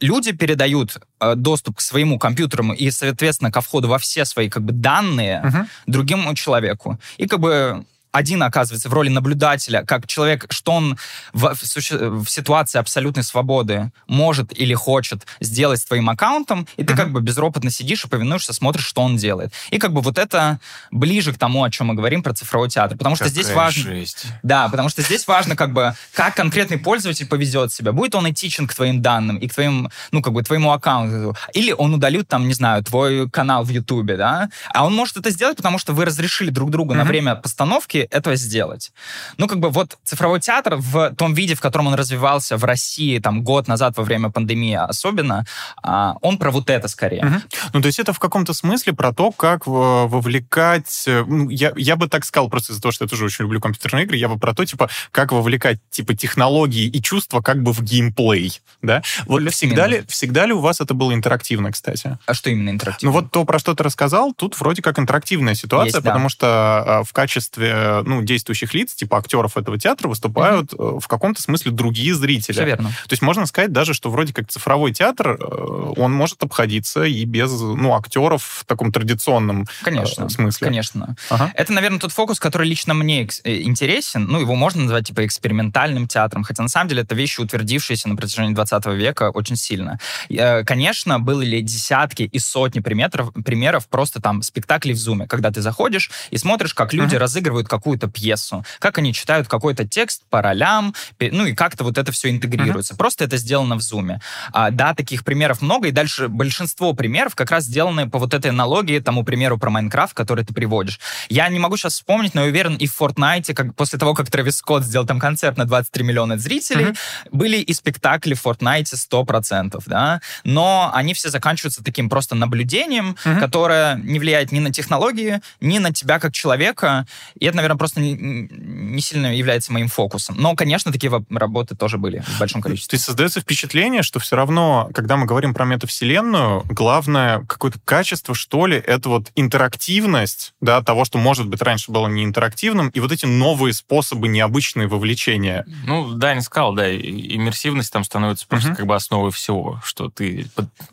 люди 0.00 0.32
передают 0.32 0.98
э, 1.20 1.34
доступ 1.36 1.76
к 1.76 1.80
своему 1.80 2.18
компьютеру 2.18 2.72
и, 2.72 2.90
соответственно, 2.90 3.52
ко 3.52 3.60
входу 3.60 3.88
во 3.88 3.98
все 3.98 4.24
свои, 4.24 4.48
как 4.48 4.64
бы, 4.64 4.72
данные 4.72 5.42
uh-huh. 5.44 5.66
другому 5.86 6.34
человеку. 6.34 6.98
И, 7.16 7.28
как 7.28 7.38
бы, 7.38 7.86
один 8.14 8.44
оказывается 8.44 8.88
в 8.88 8.92
роли 8.92 9.08
наблюдателя, 9.08 9.82
как 9.84 10.06
человек, 10.06 10.46
что 10.50 10.72
он 10.72 10.96
в, 11.32 11.52
в, 11.52 12.24
в 12.24 12.30
ситуации 12.30 12.78
абсолютной 12.78 13.24
свободы 13.24 13.90
может 14.06 14.56
или 14.56 14.72
хочет 14.72 15.26
сделать 15.40 15.80
с 15.80 15.84
твоим 15.84 16.08
аккаунтом, 16.08 16.68
и 16.76 16.84
ты 16.84 16.94
uh-huh. 16.94 16.96
как 16.96 17.12
бы 17.12 17.20
безропотно 17.20 17.70
сидишь 17.70 18.04
и 18.04 18.08
повинуешься, 18.08 18.52
смотришь, 18.52 18.86
что 18.86 19.02
он 19.02 19.16
делает. 19.16 19.52
И 19.70 19.78
как 19.78 19.92
бы 19.92 20.00
вот 20.00 20.18
это 20.18 20.60
ближе 20.92 21.32
к 21.32 21.38
тому, 21.38 21.64
о 21.64 21.70
чем 21.70 21.88
мы 21.88 21.94
говорим 21.94 22.22
про 22.22 22.32
цифровой 22.32 22.70
театр. 22.70 22.96
Потому 22.96 23.16
что 23.16 23.24
Какая 23.24 23.42
здесь 23.42 23.52
важно... 23.52 23.82
Жесть. 23.82 24.26
Да, 24.44 24.68
потому 24.68 24.88
что 24.88 25.02
здесь 25.02 25.26
важно 25.26 25.56
как 25.56 25.72
бы, 25.72 25.96
как 26.14 26.36
конкретный 26.36 26.78
пользователь 26.78 27.26
поведет 27.26 27.72
себя. 27.72 27.90
Будет 27.90 28.14
он 28.14 28.30
этичен 28.30 28.68
к 28.68 28.74
твоим 28.74 29.02
данным 29.02 29.38
и 29.38 29.48
к 29.48 29.54
твоим, 29.54 29.90
ну, 30.12 30.22
как 30.22 30.32
бы, 30.32 30.44
твоему 30.44 30.70
аккаунту. 30.70 31.36
Или 31.52 31.72
он 31.72 31.92
удалит 31.94 32.28
там, 32.28 32.46
не 32.46 32.54
знаю, 32.54 32.84
твой 32.84 33.28
канал 33.28 33.64
в 33.64 33.70
Ютубе, 33.70 34.16
да? 34.16 34.50
А 34.72 34.86
он 34.86 34.94
может 34.94 35.16
это 35.16 35.30
сделать, 35.30 35.56
потому 35.56 35.78
что 35.78 35.92
вы 35.92 36.04
разрешили 36.04 36.50
друг 36.50 36.70
другу 36.70 36.94
uh-huh. 36.94 36.98
на 36.98 37.04
время 37.04 37.34
постановки 37.34 38.03
этого 38.10 38.36
сделать. 38.36 38.92
Ну, 39.36 39.48
как 39.48 39.60
бы 39.60 39.70
вот 39.70 39.98
цифровой 40.04 40.40
театр 40.40 40.76
в 40.76 41.14
том 41.16 41.34
виде, 41.34 41.54
в 41.54 41.60
котором 41.60 41.88
он 41.88 41.94
развивался 41.94 42.56
в 42.56 42.64
России 42.64 43.18
там 43.18 43.42
год 43.42 43.68
назад 43.68 43.96
во 43.96 44.04
время 44.04 44.30
пандемии 44.30 44.74
особенно, 44.74 45.44
а, 45.82 46.16
он 46.20 46.38
про 46.38 46.50
вот 46.50 46.70
это 46.70 46.88
скорее. 46.88 47.24
Угу. 47.24 47.34
Ну, 47.74 47.80
то 47.80 47.86
есть 47.86 47.98
это 47.98 48.12
в 48.12 48.18
каком-то 48.18 48.52
смысле 48.52 48.92
про 48.92 49.12
то, 49.12 49.30
как 49.32 49.66
вовлекать... 49.66 51.04
Э, 51.06 51.24
ну, 51.26 51.48
я, 51.48 51.72
я 51.76 51.96
бы 51.96 52.08
так 52.08 52.24
сказал, 52.24 52.48
просто 52.48 52.72
из-за 52.72 52.82
того, 52.82 52.92
что 52.92 53.04
я 53.04 53.08
тоже 53.08 53.24
очень 53.24 53.44
люблю 53.44 53.60
компьютерные 53.60 54.04
игры, 54.04 54.16
я 54.16 54.28
бы 54.28 54.38
про 54.38 54.54
то, 54.54 54.64
типа, 54.64 54.88
как 55.10 55.32
вовлекать, 55.32 55.78
типа, 55.90 56.14
технологии 56.14 56.86
и 56.86 57.02
чувства 57.02 57.40
как 57.40 57.62
бы 57.62 57.72
в 57.72 57.82
геймплей, 57.82 58.60
да? 58.82 59.02
Вот 59.26 59.42
всегда 59.52 59.86
ли, 59.86 60.04
всегда 60.08 60.46
ли 60.46 60.52
у 60.52 60.60
вас 60.60 60.80
это 60.80 60.94
было 60.94 61.12
интерактивно, 61.14 61.72
кстати? 61.72 62.18
А 62.26 62.34
что 62.34 62.50
именно 62.50 62.70
интерактивно? 62.70 63.12
Ну, 63.12 63.20
вот 63.20 63.30
то, 63.30 63.44
про 63.44 63.58
что 63.58 63.74
ты 63.74 63.82
рассказал, 63.82 64.32
тут 64.34 64.58
вроде 64.60 64.82
как 64.82 64.98
интерактивная 64.98 65.54
ситуация, 65.54 65.96
Есть, 65.96 66.04
потому 66.04 66.26
да. 66.26 66.28
что 66.28 66.46
а, 66.48 67.02
в 67.04 67.12
качестве, 67.12 67.93
ну, 68.02 68.22
действующих 68.22 68.74
лиц, 68.74 68.94
типа 68.94 69.18
актеров 69.18 69.56
этого 69.56 69.78
театра, 69.78 70.08
выступают 70.08 70.72
угу. 70.74 71.00
в 71.00 71.08
каком-то 71.08 71.40
смысле 71.40 71.72
другие 71.72 72.14
зрители. 72.14 72.54
Все 72.54 72.64
верно. 72.64 72.88
То 72.88 73.12
есть 73.12 73.22
можно 73.22 73.46
сказать 73.46 73.72
даже, 73.72 73.94
что 73.94 74.10
вроде 74.10 74.32
как 74.32 74.48
цифровой 74.48 74.92
театр, 74.92 75.38
э, 75.40 75.92
он 75.96 76.12
может 76.12 76.42
обходиться 76.42 77.04
и 77.04 77.24
без, 77.24 77.50
ну, 77.50 77.94
актеров 77.94 78.42
в 78.42 78.64
таком 78.64 78.92
традиционном 78.92 79.66
конечно, 79.82 80.28
смысле. 80.28 80.66
Конечно. 80.66 81.16
Ага. 81.30 81.52
Это, 81.54 81.72
наверное, 81.72 82.00
тот 82.00 82.12
фокус, 82.12 82.40
который 82.40 82.68
лично 82.68 82.94
мне 82.94 83.22
интересен. 83.22 84.24
Ну, 84.24 84.40
его 84.40 84.54
можно 84.54 84.82
назвать, 84.82 85.06
типа, 85.06 85.24
экспериментальным 85.26 86.08
театром, 86.08 86.44
хотя 86.44 86.62
на 86.62 86.68
самом 86.68 86.88
деле 86.88 87.02
это 87.02 87.14
вещи, 87.14 87.40
утвердившиеся 87.40 88.08
на 88.08 88.16
протяжении 88.16 88.54
20 88.54 88.86
века 88.86 89.30
очень 89.30 89.56
сильно. 89.56 89.98
Э, 90.28 90.64
конечно, 90.64 91.18
были 91.20 91.60
десятки 91.60 92.22
и 92.22 92.38
сотни 92.38 92.80
примеров, 92.80 93.32
примеров 93.44 93.88
просто 93.88 94.20
там 94.20 94.42
спектаклей 94.42 94.94
в 94.94 94.98
Зуме, 94.98 95.26
когда 95.26 95.50
ты 95.50 95.62
заходишь 95.62 96.10
и 96.30 96.38
смотришь, 96.38 96.74
как 96.74 96.92
люди 96.92 97.14
uh-huh. 97.14 97.18
разыгрывают 97.18 97.68
какую-то 97.84 98.08
пьесу, 98.08 98.64
как 98.78 98.96
они 98.96 99.12
читают 99.12 99.46
какой-то 99.46 99.86
текст 99.86 100.22
по 100.30 100.40
ролям, 100.40 100.94
ну 101.20 101.44
и 101.44 101.54
как-то 101.54 101.84
вот 101.84 101.98
это 101.98 102.12
все 102.12 102.30
интегрируется. 102.30 102.94
Uh-huh. 102.94 102.96
Просто 102.96 103.24
это 103.24 103.36
сделано 103.36 103.76
в 103.76 103.82
Зуме. 103.82 104.22
А, 104.54 104.70
да, 104.70 104.94
таких 104.94 105.22
примеров 105.22 105.60
много, 105.60 105.88
и 105.88 105.90
дальше 105.90 106.28
большинство 106.28 106.94
примеров 106.94 107.34
как 107.34 107.50
раз 107.50 107.64
сделаны 107.64 108.08
по 108.08 108.18
вот 108.18 108.32
этой 108.32 108.52
аналогии, 108.52 109.00
тому 109.00 109.22
примеру 109.22 109.58
про 109.58 109.68
Майнкрафт, 109.68 110.14
который 110.14 110.46
ты 110.46 110.54
приводишь. 110.54 110.98
Я 111.28 111.46
не 111.50 111.58
могу 111.58 111.76
сейчас 111.76 111.92
вспомнить, 111.92 112.34
но 112.34 112.40
я 112.40 112.46
уверен, 112.46 112.76
и 112.76 112.86
в 112.86 112.98
Fortnite, 112.98 113.52
как 113.52 113.74
после 113.74 113.98
того, 113.98 114.14
как 114.14 114.30
Трэвис 114.30 114.56
Скотт 114.56 114.84
сделал 114.84 115.06
там 115.06 115.20
концерт 115.20 115.58
на 115.58 115.66
23 115.66 116.04
миллиона 116.04 116.38
зрителей, 116.38 116.86
uh-huh. 116.86 116.96
были 117.32 117.58
и 117.58 117.74
спектакли 117.74 118.32
в 118.32 118.42
Fortnite 118.42 118.94
100%, 118.94 119.82
да, 119.86 120.22
но 120.44 120.90
они 120.94 121.12
все 121.12 121.28
заканчиваются 121.28 121.84
таким 121.84 122.08
просто 122.08 122.34
наблюдением, 122.34 123.14
uh-huh. 123.24 123.40
которое 123.40 123.96
не 123.96 124.18
влияет 124.18 124.52
ни 124.52 124.60
на 124.60 124.72
технологии, 124.72 125.42
ни 125.60 125.78
на 125.78 125.92
тебя 125.92 126.18
как 126.18 126.32
человека, 126.32 127.06
и 127.38 127.44
это, 127.44 127.56
наверное, 127.56 127.73
просто 127.78 128.00
не, 128.00 129.00
сильно 129.00 129.34
является 129.34 129.72
моим 129.72 129.88
фокусом. 129.88 130.36
Но, 130.38 130.54
конечно, 130.54 130.92
такие 130.92 131.12
работы 131.30 131.76
тоже 131.76 131.98
были 131.98 132.20
в 132.20 132.38
большом 132.38 132.62
количестве. 132.62 132.90
То 132.90 132.94
есть 132.96 133.04
создается 133.04 133.40
впечатление, 133.40 134.02
что 134.02 134.20
все 134.20 134.36
равно, 134.36 134.90
когда 134.94 135.16
мы 135.16 135.26
говорим 135.26 135.54
про 135.54 135.64
метавселенную, 135.64 136.62
главное 136.68 137.40
какое-то 137.46 137.78
качество, 137.84 138.34
что 138.34 138.66
ли, 138.66 138.76
это 138.76 139.08
вот 139.08 139.30
интерактивность, 139.34 140.54
да, 140.60 140.82
того, 140.82 141.04
что, 141.04 141.18
может 141.18 141.48
быть, 141.48 141.62
раньше 141.62 141.90
было 141.90 142.08
не 142.08 142.24
интерактивным, 142.24 142.88
и 142.88 143.00
вот 143.00 143.12
эти 143.12 143.26
новые 143.26 143.72
способы 143.72 144.28
необычные 144.28 144.88
вовлечения. 144.88 145.64
Ну, 145.86 146.12
да, 146.14 146.34
не 146.34 146.40
сказал, 146.40 146.74
да, 146.74 146.94
иммерсивность 146.94 147.92
там 147.92 148.04
становится 148.04 148.46
просто 148.46 148.70
uh-huh. 148.70 148.76
как 148.76 148.86
бы 148.86 148.94
основой 148.94 149.30
всего, 149.30 149.80
что 149.84 150.08
ты 150.08 150.46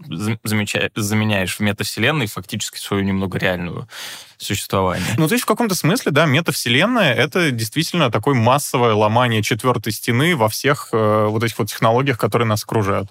заменяешь 0.07 1.55
в 1.55 1.59
метавселенной 1.59 2.27
фактически 2.27 2.77
свою 2.77 3.03
немного 3.03 3.37
реальную 3.37 3.87
существование. 4.41 5.05
Ну, 5.17 5.27
то 5.27 5.33
есть 5.33 5.43
в 5.43 5.47
каком-то 5.47 5.75
смысле, 5.75 6.11
да, 6.11 6.25
метавселенная— 6.25 7.13
это 7.15 7.51
действительно 7.51 8.11
такое 8.11 8.35
массовое 8.35 8.93
ломание 8.93 9.43
четвертой 9.43 9.93
стены 9.93 10.35
во 10.35 10.49
всех 10.49 10.89
э, 10.91 11.27
вот 11.27 11.43
этих 11.43 11.59
вот 11.59 11.69
технологиях, 11.69 12.17
которые 12.17 12.47
нас 12.47 12.63
окружают. 12.63 13.09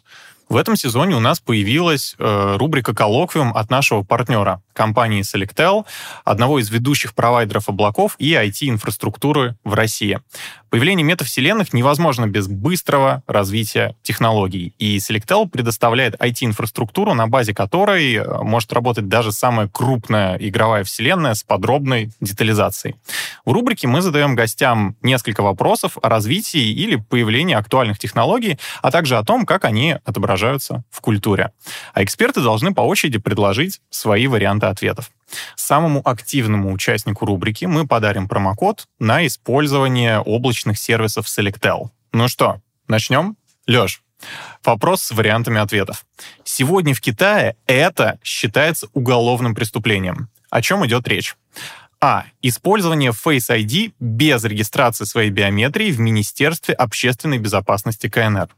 В 0.50 0.56
этом 0.56 0.74
сезоне 0.74 1.14
у 1.14 1.20
нас 1.20 1.38
появилась 1.38 2.16
э, 2.18 2.56
рубрика 2.58 2.92
«Коллоквиум» 2.92 3.56
от 3.56 3.70
нашего 3.70 4.02
партнера, 4.02 4.60
компании 4.72 5.22
Selectel, 5.22 5.86
одного 6.24 6.58
из 6.58 6.70
ведущих 6.70 7.14
провайдеров 7.14 7.68
облаков 7.68 8.16
и 8.18 8.32
IT-инфраструктуры 8.32 9.56
в 9.62 9.74
России. 9.74 10.18
Появление 10.68 11.04
метавселенных 11.04 11.72
невозможно 11.72 12.26
без 12.26 12.48
быстрого 12.48 13.22
развития 13.28 13.94
технологий, 14.02 14.74
и 14.78 14.96
Selectel 14.98 15.48
предоставляет 15.48 16.16
IT-инфраструктуру, 16.16 17.14
на 17.14 17.28
базе 17.28 17.54
которой 17.54 18.14
э, 18.16 18.42
может 18.42 18.72
работать 18.72 19.06
даже 19.06 19.30
самая 19.30 19.68
крупная 19.68 20.36
игровая 20.36 20.82
вселенная 20.82 21.34
с 21.34 21.44
подробной 21.44 22.10
детализацией. 22.20 22.96
В 23.44 23.52
рубрике 23.52 23.86
мы 23.86 24.00
задаем 24.02 24.34
гостям 24.34 24.96
несколько 25.00 25.42
вопросов 25.42 25.96
о 26.02 26.08
развитии 26.08 26.72
или 26.72 26.96
появлении 26.96 27.54
актуальных 27.54 28.00
технологий, 28.00 28.58
а 28.82 28.90
также 28.90 29.16
о 29.16 29.22
том, 29.22 29.46
как 29.46 29.64
они 29.64 29.96
отображаются 30.04 30.39
в 30.90 31.00
культуре. 31.00 31.52
А 31.92 32.02
эксперты 32.02 32.40
должны 32.40 32.74
по 32.74 32.80
очереди 32.80 33.18
предложить 33.18 33.80
свои 33.90 34.26
варианты 34.26 34.66
ответов. 34.66 35.10
Самому 35.54 36.00
активному 36.04 36.72
участнику 36.72 37.26
рубрики 37.26 37.64
мы 37.64 37.86
подарим 37.86 38.28
промокод 38.28 38.88
на 38.98 39.26
использование 39.26 40.20
облачных 40.20 40.78
сервисов 40.78 41.26
Selectel. 41.26 41.90
Ну 42.12 42.28
что, 42.28 42.60
начнем? 42.88 43.36
Леш, 43.66 44.02
Вопрос 44.64 45.02
с 45.02 45.10
вариантами 45.12 45.60
ответов. 45.60 46.04
Сегодня 46.44 46.94
в 46.94 47.00
Китае 47.00 47.56
это 47.66 48.18
считается 48.22 48.88
уголовным 48.92 49.54
преступлением. 49.54 50.28
О 50.50 50.60
чем 50.62 50.84
идет 50.86 51.08
речь? 51.08 51.36
А. 52.00 52.24
Использование 52.42 53.10
Face 53.10 53.50
ID 53.50 53.92
без 54.00 54.42
регистрации 54.44 55.04
своей 55.04 55.30
биометрии 55.30 55.92
в 55.92 56.00
Министерстве 56.00 56.74
общественной 56.74 57.38
безопасности 57.38 58.08
КНР. 58.08 58.48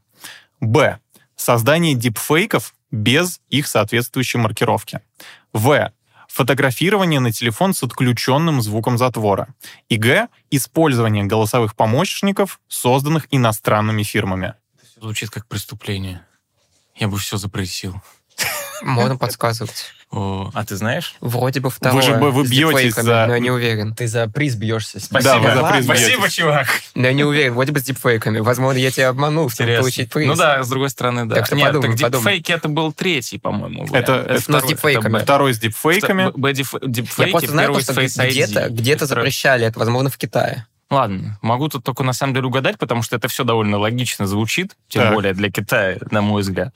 Б. 0.61 0.99
Создание 1.35 1.95
дипфейков 1.95 2.73
без 2.91 3.41
их 3.49 3.67
соответствующей 3.67 4.37
маркировки. 4.37 5.01
В 5.51 5.91
фотографирование 6.27 7.19
на 7.19 7.31
телефон 7.31 7.73
с 7.73 7.83
отключенным 7.83 8.61
звуком 8.61 8.97
затвора. 8.97 9.53
И 9.89 9.97
Г. 9.97 10.29
Использование 10.49 11.23
голосовых 11.25 11.75
помощников, 11.75 12.59
созданных 12.67 13.27
иностранными 13.29 14.03
фирмами. 14.03 14.55
Звучит 14.99 15.29
как 15.29 15.47
преступление. 15.47 16.25
Я 16.95 17.07
бы 17.07 17.17
все 17.17 17.37
запретил. 17.37 18.01
Можно 18.81 19.17
подсказывать. 19.17 19.93
О, 20.11 20.51
а 20.53 20.63
ты 20.63 20.75
знаешь? 20.75 21.15
Вроде 21.21 21.59
бы 21.59 21.71
второе. 21.71 21.95
Вы 21.95 22.01
же 22.03 22.13
вы 22.13 22.43
бьетесь 22.47 22.93
за... 22.93 23.25
Но 23.25 23.33
я 23.33 23.39
не 23.39 23.49
уверен. 23.49 23.95
Ты 23.95 24.07
за 24.07 24.27
приз 24.27 24.55
бьешься. 24.55 24.99
Спасибо, 24.99 25.33
да, 25.33 25.39
вы 25.39 25.53
за 25.55 25.71
приз 25.71 25.85
Спасибо, 25.85 26.29
чувак. 26.29 26.67
Но 26.93 27.07
я 27.07 27.13
не 27.13 27.23
уверен. 27.23 27.53
Вроде 27.53 27.71
бы 27.71 27.79
с 27.79 27.83
дипфейками. 27.83 28.39
Возможно, 28.39 28.77
я 28.77 28.91
тебя 28.91 29.09
обманул, 29.09 29.49
чтобы 29.49 29.75
получить 29.77 30.11
приз. 30.11 30.27
Ну 30.27 30.35
да, 30.35 30.63
с 30.63 30.69
другой 30.69 30.91
стороны, 30.91 31.25
да. 31.25 31.35
Так 31.35 31.47
что 31.47 31.55
Нет, 31.55 31.67
подумай, 31.67 31.97
так 31.97 32.11
дипфейки 32.11 32.51
это 32.51 32.69
был 32.69 32.93
третий, 32.93 33.39
по-моему. 33.39 33.87
Это, 33.91 34.13
это, 34.13 34.41
второй, 34.41 34.61
с 34.61 34.67
дипфейками. 34.67 35.15
Это 35.15 35.23
второй 35.23 35.53
с 35.53 35.59
дипфейками. 35.59 36.31
Б, 36.35 36.53
дипфейки, 36.53 37.21
я 37.21 37.27
просто 37.29 37.51
знаю, 37.51 37.79
что 37.81 37.93
где-то, 37.93 38.69
где-то 38.69 39.05
запрещали 39.07 39.65
это, 39.65 39.79
возможно, 39.79 40.09
в 40.09 40.17
Китае. 40.17 40.67
Ладно, 40.91 41.39
могу 41.41 41.69
тут 41.69 41.83
только 41.83 42.03
на 42.03 42.13
самом 42.13 42.35
деле 42.35 42.45
угадать, 42.45 42.77
потому 42.77 43.01
что 43.01 43.15
это 43.15 43.27
все 43.27 43.43
довольно 43.43 43.79
логично 43.79 44.27
звучит, 44.27 44.75
тем 44.89 45.03
так. 45.03 45.13
более 45.15 45.33
для 45.33 45.49
Китая, 45.49 45.97
на 46.11 46.21
мой 46.21 46.43
взгляд. 46.43 46.75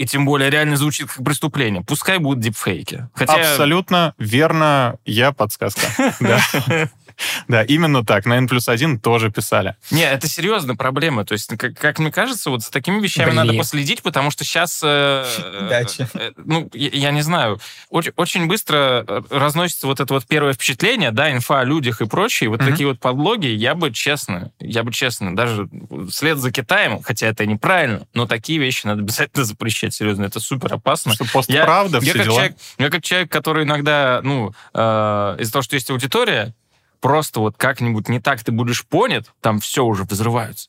И 0.00 0.06
тем 0.06 0.24
более 0.24 0.48
реально 0.48 0.78
звучит 0.78 1.12
как 1.12 1.22
преступление. 1.22 1.82
Пускай 1.82 2.16
будут 2.16 2.42
дипфейки. 2.42 3.10
Хотя... 3.12 3.34
Абсолютно 3.34 4.14
верно, 4.16 4.96
я 5.04 5.30
подсказка. 5.30 5.82
Да, 7.48 7.62
именно 7.62 8.04
так. 8.04 8.26
На 8.26 8.38
N 8.38 8.48
плюс 8.48 8.68
1 8.68 9.00
тоже 9.00 9.30
писали. 9.30 9.76
Не, 9.90 10.04
это 10.04 10.28
серьезная 10.28 10.76
проблема. 10.76 11.24
То 11.24 11.32
есть, 11.32 11.48
как, 11.56 11.74
как 11.74 11.98
мне 11.98 12.12
кажется, 12.12 12.50
вот 12.50 12.62
с 12.62 12.70
такими 12.70 13.00
вещами 13.00 13.30
Блин. 13.30 13.36
надо 13.36 13.54
последить, 13.54 14.02
потому 14.02 14.30
что 14.30 14.44
сейчас... 14.44 14.80
Э, 14.82 15.24
Дача. 15.68 16.08
Э, 16.14 16.32
ну, 16.36 16.68
я, 16.72 16.90
я 16.92 17.10
не 17.10 17.22
знаю. 17.22 17.60
Очень, 17.88 18.12
очень 18.16 18.46
быстро 18.46 19.04
э, 19.06 19.22
разносится 19.30 19.86
вот 19.86 20.00
это 20.00 20.14
вот 20.14 20.26
первое 20.26 20.52
впечатление, 20.52 21.10
да, 21.10 21.32
инфа 21.32 21.60
о 21.60 21.64
людях 21.64 22.00
и 22.00 22.06
прочее. 22.06 22.50
Вот 22.50 22.60
mm-hmm. 22.60 22.70
такие 22.70 22.86
вот 22.86 23.00
подлоги, 23.00 23.46
я 23.46 23.74
бы 23.74 23.92
честно, 23.92 24.52
я 24.60 24.82
бы 24.82 24.92
честно, 24.92 25.34
даже 25.34 25.68
вслед 26.10 26.38
за 26.38 26.52
Китаем, 26.52 27.02
хотя 27.02 27.26
это 27.26 27.46
неправильно, 27.46 28.06
но 28.14 28.26
такие 28.26 28.58
вещи 28.58 28.86
надо 28.86 29.02
обязательно 29.02 29.44
запрещать, 29.50 29.94
серьезно. 29.94 30.24
Это 30.24 30.40
супер 30.40 30.74
опасно. 30.74 31.14
Что 31.14 31.24
постправда, 31.24 31.98
я, 31.98 32.00
все 32.00 32.10
я 32.10 32.14
как 32.14 32.24
дела. 32.24 32.34
Человек, 32.36 32.56
я 32.78 32.90
как 32.90 33.02
человек, 33.02 33.32
который 33.32 33.64
иногда, 33.64 34.20
ну, 34.22 34.52
э, 34.74 35.36
из-за 35.40 35.52
того, 35.52 35.62
что 35.62 35.74
есть 35.74 35.90
аудитория, 35.90 36.54
просто 37.00 37.40
вот 37.40 37.56
как-нибудь 37.56 38.08
не 38.08 38.20
так 38.20 38.44
ты 38.44 38.52
будешь 38.52 38.86
понят, 38.86 39.32
там 39.40 39.60
все 39.60 39.84
уже 39.84 40.04
взрываются. 40.04 40.68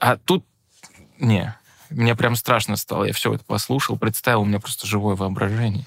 А 0.00 0.16
тут 0.16 0.44
не, 1.18 1.54
мне 1.90 2.14
прям 2.14 2.36
страшно 2.36 2.76
стало. 2.76 3.04
Я 3.04 3.12
все 3.12 3.34
это 3.34 3.44
послушал, 3.44 3.98
представил, 3.98 4.42
у 4.42 4.44
меня 4.44 4.60
просто 4.60 4.86
живое 4.86 5.14
воображение. 5.16 5.86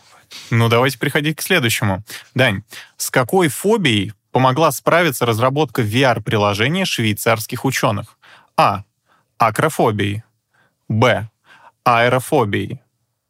Ну, 0.50 0.70
давайте 0.70 0.98
переходить 0.98 1.38
к 1.38 1.42
следующему. 1.42 2.04
Дань, 2.34 2.64
с 2.98 3.10
какой 3.10 3.48
фобией 3.48 4.14
помогла 4.32 4.72
справиться 4.72 5.26
разработка 5.26 5.82
VR-приложения 5.82 6.86
швейцарских 6.86 7.66
ученых? 7.66 8.18
А. 8.58 8.84
Акрофобией. 9.38 10.24
Б. 10.88 11.30
Аэрофобией. 11.84 12.82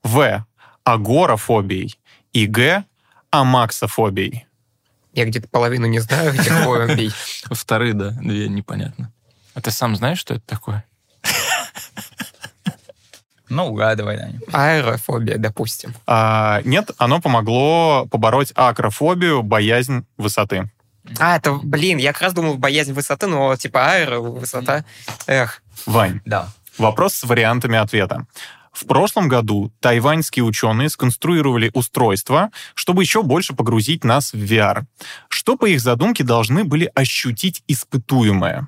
В. 0.04 0.46
Агорафобией. 0.84 2.00
И 2.34 2.48
Г. 2.48 2.86
Амаксофобией. 3.32 4.46
Я 5.16 5.26
где-то 5.26 5.48
половину 5.48 5.88
не 5.88 6.00
знаю, 6.00 6.36
какой 6.38 6.96
бей. 6.96 7.12
Вторые, 7.50 7.94
да, 7.94 8.12
две 8.12 8.48
непонятно. 8.50 9.12
А 9.54 9.62
ты 9.62 9.72
сам 9.72 9.96
знаешь, 9.96 10.20
что 10.20 10.34
это 10.36 10.44
такое? 10.46 10.84
Ну, 13.48 13.68
угадывай, 13.68 14.18
Даня. 14.18 14.40
Аэрофобия, 14.52 15.38
допустим. 15.38 15.94
А, 16.08 16.62
нет, 16.66 16.90
оно 16.98 17.22
помогло 17.22 18.08
побороть 18.10 18.52
акрофобию, 18.56 19.44
боязнь 19.44 20.06
высоты. 20.18 20.70
А, 21.20 21.38
это, 21.38 21.54
блин, 21.54 22.00
я 22.00 22.12
как 22.12 22.24
раз 22.24 22.34
думал 22.34 22.56
боязнь 22.58 22.92
высоты, 22.94 23.28
но 23.28 23.56
типа 23.56 23.92
аэро, 23.94 24.20
высота. 24.20 24.84
Эх. 25.28 25.62
Вань, 25.86 26.22
Да. 26.26 26.50
вопрос 26.80 27.14
с 27.14 27.24
вариантами 27.24 27.78
ответа. 27.78 28.26
В 28.76 28.86
прошлом 28.88 29.30
году 29.30 29.72
тайваньские 29.80 30.44
ученые 30.44 30.90
сконструировали 30.90 31.72
устройство, 31.74 32.52
чтобы 32.74 33.04
еще 33.04 33.24
больше 33.24 33.56
погрузить 33.56 34.04
нас 34.04 34.34
в 34.34 34.38
VR. 34.38 34.84
Что 35.30 35.56
по 35.56 35.66
их 35.66 35.80
задумке 35.80 36.26
должны 36.26 36.66
были 36.66 36.92
ощутить 36.94 37.64
испытуемое? 37.70 38.68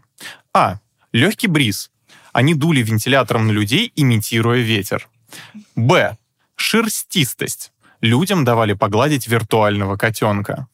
А. 0.53 0.79
Легкий 1.11 1.47
бриз. 1.47 1.91
Они 2.31 2.53
дули 2.53 2.81
вентилятором 2.83 3.47
на 3.47 3.51
людей, 3.51 3.91
имитируя 3.97 4.61
ветер. 4.61 5.09
Б. 5.75 6.17
Шерстистость. 6.55 7.73
Людям 7.99 8.45
давали 8.45 8.73
погладить 8.73 9.27
виртуального 9.27 9.97
котенка. 9.97 10.67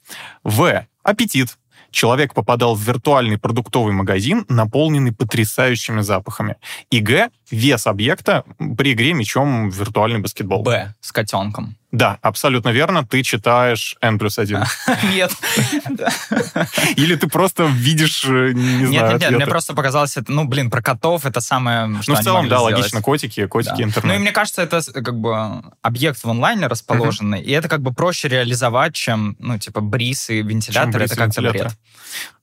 В. 0.44 0.86
Аппетит. 1.02 1.58
Человек 1.94 2.34
попадал 2.34 2.76
в 2.76 2.82
виртуальный 2.82 3.38
продуктовый 3.38 3.94
магазин, 3.94 4.46
наполненный 4.50 5.12
потрясающими 5.12 6.02
запахами. 6.02 6.56
И 6.90 7.00
Г. 7.00 7.30
Вес 7.54 7.86
объекта 7.86 8.45
при 8.78 8.93
игре 8.93 9.14
мячом 9.14 9.70
в 9.70 9.76
виртуальный 9.76 10.20
баскетбол. 10.20 10.64
Б. 10.64 10.95
С 11.01 11.12
котенком. 11.12 11.76
Да, 11.91 12.18
абсолютно 12.24 12.70
верно. 12.70 13.06
Ты 13.06 13.22
читаешь 13.22 13.95
N 14.01 14.18
плюс 14.18 14.39
один. 14.39 14.64
Нет. 15.14 15.32
Или 16.95 17.16
ты 17.16 17.28
просто 17.28 17.66
видишь, 17.66 18.26
э, 18.26 18.54
не 18.54 18.88
Нет, 18.88 18.89
знаю, 18.89 19.12
нет, 19.14 19.22
нет, 19.22 19.32
мне 19.34 19.45
просто 19.45 19.76
показалось, 19.76 20.18
это, 20.18 20.32
ну, 20.32 20.45
блин, 20.45 20.72
про 20.72 20.82
котов 20.82 21.28
это 21.28 21.41
самое, 21.41 21.86
Ну, 21.86 21.99
в 22.01 22.20
целом, 22.24 22.49
да, 22.49 22.60
логично. 22.60 23.04
Котики, 23.04 23.45
котики, 23.45 23.70
Да. 23.70 23.76
Ну 23.76 23.82
и 23.82 23.84
интернет. 23.84 24.20
мне 24.22 24.32
кажется, 24.32 24.64
это 24.64 24.82
как 24.82 25.20
бы 25.20 25.62
объект 25.84 26.24
в 26.24 26.28
онлайне 26.28 26.66
расположенный, 26.66 27.41
и 27.43 27.51
это 27.51 27.70
как 27.70 27.82
бы 27.82 27.93
проще 27.93 28.30
реализовать, 28.30 28.95
чем, 28.95 29.36
ну, 29.38 29.60
типа, 29.60 29.82
бриз 29.82 30.32
и 30.32 30.41
вентилятор. 30.41 31.04
Это 31.04 31.16
как-то 31.16 31.41
бред. 31.43 31.72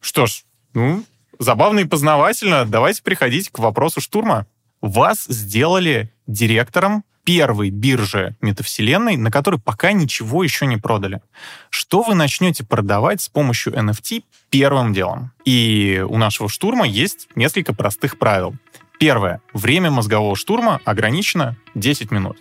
Что 0.01 0.27
ж, 0.27 0.45
ну, 0.73 1.05
забавно 1.41 1.81
и 1.81 1.85
познавательно. 1.85 2.65
Давайте 2.65 3.03
переходить 3.03 3.51
к 3.51 3.59
вопросу 3.59 4.01
штурма. 4.01 4.47
Вас 4.81 5.27
сделали 5.29 6.13
директором 6.27 7.05
первой 7.25 7.71
биржи 7.71 8.37
метавселенной, 8.41 9.17
на 9.17 9.31
которой 9.31 9.61
пока 9.61 9.93
ничего 9.93 10.43
еще 10.43 10.67
не 10.67 10.79
продали. 10.79 11.21
Что 11.69 12.03
вы 12.03 12.15
начнете 12.15 12.65
продавать 12.65 13.21
с 13.21 13.29
помощью 13.29 13.75
NFT 13.75 14.25
первым 14.49 14.93
делом? 14.93 15.33
И 15.45 16.05
у 16.09 16.17
нашего 16.17 16.49
штурма 16.49 16.87
есть 16.87 17.29
несколько 17.35 17.75
простых 17.75 18.19
правил. 18.19 18.55
Первое. 18.99 19.41
Время 19.53 19.91
мозгового 19.91 20.35
штурма 20.35 20.81
ограничено 20.85 21.57
10 21.75 22.11
минут. 22.11 22.39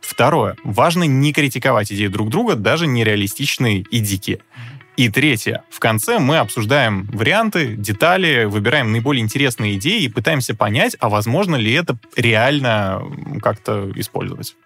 Второе. 0.00 0.56
Важно 0.64 1.04
не 1.04 1.32
критиковать 1.32 1.92
идеи 1.92 2.08
друг 2.08 2.30
друга, 2.30 2.54
даже 2.54 2.86
нереалистичные 2.86 3.80
и 3.80 4.00
дикие. 4.00 4.40
И 4.96 5.08
третье. 5.08 5.62
В 5.70 5.78
конце 5.78 6.18
мы 6.18 6.38
обсуждаем 6.38 7.08
варианты, 7.12 7.74
детали, 7.74 8.44
выбираем 8.44 8.92
наиболее 8.92 9.22
интересные 9.22 9.76
идеи 9.76 10.02
и 10.02 10.08
пытаемся 10.08 10.54
понять, 10.54 10.96
а 11.00 11.08
возможно 11.08 11.56
ли 11.56 11.72
это 11.72 11.98
реально 12.16 13.02
как-то 13.42 13.90
использовать. 13.94 14.56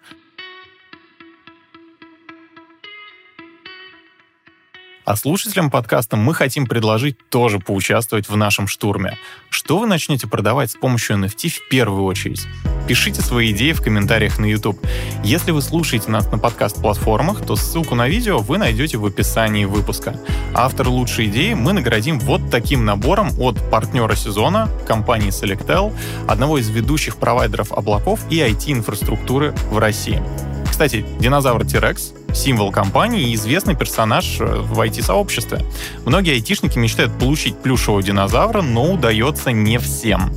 А 5.05 5.15
слушателям 5.15 5.69
подкаста 5.69 6.17
мы 6.17 6.33
хотим 6.33 6.65
предложить 6.65 7.29
тоже 7.29 7.59
поучаствовать 7.59 8.27
в 8.27 8.35
нашем 8.35 8.67
штурме. 8.67 9.19
Что 9.51 9.77
вы 9.77 9.85
начнете 9.85 10.27
продавать 10.27 10.71
с 10.71 10.75
помощью 10.75 11.17
NFT 11.17 11.49
в 11.49 11.69
первую 11.69 12.05
очередь? 12.05 12.47
Пишите 12.87 13.21
свои 13.21 13.51
идеи 13.51 13.73
в 13.73 13.83
комментариях 13.83 14.39
на 14.39 14.45
YouTube. 14.45 14.79
Если 15.23 15.51
вы 15.51 15.61
слушаете 15.61 16.09
нас 16.09 16.31
на 16.31 16.39
подкаст-платформах, 16.39 17.45
то 17.45 17.55
ссылку 17.55 17.93
на 17.93 18.07
видео 18.07 18.39
вы 18.39 18.57
найдете 18.57 18.97
в 18.97 19.05
описании 19.05 19.65
выпуска. 19.65 20.19
Автор 20.55 20.87
лучшей 20.87 21.27
идеи 21.27 21.53
мы 21.53 21.73
наградим 21.73 22.17
вот 22.17 22.49
таким 22.49 22.83
набором 22.83 23.29
от 23.39 23.57
партнера 23.69 24.15
сезона, 24.15 24.69
компании 24.87 25.29
Selectel, 25.29 25.95
одного 26.27 26.57
из 26.57 26.69
ведущих 26.69 27.17
провайдеров 27.17 27.71
облаков 27.73 28.21
и 28.31 28.39
IT-инфраструктуры 28.39 29.53
в 29.69 29.77
России. 29.77 30.19
Кстати, 30.67 31.05
динозавр 31.19 31.63
T-Rex— 31.63 32.15
символ 32.35 32.71
компании 32.71 33.29
и 33.29 33.35
известный 33.35 33.75
персонаж 33.75 34.37
э, 34.39 34.45
в 34.45 34.79
IT-сообществе. 34.79 35.61
Многие 36.05 36.33
айтишники 36.33 36.77
мечтают 36.77 37.17
получить 37.17 37.57
плюшевого 37.57 38.03
динозавра, 38.03 38.61
но 38.61 38.91
удается 38.91 39.51
не 39.51 39.79
всем. 39.79 40.31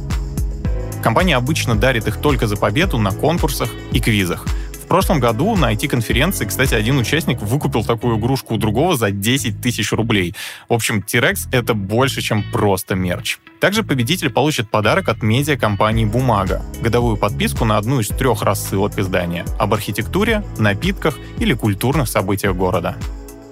Компания 1.02 1.36
обычно 1.36 1.74
дарит 1.74 2.08
их 2.08 2.16
только 2.16 2.46
за 2.46 2.56
победу 2.56 2.98
на 2.98 3.12
конкурсах 3.12 3.68
и 3.92 4.00
квизах. 4.00 4.46
Прошлом 4.88 5.20
году 5.20 5.54
на 5.54 5.74
IT-конференции, 5.74 6.46
кстати, 6.46 6.74
один 6.74 6.96
участник 6.96 7.42
выкупил 7.42 7.84
такую 7.84 8.18
игрушку 8.18 8.54
у 8.54 8.56
другого 8.56 8.96
за 8.96 9.10
10 9.10 9.60
тысяч 9.60 9.92
рублей. 9.92 10.34
В 10.68 10.72
общем, 10.72 11.02
T-Rex— 11.02 11.48
это 11.52 11.74
больше, 11.74 12.22
чем 12.22 12.42
просто 12.42 12.94
мерч. 12.94 13.38
Также 13.60 13.82
победитель 13.82 14.30
получит 14.30 14.70
подарок 14.70 15.10
от 15.10 15.22
медиакомпании 15.22 16.06
«Бумага»— 16.06 16.62
годовую 16.80 17.18
подписку 17.18 17.66
на 17.66 17.76
одну 17.76 18.00
из 18.00 18.08
трех 18.08 18.42
рассылок 18.42 18.98
издания 18.98 19.44
об 19.58 19.74
архитектуре, 19.74 20.42
напитках 20.56 21.18
или 21.38 21.52
культурных 21.52 22.08
событиях 22.08 22.56
города. 22.56 22.96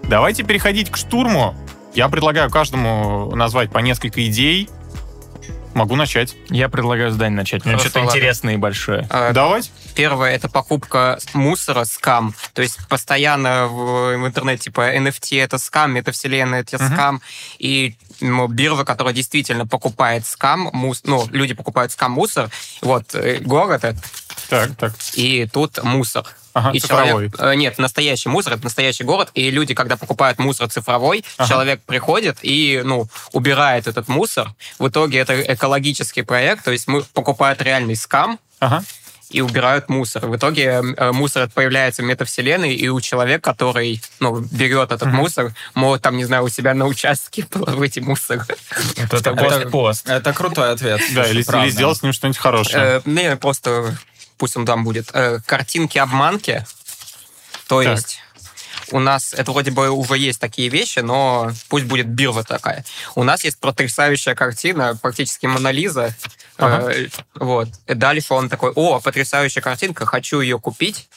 Давайте 0.05 0.43
переходить 0.43 0.91
к 0.91 0.97
штурму. 0.97 1.55
Я 1.95 2.09
предлагаю 2.09 2.51
каждому 2.51 3.34
назвать 3.34 3.70
по 3.70 3.78
несколько 3.78 4.26
идей. 4.26 4.70
Могу 5.77 5.95
начать. 5.95 6.35
Я 6.49 6.70
предлагаю 6.70 7.11
с 7.11 7.16
Дани 7.16 7.35
начать. 7.35 7.66
У 7.66 7.68
него 7.68 7.77
Хорошо, 7.77 7.91
что-то 7.91 8.07
ладно. 8.07 8.16
интересное 8.16 8.55
и 8.55 8.57
большое. 8.57 9.07
А, 9.11 9.33
Давайте. 9.35 9.68
Первое 9.95 10.33
это 10.35 10.49
покупка 10.49 11.18
мусора, 11.35 11.85
скам. 11.85 12.35
То 12.55 12.62
есть 12.62 12.79
постоянно 12.89 13.66
в, 13.66 14.16
в 14.16 14.27
интернете 14.27 14.64
типа 14.64 14.97
NFT 14.97 15.39
это 15.43 15.59
скам, 15.59 15.93
метавселенная 15.93 16.61
это 16.61 16.83
Мгм. 16.83 16.95
скам. 16.95 17.22
И 17.59 17.95
ну, 18.22 18.47
биржа, 18.49 18.85
которая 18.85 19.12
действительно 19.12 19.66
покупает 19.66 20.24
скам, 20.24 20.68
мус- 20.72 21.03
ну, 21.05 21.27
люди 21.31 21.53
покупают 21.53 21.93
скам 21.93 22.12
мусор. 22.12 22.49
Вот, 22.81 23.14
э, 23.14 23.41
город, 23.41 23.85
это, 23.85 23.99
Так, 24.49 24.74
так. 24.77 24.95
и 25.12 25.47
тут 25.53 25.83
мусор. 25.85 26.24
Ага, 26.57 26.70
и 26.72 26.80
цифровой. 26.80 27.07
человек, 27.11 27.36
э, 27.38 27.54
нет, 27.54 27.76
настоящий 27.78 28.30
мусор, 28.30 28.54
это 28.54 28.64
настоящий 28.64 29.04
город, 29.04 29.28
и 29.34 29.50
люди, 29.50 29.74
когда 29.74 29.96
покупают 29.98 30.38
мусор 30.38 30.68
цифровой, 30.70 31.22
Ага. 31.36 31.48
человек 31.50 31.82
приходит 31.84 32.38
и, 32.40 32.80
ну, 32.82 33.09
убирает 33.32 33.86
этот 33.86 34.09
мусор. 34.09 34.54
В 34.78 34.88
итоге 34.88 35.18
это 35.18 35.38
экологический 35.54 36.22
проект, 36.22 36.64
то 36.64 36.70
есть 36.72 36.88
мы 36.88 37.02
покупают 37.02 37.61
реальный 37.61 37.94
скам, 37.94 38.38
Ага. 38.59 38.82
и 39.28 39.42
убирают 39.42 39.90
мусор. 39.90 40.26
В 40.28 40.36
итоге 40.36 40.80
э, 40.96 41.12
мусор 41.12 41.50
появляется 41.52 42.00
в 42.02 42.07
метавселенной, 42.07 42.74
и 42.74 42.88
у 42.88 43.00
человека, 43.02 43.50
который 43.50 44.00
ну, 44.20 44.38
берет 44.40 44.92
этот 44.92 45.09
Мгм. 45.09 45.16
мусор, 45.16 45.52
может, 45.74 46.02
там, 46.04 46.16
не 46.16 46.24
знаю, 46.24 46.44
у 46.44 46.48
себя 46.48 46.72
на 46.72 46.86
участке 46.86 47.44
положить 47.50 47.98
мусор. 47.98 48.46
Это 48.96 49.16
Это- 49.18 49.34
пост-пост. 49.34 50.09
Это 50.09 50.32
крутой 50.32 50.72
ответ. 50.72 51.02
Да, 51.12 51.26
или, 51.28 51.42
или 51.42 51.70
сделать 51.70 51.98
с 51.98 52.02
ним 52.02 52.14
что-нибудь 52.14 52.38
хорошее. 52.38 52.82
Э, 52.82 53.00
Не, 53.04 53.36
просто 53.36 53.98
пусть 54.39 54.57
он 54.57 54.66
там 54.66 54.84
будет. 54.84 55.11
Э, 55.12 55.41
Картинки-обманки. 55.47 56.64
То 57.68 57.82
Так. 57.82 57.97
есть 57.97 58.20
у 58.93 59.01
нас, 59.01 59.32
это 59.32 59.53
вроде 59.53 59.70
бы 59.70 59.91
уже 59.91 60.16
есть 60.16 60.41
такие 60.41 60.68
вещи, 60.68 61.01
но 61.01 61.51
пусть 61.68 61.87
будет 61.87 62.07
бирва 62.07 62.45
такая. 62.45 62.84
У 63.14 63.24
нас 63.24 63.45
есть 63.45 63.59
потрясающая 63.59 64.34
картина, 64.34 64.97
практически 65.01 65.47
Монолиза. 65.47 66.14
Ага. 66.57 66.93
Э, 66.93 67.09
вот. 67.34 67.68
И 67.87 67.95
дальше 67.95 68.34
он 68.34 68.49
такой, 68.49 68.72
о, 68.74 69.01
потрясающая 69.01 69.62
картинка, 69.62 70.07
хочу 70.07 70.41
ее 70.41 70.59
купить. 70.59 71.09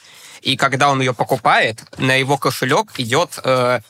И 0.42 0.58
когда 0.58 0.90
он 0.90 1.00
ее 1.02 1.14
покупает, 1.14 1.84
на 1.98 2.16
его 2.16 2.38
кошелек 2.38 2.92
идет 2.98 3.38
э, 3.44 3.82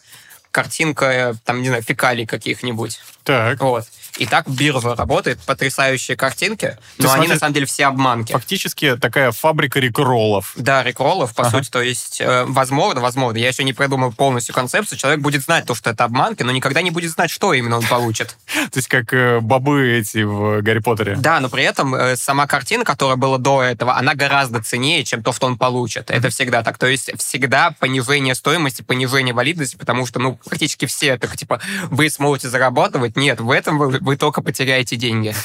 картинка, 0.52 1.06
э, 1.06 1.34
там, 1.46 1.62
не 1.62 1.68
знаю, 1.68 1.84
фекалий 1.84 2.26
каких-нибудь. 2.26 3.00
Так. 3.24 3.60
Вот. 3.62 3.86
И 4.18 4.26
так 4.26 4.48
биржа 4.50 4.96
работает, 4.96 5.40
потрясающие 5.46 6.18
картинки, 6.18 6.78
но 6.98 7.06
есть, 7.06 7.16
они 7.16 7.26
смотри, 7.26 7.34
на 7.34 7.40
самом 7.40 7.54
деле 7.54 7.66
все 7.66 7.86
обманки. 7.86 8.32
Фактически 8.34 8.98
такая 8.98 9.32
фабрика 9.32 9.80
рекроллов. 9.80 10.54
Да, 10.56 10.84
рекроллов, 10.84 11.34
по 11.34 11.44
Ага. 11.44 11.58
сути, 11.58 11.70
то 11.70 11.82
есть, 11.82 12.22
э, 12.22 12.46
возможно, 12.48 13.02
возможно, 13.02 13.38
я 13.38 13.48
еще 13.48 13.64
не 13.64 13.74
придумал 13.74 14.12
полностью 14.12 14.54
концепцию, 14.56 14.98
человек 14.98 15.22
будет 15.22 15.44
знать 15.44 15.66
то, 15.66 15.76
что 15.76 15.90
это 15.90 16.04
обманки, 16.04 16.44
но 16.44 16.52
никогда 16.52 16.82
не 16.82 16.92
будет 16.92 17.12
знать, 17.12 17.30
что 17.32 17.54
именно 17.54 17.78
он 17.78 17.84
получит. 17.86 18.38
То 18.72 18.78
есть 18.78 18.88
как 18.88 19.14
э, 19.14 19.40
бобы 19.40 19.90
эти 20.00 20.24
в 20.24 20.62
Гарри 20.62 20.80
Поттере. 20.80 21.16
Да, 21.18 21.40
но 21.40 21.50
при 21.50 21.64
этом 21.64 21.96
э, 21.96 22.16
сама 22.16 22.48
картина, 22.48 22.84
которая 22.84 23.16
была 23.18 23.38
до 23.38 23.64
этого, 23.64 23.96
она 23.98 24.16
гораздо 24.16 24.62
ценнее, 24.62 25.04
чем 25.04 25.24
то, 25.24 25.32
что 25.34 25.48
он 25.48 25.58
получит. 25.58 26.10
Это 26.12 26.30
всегда 26.30 26.64
так. 26.64 26.78
То 26.78 26.88
есть 26.88 27.12
всегда 27.18 27.76
понижение 27.80 28.36
стоимости, 28.36 28.82
понижение 28.82 29.34
валидности, 29.34 29.76
потому 29.76 30.06
что, 30.06 30.20
ну, 30.20 30.40
практически 30.46 30.86
все 30.86 31.08
это, 31.10 31.28
типа, 31.36 31.62
вы 31.90 32.10
сможете 32.10 32.50
зарабатывать. 32.50 33.16
Нет, 33.16 33.40
в 33.40 33.52
этом 33.52 33.78
вы, 33.78 34.00
вы 34.10 34.18
только 34.18 34.42
потеряете 34.42 34.96
деньги. 34.96 35.36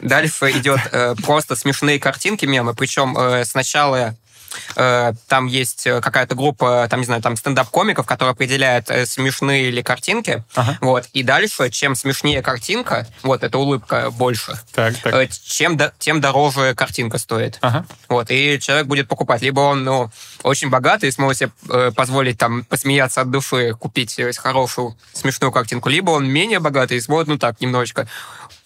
Дальше 0.00 0.52
идет 0.52 0.78
э, 0.92 1.16
просто 1.20 1.56
смешные 1.56 1.98
картинки, 1.98 2.46
мемы. 2.46 2.74
Причем 2.74 3.18
э, 3.18 3.44
сначала 3.44 4.14
э, 4.76 5.12
там 5.28 5.46
есть 5.46 5.86
э, 5.86 6.00
какая-то 6.00 6.34
группа, 6.34 6.86
там, 6.90 7.00
не 7.00 7.06
знаю, 7.06 7.22
там 7.22 7.36
стендап-комиков, 7.36 8.06
которые 8.06 8.32
определяют, 8.32 8.90
э, 8.90 9.06
смешные 9.06 9.70
ли 9.70 9.82
картинки. 9.82 10.44
Ага. 10.54 10.78
Вот. 10.80 11.06
И 11.12 11.22
дальше, 11.22 11.70
чем 11.70 11.94
смешнее 11.94 12.42
картинка, 12.42 13.06
вот, 13.22 13.42
эта 13.42 13.58
улыбка 13.58 14.10
больше, 14.10 14.58
Так, 14.74 14.94
так. 15.02 15.14
э, 15.14 15.28
чем, 15.44 15.76
до- 15.76 15.92
тем 15.98 16.20
дороже 16.20 16.74
картинка 16.74 17.18
стоит. 17.18 17.58
Ага. 17.60 17.84
Вот, 18.08 18.30
и 18.30 18.58
человек 18.60 18.86
будет 18.86 19.08
покупать. 19.08 19.42
Либо 19.42 19.60
он, 19.60 19.84
ну, 19.84 20.10
очень 20.42 20.70
богатый 20.70 21.08
и 21.08 21.12
сможет 21.12 21.38
себе 21.38 21.50
э, 21.70 21.90
позволить 21.94 22.38
там 22.38 22.64
посмеяться 22.64 23.20
от 23.20 23.30
души, 23.30 23.74
купить 23.78 24.18
э, 24.18 24.32
хорошую, 24.32 24.96
смешную 25.12 25.52
картинку. 25.52 25.88
Либо 25.88 26.10
он 26.10 26.26
менее 26.28 26.58
богатый 26.60 26.96
и 26.96 27.00
сможет, 27.00 27.28
ну 27.28 27.38
так, 27.38 27.60
немножечко 27.60 28.06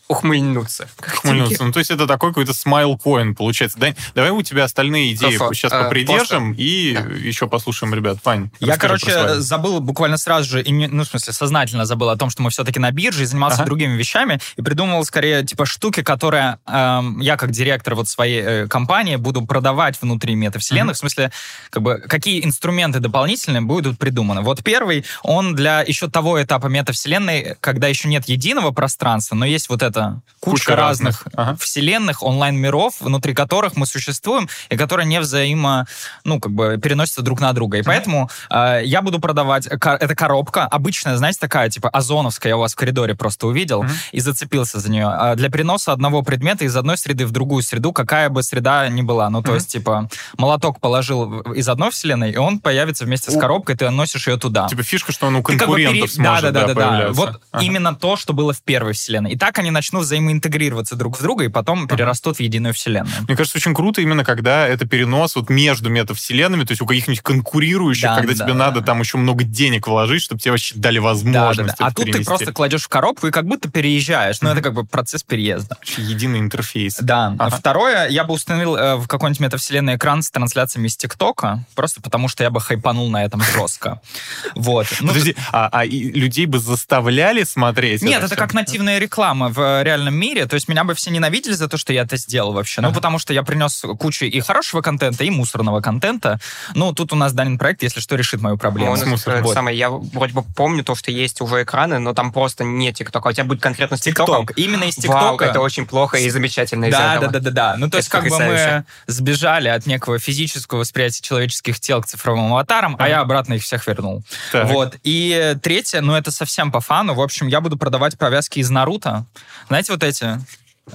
ухмыльнуться. 0.08 0.88
Ухмыльнуться. 0.98 1.64
Ну, 1.64 1.72
то 1.72 1.78
есть 1.78 1.90
это 1.90 2.06
такой 2.06 2.30
какой-то 2.30 2.52
смайл 2.54 2.96
коин 2.96 3.34
получается. 3.34 3.78
Дань, 3.78 3.94
давай 4.14 4.30
у 4.30 4.42
тебя 4.42 4.64
остальные 4.64 5.14
идеи 5.14 5.36
Хорошо. 5.36 5.54
сейчас 5.54 5.72
Э, 5.72 5.84
попридержим 5.84 6.52
и 6.56 6.92
Да. 6.94 7.00
еще 7.14 7.48
послушаем 7.48 7.94
ребят. 7.94 8.18
Вань, 8.24 8.50
Я, 8.60 8.76
короче, 8.76 9.40
забыл 9.40 9.80
буквально 9.80 10.16
сразу 10.16 10.48
же, 10.48 10.64
ну, 10.66 11.02
в 11.04 11.06
смысле, 11.08 11.32
сознательно 11.32 11.84
забыл 11.86 12.08
о 12.10 12.16
том, 12.16 12.30
что 12.30 12.42
мы 12.42 12.50
все-таки 12.50 12.78
на 12.78 12.90
бирже, 12.92 13.22
и 13.24 13.26
занимался 13.26 13.58
Ага. 13.58 13.66
другими 13.66 13.96
вещами, 13.96 14.38
и 14.56 14.62
придумывал 14.62 15.04
скорее, 15.04 15.44
типа, 15.44 15.66
штуки, 15.66 16.02
которые 16.02 16.58
эм, 16.66 17.20
я, 17.20 17.36
как 17.36 17.50
директор 17.50 17.94
вот 17.94 18.08
своей 18.08 18.42
э, 18.42 18.68
компании, 18.68 19.16
буду 19.16 19.44
продавать 19.44 20.00
внутри 20.00 20.34
метавселенных, 20.34 20.90
Мгм. 20.92 20.94
в 20.94 20.98
смысле, 20.98 21.32
как 21.70 21.82
бы, 21.82 21.98
какие 21.98 22.44
инструменты 22.44 23.00
дополнительные 23.00 23.60
будут 23.62 23.98
придуманы. 23.98 24.42
Вот 24.42 24.62
первый, 24.62 25.04
он 25.22 25.54
для 25.54 25.80
еще 25.82 26.08
того 26.08 26.40
этапа 26.42 26.66
метавселенной, 26.68 27.56
когда 27.60 27.88
еще 27.88 28.08
нет 28.08 28.28
единого 28.28 28.70
пространства, 28.70 29.34
но 29.34 29.44
есть 29.44 29.68
вот 29.68 29.82
это 29.82 29.95
куча, 30.40 30.64
Куча 30.66 30.76
разных, 30.76 31.22
разных. 31.24 31.26
Ага. 31.34 31.56
вселенных, 31.60 32.22
онлайн-миров, 32.22 32.94
внутри 33.00 33.34
которых 33.34 33.76
мы 33.76 33.86
существуем, 33.86 34.48
и 34.70 34.76
которые 34.76 35.06
не 35.06 35.20
взаимо, 35.20 35.86
ну, 36.24 36.38
как 36.40 36.52
бы, 36.52 36.78
переносятся 36.82 37.22
друг 37.22 37.40
на 37.40 37.52
друга. 37.52 37.78
И 37.78 37.82
поэтому 37.82 38.30
э, 38.50 38.80
я 38.84 39.02
буду 39.02 39.18
продавать... 39.18 39.66
ко- 39.68 39.98
Это 40.00 40.14
коробка, 40.14 40.64
обычная, 40.66 41.16
знаете, 41.16 41.38
такая, 41.40 41.68
типа, 41.70 41.88
озоновская, 41.88 42.50
я 42.52 42.56
у 42.56 42.60
вас 42.60 42.72
в 42.72 42.76
коридоре 42.76 43.14
просто 43.14 43.46
увидел 43.46 43.82
Мгм. 43.82 43.92
и 44.12 44.20
зацепился 44.20 44.78
за 44.80 44.90
нее. 44.90 45.06
А 45.08 45.34
для 45.34 45.48
переноса 45.48 45.92
одного 45.92 46.22
предмета 46.22 46.64
из 46.64 46.76
одной 46.76 46.96
среды 46.98 47.26
в 47.26 47.32
другую 47.32 47.62
среду, 47.62 47.92
какая 47.92 48.28
бы 48.28 48.42
среда 48.42 48.88
ни 48.88 49.02
была. 49.02 49.28
Ну, 49.30 49.42
то 49.42 49.48
Мгм. 49.48 49.54
есть, 49.56 49.72
типа, 49.72 50.08
молоток 50.38 50.80
положил 50.80 51.40
из 51.52 51.68
одной 51.68 51.90
вселенной, 51.90 52.30
и 52.32 52.36
он 52.36 52.58
появится 52.60 53.04
вместе 53.04 53.30
с 53.30 53.38
коробкой, 53.38 53.76
ты 53.76 53.90
носишь 53.90 54.28
ее 54.28 54.36
туда. 54.36 54.68
Типа 54.68 54.82
фишка, 54.82 55.12
что 55.12 55.26
он 55.26 55.36
у 55.36 55.42
Ты 55.42 55.56
как 55.58 55.68
бы 55.68 55.74
конкурентов 55.76 55.94
пере- 55.94 56.08
сможет 56.08 56.42
да, 56.42 56.50
да, 56.52 56.66
да, 56.66 56.74
да, 56.74 56.90
да. 57.06 57.12
Вот 57.12 57.40
Ага. 57.50 57.64
именно 57.64 57.94
то, 57.94 58.16
что 58.16 58.32
было 58.32 58.52
в 58.52 58.62
первой 58.62 58.92
вселенной. 58.92 59.32
И 59.32 59.38
так 59.38 59.58
они 59.58 59.70
начнут 59.86 60.02
взаимоинтегрироваться 60.04 60.96
друг 60.96 61.16
в 61.18 61.22
друга, 61.22 61.44
и 61.44 61.48
потом 61.48 61.86
перерастут 61.86 62.38
в 62.38 62.40
единую 62.40 62.74
вселенную. 62.74 63.14
Мне 63.28 63.36
кажется, 63.36 63.56
очень 63.58 63.72
круто 63.72 64.00
именно, 64.00 64.24
когда 64.24 64.66
это 64.66 64.84
перенос 64.84 65.36
вот 65.36 65.48
между 65.48 65.90
метавселенными, 65.90 66.64
то 66.64 66.72
есть 66.72 66.82
у 66.82 66.86
каких-нибудь 66.86 67.20
конкурирующих, 67.22 68.02
Да, 68.02 68.16
когда 68.16 68.32
да, 68.34 68.44
тебе 68.44 68.52
да. 68.52 68.58
надо 68.58 68.80
там 68.82 68.98
еще 69.00 69.16
много 69.18 69.44
денег 69.44 69.86
вложить, 69.86 70.22
чтобы 70.22 70.40
тебе 70.40 70.52
вообще 70.52 70.74
дали 70.76 70.98
Да, 70.98 71.02
да, 71.02 71.08
возможность 71.08 71.78
да. 71.78 71.86
А 71.86 71.92
тут 71.92 72.10
ты 72.10 72.24
просто 72.24 72.52
кладешь 72.52 72.82
в 72.82 72.88
коробку 72.88 73.28
и 73.28 73.30
как 73.30 73.46
будто 73.46 73.70
переезжаешь. 73.70 74.40
Ну, 74.40 74.48
Мгм. 74.48 74.58
это 74.58 74.64
как 74.64 74.74
бы 74.74 74.84
процесс 74.84 75.22
переезда. 75.22 75.76
Единый 75.96 76.40
интерфейс. 76.40 76.96
Да. 77.00 77.34
Ага. 77.38 77.56
Второе, 77.56 78.08
я 78.08 78.24
бы 78.24 78.34
установил 78.34 78.74
э, 78.76 78.96
в 78.96 79.06
какой-нибудь 79.06 79.40
метавселенной 79.40 79.96
экран 79.96 80.22
с 80.22 80.30
трансляциями 80.30 80.88
из 80.88 80.96
ТикТока, 80.96 81.64
просто 81.76 82.00
потому 82.02 82.26
что 82.28 82.42
я 82.42 82.50
бы 82.50 82.60
хайпанул 82.60 83.08
на 83.08 83.24
этом 83.24 83.40
жестко. 83.40 84.00
Вот. 84.56 84.86
Ну, 85.00 85.08
Подожди, 85.08 85.36
а, 85.52 85.68
а 85.70 85.84
людей 85.84 86.46
бы 86.46 86.58
заставляли 86.58 87.44
смотреть? 87.44 88.02
Нет, 88.02 88.22
это 88.22 88.34
как 88.36 88.54
нативная 88.54 88.98
реклама 88.98 89.48
в 89.48 89.75
э, 89.80 89.84
реальном 89.84 90.14
мире. 90.14 90.46
То 90.46 90.54
есть 90.54 90.68
меня 90.68 90.84
бы 90.84 90.94
все 90.94 91.10
ненавидели 91.10 91.52
за 91.52 91.68
то, 91.68 91.76
что 91.76 91.92
я 91.92 92.02
это 92.02 92.16
сделал 92.16 92.52
вообще. 92.52 92.80
Ну, 92.80 92.92
потому 92.92 93.18
что 93.18 93.32
я 93.32 93.42
принес 93.42 93.82
кучу 93.98 94.24
и 94.24 94.40
хорошего 94.40 94.80
контента, 94.82 95.24
и 95.24 95.30
мусорного 95.30 95.80
контента. 95.80 96.38
Ну, 96.74 96.92
тут 96.92 97.12
у 97.12 97.16
нас 97.16 97.32
Данин 97.32 97.58
проект, 97.58 97.82
если 97.82 98.00
что, 98.00 98.16
решит 98.16 98.40
мою 98.40 98.56
проблему. 98.56 98.92
Он, 98.92 99.16
Вот. 99.42 99.54
самое, 99.54 99.76
я 99.76 99.90
вроде 99.90 100.32
бы 100.32 100.42
помню 100.42 100.84
то, 100.84 100.94
что 100.94 101.10
есть 101.10 101.40
уже 101.40 101.62
экраны, 101.62 101.98
но 101.98 102.14
там 102.14 102.32
просто 102.32 102.64
не 102.64 102.92
ТикТок, 102.92 103.24
а 103.26 103.28
у 103.28 103.32
тебя 103.32 103.44
будет 103.44 103.60
конкретно 103.60 103.96
с 103.96 104.00
ТикТоком. 104.00 104.46
ТикТок. 104.46 104.58
Именно 104.58 104.84
из 104.84 104.96
ТикТока. 104.96 105.44
это 105.44 105.60
очень 105.60 105.86
плохо 105.86 106.18
и 106.18 106.28
замечательно 106.30 106.86
из-за 106.86 106.98
Да, 106.98 107.18
да, 107.20 107.28
да, 107.28 107.40
да, 107.40 107.50
да. 107.50 107.74
Ну, 107.78 107.90
то 107.90 107.96
есть, 107.98 108.08
как 108.08 108.28
бы 108.28 108.38
мы 108.38 108.84
сбежали 109.06 109.68
от 109.68 109.86
некого 109.86 110.18
физического 110.18 110.80
восприятия 110.80 111.22
человеческих 111.22 111.80
тел 111.80 112.02
к 112.02 112.06
цифровым 112.06 112.52
аватарам, 112.52 112.96
а 112.98 113.08
я 113.08 113.20
обратно 113.20 113.54
их 113.54 113.62
всех 113.62 113.86
вернул. 113.86 114.22
Вот. 114.52 114.96
И 115.02 115.56
третье, 115.62 116.00
ну, 116.00 116.14
это 116.14 116.30
совсем 116.30 116.70
по 116.72 116.80
фану. 116.80 117.14
В 117.14 117.20
общем, 117.20 117.46
я 117.46 117.60
буду 117.60 117.76
продавать 117.76 118.18
повязки 118.18 118.58
из 118.58 118.70
Наруто. 118.70 119.26
Знаете, 119.68 119.92
вот 119.92 120.02
эти? 120.02 120.38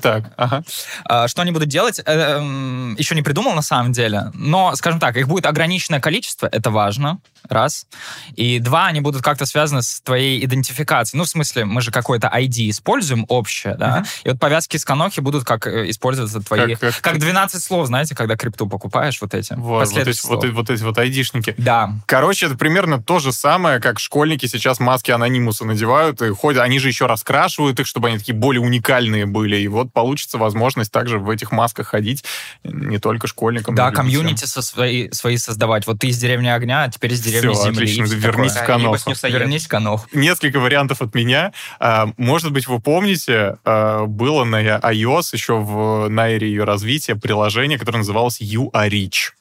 Так, 0.01 0.31
ага. 0.37 0.63
А, 1.03 1.27
Что 1.27 1.41
они 1.41 1.51
будут 1.51 1.67
делать, 1.67 1.99
э, 1.99 2.03
эм, 2.05 2.95
еще 2.95 3.13
не 3.13 3.21
придумал 3.21 3.53
на 3.53 3.61
самом 3.61 3.91
деле. 3.91 4.31
Но, 4.33 4.73
скажем 4.75 4.99
так, 5.01 5.17
их 5.17 5.27
будет 5.27 5.45
ограниченное 5.45 5.99
количество, 5.99 6.47
это 6.47 6.71
важно, 6.71 7.19
раз. 7.49 7.87
И 8.35 8.59
два, 8.59 8.85
они 8.87 9.01
будут 9.01 9.21
как-то 9.21 9.45
связаны 9.45 9.81
с 9.81 9.99
твоей 9.99 10.45
идентификацией. 10.45 11.17
Ну, 11.17 11.25
в 11.25 11.29
смысле, 11.29 11.65
мы 11.65 11.81
же 11.81 11.91
какое-то 11.91 12.27
ID 12.33 12.69
используем 12.69 13.25
общее, 13.27 13.75
да? 13.75 13.97
Мгм. 13.97 14.05
И 14.23 14.29
вот 14.29 14.39
повязки 14.39 14.77
с 14.77 14.85
Канохи 14.85 15.19
будут 15.19 15.43
как 15.43 15.67
э, 15.67 15.89
использоваться 15.89 16.39
твои... 16.39 16.75
Как- 16.75 16.79
Как, 16.93 17.01
как- 17.01 17.19
12 17.19 17.61
слов, 17.61 17.87
знаете, 17.87 18.15
когда 18.15 18.37
крипту 18.37 18.67
покупаешь, 18.67 19.19
вот 19.19 19.33
эти. 19.33 19.53
Вот, 19.55 19.89
вот, 19.89 20.07
эти, 20.07 20.27
вот, 20.27 20.45
вот 20.51 20.69
эти 20.69 20.83
вот 20.83 20.97
айдишники. 20.99 21.53
Да. 21.57 21.91
Короче, 22.05 22.45
это 22.45 22.55
примерно 22.55 23.01
то 23.03 23.19
же 23.19 23.33
самое, 23.33 23.79
как 23.81 23.99
школьники 23.99 24.45
сейчас 24.45 24.79
маски 24.79 25.11
анонимуса 25.11 25.65
надевают 25.65 26.21
и 26.21 26.29
ходят. 26.29 26.61
Они 26.61 26.79
же 26.79 26.87
еще 26.87 27.07
раскрашивают 27.07 27.79
их, 27.81 27.87
чтобы 27.87 28.07
они 28.07 28.19
такие 28.19 28.35
более 28.35 28.61
уникальные 28.61 29.25
были. 29.25 29.57
И 29.57 29.67
вот 29.67 29.80
получится 29.86 30.38
возможность 30.38 30.91
также 30.91 31.17
в 31.19 31.29
этих 31.29 31.51
масках 31.51 31.88
ходить 31.88 32.23
не 32.63 32.99
только 32.99 33.27
школьникам. 33.27 33.75
Да, 33.75 33.91
комьюнити 33.91 34.45
со 34.45 34.61
свои, 34.61 35.09
свои 35.11 35.38
создавать. 35.38 35.88
Вот 35.88 35.99
ты 35.99 36.07
из 36.07 36.17
деревни 36.17 36.47
огня, 36.47 36.84
а 36.84 36.89
теперь 36.89 37.13
из 37.13 37.21
деревни 37.21 37.53
Всё, 37.53 37.63
земли. 37.63 37.75
отлично, 37.77 38.03
вернись 38.03 38.53
такое. 38.53 38.77
в 38.77 39.07
Нюсаед. 39.07 39.34
Вернись 39.34 39.65
в 39.65 39.67
Каноху. 39.67 40.07
Несколько 40.13 40.59
вариантов 40.59 41.01
от 41.01 41.15
меня. 41.15 41.53
А, 41.79 42.09
Может 42.17 42.51
быть, 42.51 42.67
вы 42.67 42.79
помните, 42.79 43.57
а, 43.65 44.05
было 44.05 44.43
на 44.43 44.61
iOS 44.61 45.29
еще 45.34 45.57
в, 45.57 46.07
на 46.09 46.29
эре 46.29 46.47
ее 46.49 46.63
развития 46.63 47.15
приложение, 47.15 47.77
которое 47.79 47.99
называлось 47.99 48.41
You 48.41 48.71
Are 48.71 48.89
Rich. 48.89 49.32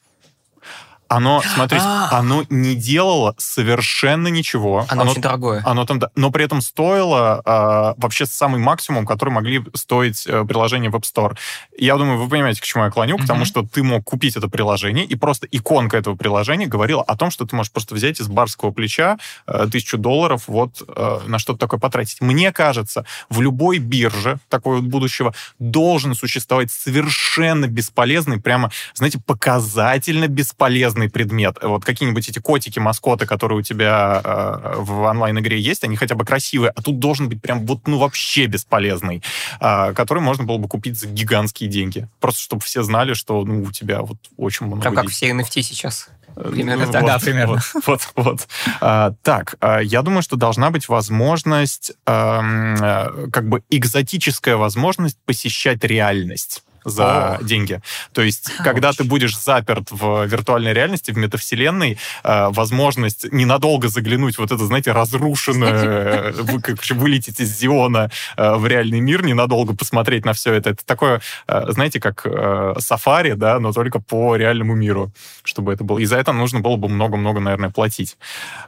Оно, 1.11 1.41
смотрите, 1.55 1.83
А. 1.85 2.09
оно 2.19 2.45
не 2.49 2.73
делало 2.73 3.35
совершенно 3.37 4.29
ничего. 4.29 4.85
Оно, 4.87 5.03
очень 5.03 5.21
дорогое. 5.21 5.61
Оно 5.65 5.85
там, 5.85 6.01
но 6.15 6.31
при 6.31 6.45
этом 6.45 6.61
стоило 6.61 7.41
а, 7.43 7.93
вообще 7.97 8.25
самый 8.25 8.59
максимум, 8.61 9.05
который 9.05 9.29
могли 9.31 9.63
стоить 9.73 10.25
э, 10.25 10.45
приложение 10.45 10.89
в 10.89 10.95
App 10.95 11.03
Store. 11.03 11.37
Я 11.77 11.97
думаю, 11.97 12.17
вы 12.17 12.29
понимаете, 12.29 12.61
к 12.61 12.63
чему 12.63 12.85
я 12.85 12.91
клоню, 12.91 13.17
потому 13.17 13.39
Мгм. 13.41 13.45
что 13.45 13.63
ты 13.63 13.83
мог 13.83 14.03
купить 14.05 14.37
это 14.37 14.47
приложение, 14.47 15.03
и 15.05 15.15
просто 15.15 15.47
иконка 15.51 15.97
этого 15.97 16.15
приложения 16.15 16.65
говорила 16.67 17.01
о 17.03 17.17
том, 17.17 17.29
что 17.29 17.45
ты 17.45 17.55
можешь 17.55 17.71
просто 17.71 17.93
взять 17.95 18.19
из 18.21 18.27
барского 18.27 18.71
плеча 18.71 19.17
э, 19.47 19.67
тысячу 19.71 19.97
долларов 19.97 20.43
вот 20.47 20.81
э, 20.87 21.19
на 21.27 21.39
что-то 21.39 21.59
такое 21.59 21.79
потратить. 21.79 22.21
Мне 22.21 22.51
кажется, 22.53 23.05
в 23.29 23.41
любой 23.41 23.79
бирже 23.79 24.39
такой 24.49 24.77
вот 24.77 24.85
будущего 24.85 25.33
должен 25.59 26.15
существовать 26.15 26.71
совершенно 26.71 27.67
бесполезный, 27.67 28.39
прямо, 28.39 28.71
знаете, 28.93 29.19
показательно 29.25 30.27
бесполезный 30.27 31.00
предмет. 31.09 31.57
Вот 31.61 31.85
какие-нибудь 31.85 32.27
эти 32.29 32.39
котики, 32.39 32.79
маскоты, 32.79 33.25
которые 33.25 33.59
у 33.59 33.61
тебя 33.61 34.21
э, 34.23 34.75
в 34.77 35.01
онлайн-игре 35.01 35.59
есть, 35.59 35.83
они 35.83 35.95
хотя 35.95 36.15
бы 36.15 36.25
красивые, 36.25 36.71
а 36.75 36.81
тут 36.81 36.99
должен 36.99 37.29
быть 37.29 37.41
прям 37.41 37.65
вот, 37.65 37.87
ну, 37.87 37.97
вообще 37.97 38.45
бесполезный, 38.45 39.21
э, 39.59 39.93
который 39.93 40.21
можно 40.21 40.43
было 40.43 40.57
бы 40.57 40.67
купить 40.67 40.99
за 40.99 41.07
гигантские 41.07 41.69
деньги. 41.69 42.07
Просто 42.19 42.41
чтобы 42.41 42.61
все 42.61 42.83
знали, 42.83 43.13
что, 43.13 43.43
ну, 43.43 43.63
у 43.63 43.71
тебя 43.71 44.01
вот 44.01 44.17
очень 44.37 44.65
много 44.65 44.81
Прям 44.81 44.95
как 44.95 45.05
денег. 45.05 45.15
все 45.15 45.31
NFT 45.31 45.61
сейчас. 45.63 46.09
Э, 46.35 46.49
Примерно 46.51 46.85
ну, 46.85 46.91
так. 46.91 47.01
вот, 47.01 47.07
Да, 47.07 47.19
примерно. 47.19 47.61
Вот, 47.73 48.01
вот, 48.15 48.25
вот. 48.25 48.47
А, 48.79 49.13
так, 49.23 49.55
а, 49.59 49.79
я 49.79 50.01
думаю, 50.01 50.21
что 50.21 50.35
должна 50.35 50.71
быть 50.71 50.87
возможность, 50.87 51.93
ам, 52.05 52.75
э, 52.75 53.27
как 53.31 53.47
бы 53.49 53.63
экзотическая 53.69 54.55
возможность 54.55 55.17
посещать 55.25 55.83
реальность 55.83 56.63
за 56.83 57.35
О. 57.35 57.43
деньги. 57.43 57.81
То 58.13 58.21
есть, 58.21 58.51
когда 58.63 58.91
ты 58.91 59.03
будешь 59.03 59.37
заперт 59.37 59.91
в 59.91 60.25
виртуальной 60.25 60.73
реальности, 60.73 61.11
в 61.11 61.17
метавселенной, 61.17 61.97
э, 62.23 62.47
возможность 62.49 63.31
ненадолго 63.31 63.87
заглянуть 63.87 64.37
вот 64.37 64.51
это, 64.51 64.65
знаете, 64.65 64.91
разрушенное, 64.91 65.73
э, 65.73 66.31
вы- 66.31 66.61
короче, 66.61 66.93
вылететь 66.95 67.39
из 67.39 67.57
Зиона 67.57 68.09
э, 68.37 68.55
в 68.55 68.65
реальный 68.67 68.99
мир, 68.99 69.23
ненадолго 69.23 69.75
посмотреть 69.75 70.25
на 70.25 70.33
все 70.33 70.53
это. 70.53 70.71
Это 70.71 70.85
такое, 70.85 71.21
э, 71.47 71.65
знаете, 71.69 71.99
как 71.99 72.25
э, 72.25 72.73
сафари, 72.79 73.33
да, 73.33 73.59
но 73.59 73.71
только 73.73 73.99
по 73.99 74.35
реальному 74.35 74.75
миру, 74.75 75.11
чтобы 75.43 75.73
это 75.73 75.83
было. 75.83 75.99
И 75.99 76.05
за 76.05 76.17
это 76.17 76.33
нужно 76.33 76.59
было 76.59 76.75
бы 76.77 76.89
много-много, 76.89 77.39
наверное, 77.39 77.69
платить. 77.69 78.17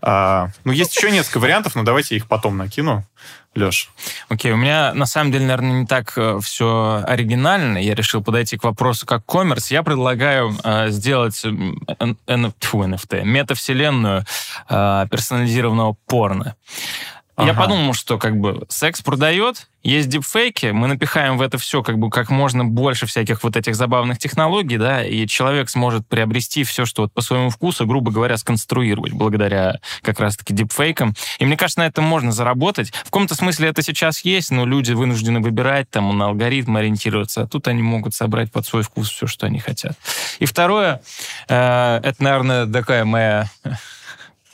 А, 0.01 0.49
ну, 0.63 0.71
есть 0.71 0.95
еще 0.95 1.11
несколько 1.11 1.39
вариантов, 1.39 1.75
но 1.75 1.83
давайте 1.83 2.15
я 2.15 2.17
их 2.17 2.27
потом 2.27 2.57
накину. 2.57 3.05
Леш. 3.55 3.89
Окей, 4.29 4.51
у 4.51 4.57
меня 4.57 4.93
на 4.93 5.05
самом 5.05 5.31
деле, 5.31 5.45
наверное, 5.45 5.81
не 5.81 5.85
так 5.85 6.17
все 6.41 7.03
оригинально. 7.05 7.77
Я 7.77 7.93
решил 7.93 8.23
подойти 8.23 8.57
к 8.57 8.63
вопросу 8.63 9.05
как 9.05 9.25
коммерс. 9.25 9.69
Я 9.71 9.83
предлагаю 9.83 10.55
э, 10.63 10.89
сделать 10.89 11.39
Н- 11.45 12.53
тьфу, 12.59 12.83
NFT, 12.83 13.23
метавселенную 13.23 14.25
э, 14.69 15.05
персонализированного 15.09 15.95
порно. 16.07 16.55
Я 17.37 17.51
Ага. 17.51 17.61
подумал, 17.61 17.93
что 17.93 18.19
как 18.19 18.37
бы 18.39 18.63
секс 18.69 19.01
продает, 19.01 19.67
есть 19.81 20.07
дипфейки, 20.07 20.67
мы 20.67 20.87
напихаем 20.87 21.37
в 21.37 21.41
это 21.41 21.57
все 21.57 21.81
как 21.81 21.97
бы 21.97 22.11
как 22.11 22.29
можно 22.29 22.63
больше 22.63 23.07
всяких 23.07 23.43
вот 23.43 23.57
этих 23.57 23.75
забавных 23.75 24.19
технологий, 24.19 24.77
да, 24.77 25.03
и 25.03 25.25
человек 25.25 25.69
сможет 25.69 26.07
приобрести 26.07 26.63
все, 26.63 26.85
что 26.85 27.01
вот 27.01 27.13
по 27.13 27.21
своему 27.21 27.49
вкусу, 27.49 27.87
грубо 27.87 28.11
говоря, 28.11 28.37
сконструировать 28.37 29.13
благодаря 29.13 29.79
как 30.03 30.19
раз-таки 30.19 30.53
дипфейкам. 30.53 31.15
И 31.39 31.45
мне 31.45 31.57
кажется, 31.57 31.79
на 31.79 31.87
этом 31.87 32.03
можно 32.03 32.31
заработать. 32.31 32.91
В 32.91 33.05
каком-то 33.05 33.33
смысле 33.33 33.69
это 33.69 33.81
сейчас 33.81 34.23
есть, 34.23 34.51
но 34.51 34.65
люди 34.65 34.91
вынуждены 34.93 35.39
выбирать, 35.39 35.89
там, 35.89 36.15
на 36.15 36.25
алгоритм 36.27 36.77
ориентироваться, 36.77 37.41
а 37.41 37.47
тут 37.47 37.67
они 37.67 37.81
могут 37.81 38.13
собрать 38.13 38.51
под 38.51 38.67
свой 38.67 38.83
вкус 38.83 39.09
все, 39.09 39.25
что 39.25 39.47
они 39.47 39.59
хотят. 39.59 39.97
И 40.37 40.45
второе, 40.45 41.01
э, 41.49 41.99
это, 42.03 42.23
наверное, 42.23 42.67
такая 42.67 43.05
моя 43.05 43.49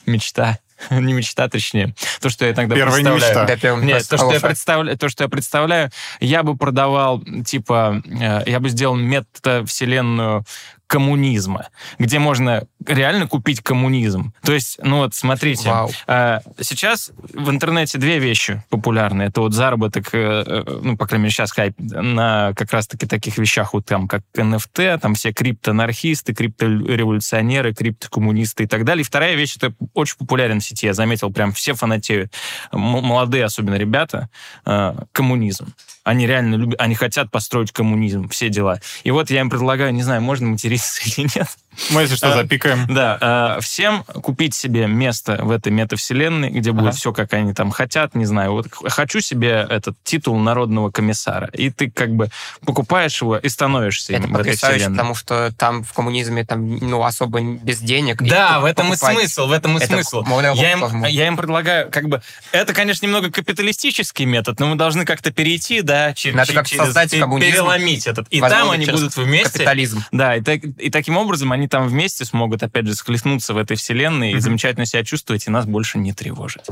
мечта, 0.06 0.58
не 0.90 1.12
мечта, 1.12 1.48
точнее, 1.48 1.94
то, 2.20 2.28
что 2.30 2.44
я 2.44 2.52
иногда 2.52 2.74
Первая 2.74 3.02
не 3.02 3.10
представляю. 3.10 3.40
мечта. 3.40 3.46
Да, 3.46 3.60
первый 3.60 3.84
Нет, 3.84 4.08
то, 4.08 4.16
что 4.16 4.26
я 4.26 4.30
Алоха. 4.32 4.46
представляю, 4.46 4.98
то, 4.98 5.08
что 5.08 5.24
я 5.24 5.28
представляю, 5.28 5.90
я 6.20 6.42
бы 6.42 6.56
продавал, 6.56 7.22
типа, 7.44 8.02
э, 8.06 8.42
я 8.46 8.60
бы 8.60 8.68
сделал 8.68 8.96
метавселенную 8.96 10.44
коммунизма, 10.90 11.68
где 12.00 12.18
можно 12.18 12.64
реально 12.84 13.28
купить 13.28 13.60
коммунизм. 13.60 14.32
То 14.42 14.52
есть, 14.52 14.76
ну 14.82 14.96
вот, 14.96 15.14
смотрите, 15.14 15.68
Вау. 15.68 15.88
э, 16.08 16.40
сейчас 16.60 17.12
в 17.32 17.48
интернете 17.48 17.96
две 17.96 18.18
вещи 18.18 18.64
популярны. 18.70 19.22
Это 19.22 19.40
вот 19.40 19.54
заработок, 19.54 20.08
э, 20.12 20.42
э, 20.44 20.80
ну, 20.82 20.96
по 20.96 21.06
крайней 21.06 21.22
мере, 21.22 21.32
сейчас 21.32 21.52
хайп 21.52 21.74
на 21.78 22.54
как 22.56 22.72
раз-таки 22.72 23.06
таких 23.06 23.38
вещах, 23.38 23.72
вот 23.72 23.86
там, 23.86 24.08
как 24.08 24.22
NFT, 24.34 24.98
там 24.98 25.14
все 25.14 25.32
криптоанархисты, 25.32 26.34
криптореволюционеры, 26.34 27.72
криптокоммунисты 27.72 28.64
и 28.64 28.66
так 28.66 28.84
далее. 28.84 29.02
И 29.02 29.04
вторая 29.04 29.36
вещь, 29.36 29.58
это 29.58 29.72
очень 29.94 30.16
популярен 30.18 30.58
в 30.58 30.64
сети, 30.64 30.86
я 30.86 30.92
заметил, 30.92 31.30
прям 31.30 31.52
все 31.52 31.74
фанатеют, 31.74 32.34
молодые 32.72 33.44
особенно 33.44 33.76
ребята, 33.76 34.28
э, 34.66 34.94
коммунизм. 35.12 35.72
Они 36.02 36.26
реально 36.26 36.54
любят, 36.54 36.80
они 36.80 36.94
хотят 36.94 37.30
построить 37.30 37.72
коммунизм, 37.72 38.28
все 38.28 38.48
дела. 38.48 38.80
И 39.04 39.10
вот 39.10 39.30
я 39.30 39.40
им 39.40 39.50
предлагаю, 39.50 39.92
не 39.92 40.02
знаю, 40.02 40.22
можно 40.22 40.48
материться 40.48 41.02
или 41.04 41.28
нет, 41.34 41.48
Мы, 41.90 42.02
если 42.02 42.16
что, 42.16 42.32
А, 42.32 42.36
запикаем. 42.36 42.86
да, 42.88 43.56
э, 43.58 43.60
всем 43.62 44.02
купить 44.04 44.54
себе 44.54 44.86
место 44.86 45.38
в 45.42 45.50
этой 45.50 45.70
метавселенной, 45.72 46.50
где 46.50 46.72
будет 46.72 46.94
все, 46.94 47.12
как 47.12 47.32
они 47.32 47.54
там 47.54 47.70
хотят, 47.70 48.14
не 48.14 48.24
знаю. 48.26 48.52
Вот 48.52 48.66
хочу 48.70 49.20
себе 49.20 49.66
этот 49.68 49.96
титул 50.02 50.38
народного 50.38 50.90
комиссара, 50.90 51.48
и 51.52 51.70
ты 51.70 51.90
как 51.90 52.10
бы 52.10 52.28
покупаешь 52.66 53.20
его 53.22 53.36
и 53.36 53.48
становишься 53.48 54.14
им 54.14 54.32
в 54.32 54.36
этой 54.38 54.56
вселенной. 54.56 54.96
потому 54.96 55.14
что 55.14 55.52
там 55.56 55.84
в 55.84 55.92
коммунизме 55.92 56.44
там, 56.44 56.76
ну, 56.78 57.02
особо 57.04 57.40
без 57.40 57.78
денег. 57.78 58.20
Да, 58.22 58.60
в 58.60 58.64
этом 58.64 58.92
и 58.92 58.96
смысл, 58.96 59.46
в 59.46 59.52
этом 59.52 59.78
и 59.78 59.80
смысл. 59.84 60.24
Я 60.54 60.72
им, 60.72 60.80
по-разному. 60.80 61.06
я 61.06 61.26
им 61.28 61.36
предлагаю, 61.36 61.90
как 61.90 62.08
бы, 62.08 62.20
это, 62.52 62.74
конечно, 62.74 63.06
немного 63.06 63.30
капиталистический 63.30 64.24
метод, 64.24 64.58
но 64.60 64.66
мы 64.66 64.76
должны 64.76 65.04
как-то 65.04 65.30
перейти, 65.32 65.82
да, 65.82 66.12
че- 66.14 66.32
Надо 66.32 66.52
как 66.52 66.66
через, 66.66 66.84
создать 66.84 67.16
коммунизм. 67.18 67.50
переломить 67.52 68.06
этот. 68.06 68.26
И 68.28 68.40
там 68.40 68.70
они 68.70 68.84
через 68.86 69.00
будут 69.00 69.16
вместе. 69.16 69.50
Капитализм. 69.52 70.04
Да, 70.12 70.36
и, 70.36 70.40
так- 70.40 70.60
и 70.64 70.90
таким 70.90 71.16
образом 71.16 71.52
они 71.52 71.59
там 71.68 71.88
вместе 71.88 72.24
смогут, 72.24 72.62
опять 72.62 72.86
же, 72.86 72.94
схлестнуться 72.94 73.54
в 73.54 73.58
этой 73.58 73.76
вселенной 73.76 74.32
и 74.32 74.38
замечательно 74.40 74.86
себя 74.86 75.04
чувствовать, 75.04 75.46
и 75.46 75.50
нас 75.50 75.66
больше 75.66 75.98
не 75.98 76.12
тревожить. 76.12 76.64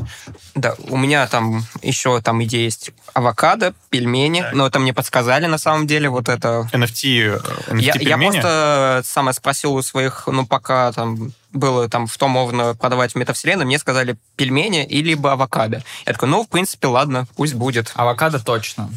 Да, 0.55 0.75
у 0.89 0.97
меня 0.97 1.27
там 1.27 1.65
еще 1.83 2.21
там 2.21 2.43
идея 2.45 2.65
есть 2.65 2.91
авокадо, 3.15 3.75
пельмени, 3.91 4.43
Так. 4.43 4.53
но 4.55 4.67
это 4.67 4.79
мне 4.79 4.93
подсказали 4.93 5.47
на 5.47 5.59
самом 5.59 5.87
деле, 5.87 6.09
вот 6.09 6.29
это... 6.29 6.69
NFT, 6.73 7.41
э, 7.69 7.73
NFT 7.73 7.81
Я, 7.81 7.93
я 7.95 7.99
пельмени? 7.99 8.31
просто 8.33 9.03
самое 9.05 9.35
спросил 9.35 9.75
у 9.75 9.83
своих, 9.83 10.27
ну, 10.27 10.47
пока 10.47 10.93
там 10.93 11.33
было 11.53 11.89
там, 11.89 12.07
что 12.09 12.29
можно 12.29 12.75
продавать 12.75 13.13
в 13.13 13.15
метавселенной, 13.17 13.65
мне 13.65 13.79
сказали 13.79 14.17
пельмени 14.37 14.85
и 14.85 15.03
либо 15.03 15.33
авокадо. 15.33 15.83
Я 16.07 16.13
такой, 16.13 16.29
ну, 16.29 16.45
в 16.45 16.49
принципе, 16.49 16.89
ладно, 16.89 17.27
пусть 17.37 17.55
будет. 17.55 17.93
Авокадо 17.95 18.39
точно. 18.39 18.91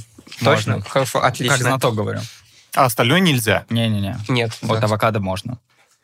Точно? 0.43 0.73
Можно. 0.75 0.81
Хорошо, 0.81 1.19
Как 1.19 1.31
отлично. 1.33 1.57
знаток 1.57 1.95
говорю. 1.95 2.19
А 2.73 2.85
остальное 2.85 3.19
нельзя. 3.19 3.65
Не-не-не. 3.69 4.17
Нет. 4.29 4.57
Вот 4.61 4.79
да. 4.79 4.85
авокадо 4.85 5.19
можно. 5.19 5.57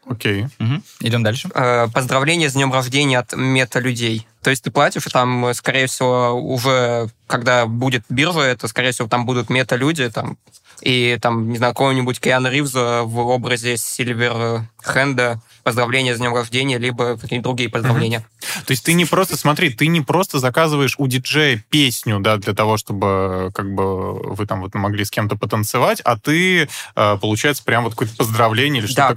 Окей. 0.09 0.47
Мгм. 0.59 0.83
Идем 1.01 1.23
дальше. 1.23 1.49
Э, 1.53 1.87
Поздравления 1.93 2.49
с 2.49 2.53
днем 2.53 2.71
рождения 2.71 3.19
от 3.19 3.33
мета-людей. 3.33 4.25
То 4.41 4.49
есть 4.49 4.63
ты 4.63 4.71
платишь, 4.71 5.05
и 5.05 5.09
там, 5.09 5.47
э, 5.47 5.53
скорее 5.53 5.87
всего, 5.87 6.31
уже, 6.33 7.09
когда 7.27 7.65
будет 7.65 8.03
биржа, 8.09 8.41
это, 8.41 8.67
скорее 8.67 8.91
всего, 8.91 9.07
там 9.07 9.25
будут 9.25 9.49
мета-люди, 9.49 10.09
там, 10.09 10.37
и 10.81 11.17
там, 11.21 11.49
не 11.49 11.57
знаю, 11.57 11.73
какого-нибудь 11.73 12.19
Киану 12.19 12.49
Ривза 12.49 13.01
в 13.03 13.17
образе 13.19 13.77
Сильвер 13.77 14.61
Хенда 14.85 15.41
поздравления 15.63 16.15
с 16.15 16.19
днем 16.19 16.33
рождения, 16.33 16.77
либо 16.77 17.17
какие-то 17.17 17.43
другие 17.43 17.69
поздравления. 17.69 18.25
То 18.65 18.71
есть 18.71 18.85
ты 18.85 18.93
не 18.93 19.03
просто, 19.03 19.35
смотри, 19.35 19.69
ты 19.69 19.87
не 19.87 19.99
просто 19.99 20.39
заказываешь 20.39 20.95
у 20.97 21.07
диджея 21.07 21.61
песню, 21.69 22.19
да, 22.19 22.37
для 22.37 22.53
того, 22.53 22.77
чтобы 22.77 23.51
как 23.53 23.73
бы 23.73 24.13
вы 24.13 24.45
там 24.45 24.61
вот 24.61 24.73
могли 24.75 25.03
с 25.03 25.11
кем-то 25.11 25.35
потанцевать, 25.35 25.99
а 26.01 26.17
ты, 26.17 26.69
э, 26.95 27.17
получается, 27.19 27.63
прям 27.65 27.83
вот 27.83 27.93
какое-то 27.93 28.15
поздравление 28.15 28.79
или 28.81 28.87
что-то 28.87 29.09
Да, 29.09 29.13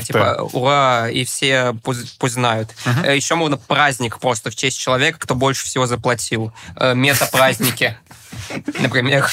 NFT. 0.00 0.06
типа, 0.06 0.48
ура, 0.52 1.08
и 1.10 1.24
все 1.24 1.76
пусть, 1.84 2.18
пусть 2.18 2.34
знают. 2.34 2.74
Мгм. 2.84 3.04
Э, 3.04 3.14
Еще 3.16 3.36
можно 3.36 3.56
праздник 3.56 4.18
просто 4.18 4.50
в 4.50 4.56
честь 4.56 4.80
человека, 4.80 5.18
кто 5.20 5.36
больше 5.36 5.64
всего 5.64 5.86
заплатил. 5.86 6.52
Э, 6.76 6.94
Мета-праздники. 6.94 7.96
Например. 8.78 9.28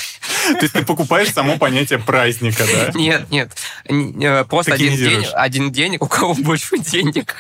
То 0.54 0.60
есть 0.62 0.74
ты 0.74 0.84
покупаешь 0.86 1.32
само 1.34 1.58
понятие 1.58 2.00
праздника, 2.00 2.64
да? 2.66 2.92
Нет, 2.98 3.30
нет. 3.30 3.52
Э, 3.86 4.44
Просто 4.46 4.74
один 4.74 4.96
день, 4.96 5.26
один 5.34 5.72
день, 5.72 5.98
у 6.00 6.08
кого 6.08 6.34
больше 6.34 6.78
денег. 6.80 7.36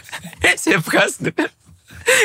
Все 0.56 0.80
празднуют. 0.80 1.40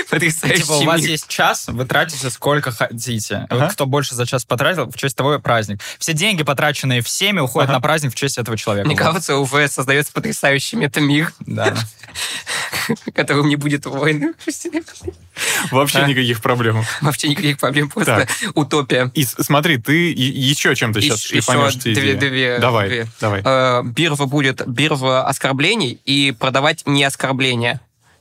Потрясающий 0.08 0.62
Типа, 0.62 0.72
у 0.72 0.84
вас 0.84 1.02
мир. 1.02 1.10
есть 1.10 1.28
час, 1.28 1.66
вы 1.68 1.84
тратите 1.84 2.30
сколько 2.30 2.70
хотите. 2.70 3.46
Ага. 3.50 3.64
Вот 3.64 3.72
кто 3.72 3.84
больше 3.84 4.14
за 4.14 4.26
час 4.26 4.44
потратил, 4.46 4.86
в 4.90 4.96
честь 4.96 5.14
того 5.16 5.34
и 5.34 5.38
праздник. 5.38 5.80
Все 5.98 6.14
деньги, 6.14 6.42
потраченные 6.42 7.02
всеми, 7.02 7.40
уходят 7.40 7.68
Ага. 7.68 7.78
на 7.78 7.82
праздник 7.82 8.12
в 8.12 8.14
честь 8.14 8.38
этого 8.38 8.56
человека. 8.56 8.86
Мне 8.86 8.96
Вот. 8.96 9.04
кажется, 9.04 9.36
уже 9.36 9.68
создается 9.68 10.12
потрясающий 10.12 10.76
метамир, 10.76 11.32
Да. 11.40 11.74
в 13.06 13.12
котором 13.12 13.48
не 13.48 13.56
будет 13.56 13.86
войны. 13.86 14.34
Вообще 15.70 15.98
А? 15.98 16.06
никаких 16.08 16.40
проблем. 16.40 16.82
Вообще 17.00 17.28
никаких 17.28 17.58
проблем, 17.58 17.88
просто 17.90 18.26
утопия. 18.54 19.10
И 19.14 19.24
смотри, 19.24 19.78
ты 19.78 20.12
еще 20.12 20.74
чем-то 20.74 21.00
сейчас 21.00 21.20
шлифанешь 21.22 21.74
еще 21.74 21.94
две- 22.00 22.14
две- 22.14 22.58
Давай, 22.58 22.88
две. 22.88 23.06
давай. 23.20 23.42
Э, 23.44 23.82
биржа 23.84 24.24
будет 24.26 24.66
биржа 24.66 25.24
оскорблений 25.24 26.00
и 26.04 26.32
продавать 26.32 26.82
не 26.86 27.04
оскорбления. 27.04 27.80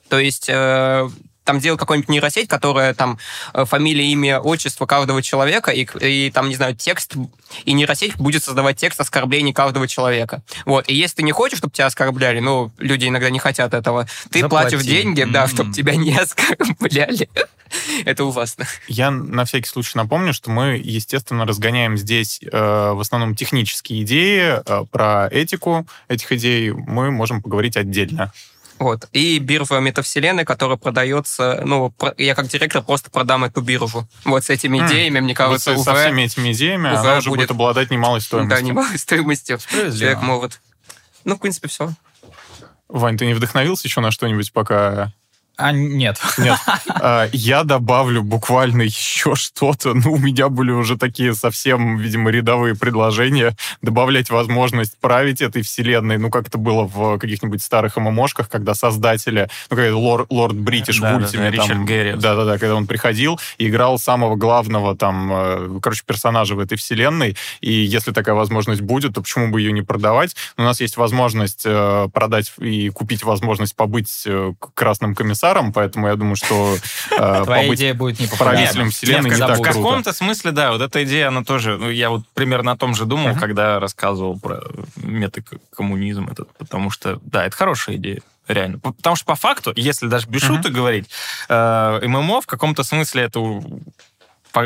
То 0.09 0.19
есть 0.19 0.47
э, 0.49 1.09
там 1.45 1.59
делать 1.59 1.79
какую-нибудь 1.79 2.09
нейросеть, 2.09 2.49
которая 2.49 2.93
там 2.93 3.17
э, 3.53 3.63
фамилия, 3.65 4.05
имя, 4.11 4.39
отчество 4.39 4.85
каждого 4.85 5.21
человека, 5.21 5.71
и, 5.71 5.87
и 6.01 6.31
там, 6.31 6.49
не 6.49 6.55
знаю, 6.55 6.75
текст, 6.75 7.15
и 7.63 7.73
нейросеть 7.73 8.17
будет 8.17 8.43
создавать 8.43 8.77
текст 8.77 8.99
оскорблений 8.99 9.53
каждого 9.53 9.87
человека. 9.87 10.41
Вот. 10.65 10.89
И 10.89 10.95
если 10.95 11.17
ты 11.17 11.23
не 11.23 11.31
хочешь, 11.31 11.59
чтобы 11.59 11.73
тебя 11.73 11.85
оскорбляли, 11.85 12.39
ну, 12.39 12.71
люди 12.77 13.07
иногда 13.07 13.29
не 13.29 13.39
хотят 13.39 13.73
этого, 13.73 14.07
ты 14.31 14.41
Заплати. 14.41 14.71
платишь 14.71 14.85
деньги, 14.87 15.23
да, 15.23 15.43
М. 15.43 15.47
чтобы 15.47 15.71
тебя 15.73 15.95
не 15.95 16.13
оскорбляли. 16.17 17.29
Это 18.05 18.25
ужасно. 18.25 18.65
Я 18.87 19.11
на 19.11 19.45
всякий 19.45 19.67
случай 19.67 19.97
напомню, 19.97 20.33
что 20.33 20.49
мы, 20.51 20.79
естественно, 20.83 21.45
разгоняем 21.45 21.97
здесь 21.97 22.39
э, 22.43 22.49
в 22.91 22.99
основном 22.99 23.35
технические 23.35 24.03
идеи. 24.03 24.61
э, 24.65 24.85
про 24.91 25.27
этику 25.31 25.85
этих 26.07 26.31
идей 26.31 26.71
мы 26.71 27.11
можем 27.11 27.41
поговорить 27.41 27.77
отдельно. 27.77 28.31
Вот. 28.77 29.07
И 29.13 29.39
биржа 29.39 29.79
метавселенной, 29.79 30.43
которая 30.43 30.77
продается... 30.77 31.61
Ну, 31.65 31.93
я 32.17 32.35
как 32.35 32.47
директор 32.47 32.81
просто 32.83 33.09
продам 33.09 33.45
эту 33.45 33.61
биржу. 33.61 34.07
Вот 34.25 34.43
с 34.43 34.49
этими 34.49 34.85
идеями, 34.85 35.21
мне 35.21 35.33
Вот 35.33 35.37
кажется, 35.37 35.77
со, 35.77 35.83
со 35.83 35.95
всеми 35.95 36.23
этими 36.23 36.51
идеями 36.51 36.89
уже 36.89 36.99
она 36.99 37.17
уже 37.17 37.29
будет, 37.29 37.39
будет- 37.39 37.51
обладать 37.51 37.89
немалой 37.89 38.19
Да, 38.19 38.25
стоимостью. 38.25 38.65
немалой 38.67 38.97
стоимостью. 38.97 39.59
Человек 39.71 40.21
может. 40.21 40.59
Ну, 41.23 41.35
в 41.35 41.39
принципе, 41.39 41.67
все. 41.69 41.91
Вань, 42.89 43.17
ты 43.17 43.25
не 43.25 43.33
вдохновился 43.33 43.87
еще 43.87 44.01
на 44.01 44.11
что-нибудь 44.11 44.51
пока? 44.53 45.11
А, 45.57 45.71
нет. 45.71 46.17
Нет. 46.37 46.57
А, 46.87 47.27
Я 47.33 47.63
добавлю 47.63 48.23
буквально 48.23 48.83
еще 48.83 49.35
что-то. 49.35 49.93
Ну, 49.93 50.13
у 50.13 50.17
меня 50.17 50.49
были 50.49 50.71
уже 50.71 50.97
такие 50.97 51.35
совсем, 51.35 51.97
видимо, 51.97 52.31
рядовые 52.31 52.75
предложения. 52.75 53.55
Добавлять 53.81 54.29
возможность 54.29 54.97
править 54.99 55.41
этой 55.41 55.61
вселенной. 55.61 56.17
Ну, 56.17 56.29
как 56.29 56.47
это 56.47 56.57
было 56.57 56.83
в 56.87 57.17
каких-нибудь 57.19 57.61
старых 57.61 57.97
ММОшках, 57.97 58.49
когда 58.49 58.73
создатели, 58.73 59.49
ну, 59.69 59.75
как 59.77 59.85
лор- 59.91 60.25
Лорд 60.29 60.55
Бритиш 60.55 60.97
в 60.97 61.01
Да, 61.01 61.11
да, 61.11 61.25
Ультиме, 61.25 61.51
да, 61.51 61.57
там, 61.57 61.65
Ричард 61.65 61.85
Гэрриот. 61.85 62.19
Да-да-да, 62.19 62.57
когда 62.57 62.75
он 62.75 62.87
приходил 62.87 63.39
и 63.57 63.67
играл 63.67 63.99
самого 63.99 64.35
главного 64.35 64.95
там, 64.97 65.31
э, 65.31 65.79
короче, 65.81 66.03
персонажа 66.05 66.55
в 66.55 66.59
этой 66.59 66.77
вселенной. 66.77 67.35
И 67.61 67.71
если 67.71 68.11
такая 68.11 68.35
возможность 68.35 68.81
будет, 68.81 69.13
то 69.15 69.21
почему 69.21 69.49
бы 69.51 69.61
ее 69.61 69.71
не 69.71 69.81
продавать? 69.81 70.35
У 70.57 70.61
нас 70.61 70.81
есть 70.81 70.97
возможность 70.97 71.63
э, 71.65 72.07
продать 72.13 72.53
и 72.59 72.89
купить 72.89 73.23
возможность 73.23 73.75
побыть 73.75 74.23
э, 74.25 74.53
красным 74.73 75.13
комиссаром, 75.15 75.44
поэтому 75.73 76.07
я 76.07 76.15
думаю, 76.15 76.35
что 76.35 76.75
э, 77.11 77.41
Твоя 77.43 77.73
идея 77.73 77.93
будет 77.93 78.19
не 78.19 78.27
правителем 78.27 78.89
вселенной 78.91 79.29
не 79.29 79.35
в, 79.35 79.39
так 79.39 79.59
в 79.59 79.61
каком-то 79.61 80.13
смысле, 80.13 80.51
да, 80.51 80.71
вот 80.71 80.81
эта 80.81 81.03
идея, 81.03 81.27
она 81.27 81.43
тоже, 81.43 81.77
ну, 81.77 81.89
я 81.89 82.09
вот 82.09 82.23
примерно 82.33 82.71
о 82.71 82.77
том 82.77 82.95
же 82.95 83.05
думал, 83.05 83.35
когда 83.35 83.79
рассказывал 83.79 84.39
про 84.39 84.61
метакоммунизм 84.97 86.27
этот, 86.29 86.49
потому 86.57 86.89
что, 86.91 87.19
да, 87.23 87.45
это 87.45 87.55
хорошая 87.55 87.95
идея. 87.97 88.21
Реально. 88.47 88.77
Потому 88.77 89.15
что 89.15 89.25
по 89.25 89.35
факту, 89.35 89.73
если 89.75 90.07
даже 90.07 90.27
без 90.27 90.43
Мгм. 90.43 90.57
шуток 90.57 90.71
говорить, 90.71 91.09
э, 91.49 91.99
ММО 92.03 92.41
в 92.41 92.45
каком-то 92.45 92.83
смысле 92.83 93.23
это 93.23 93.39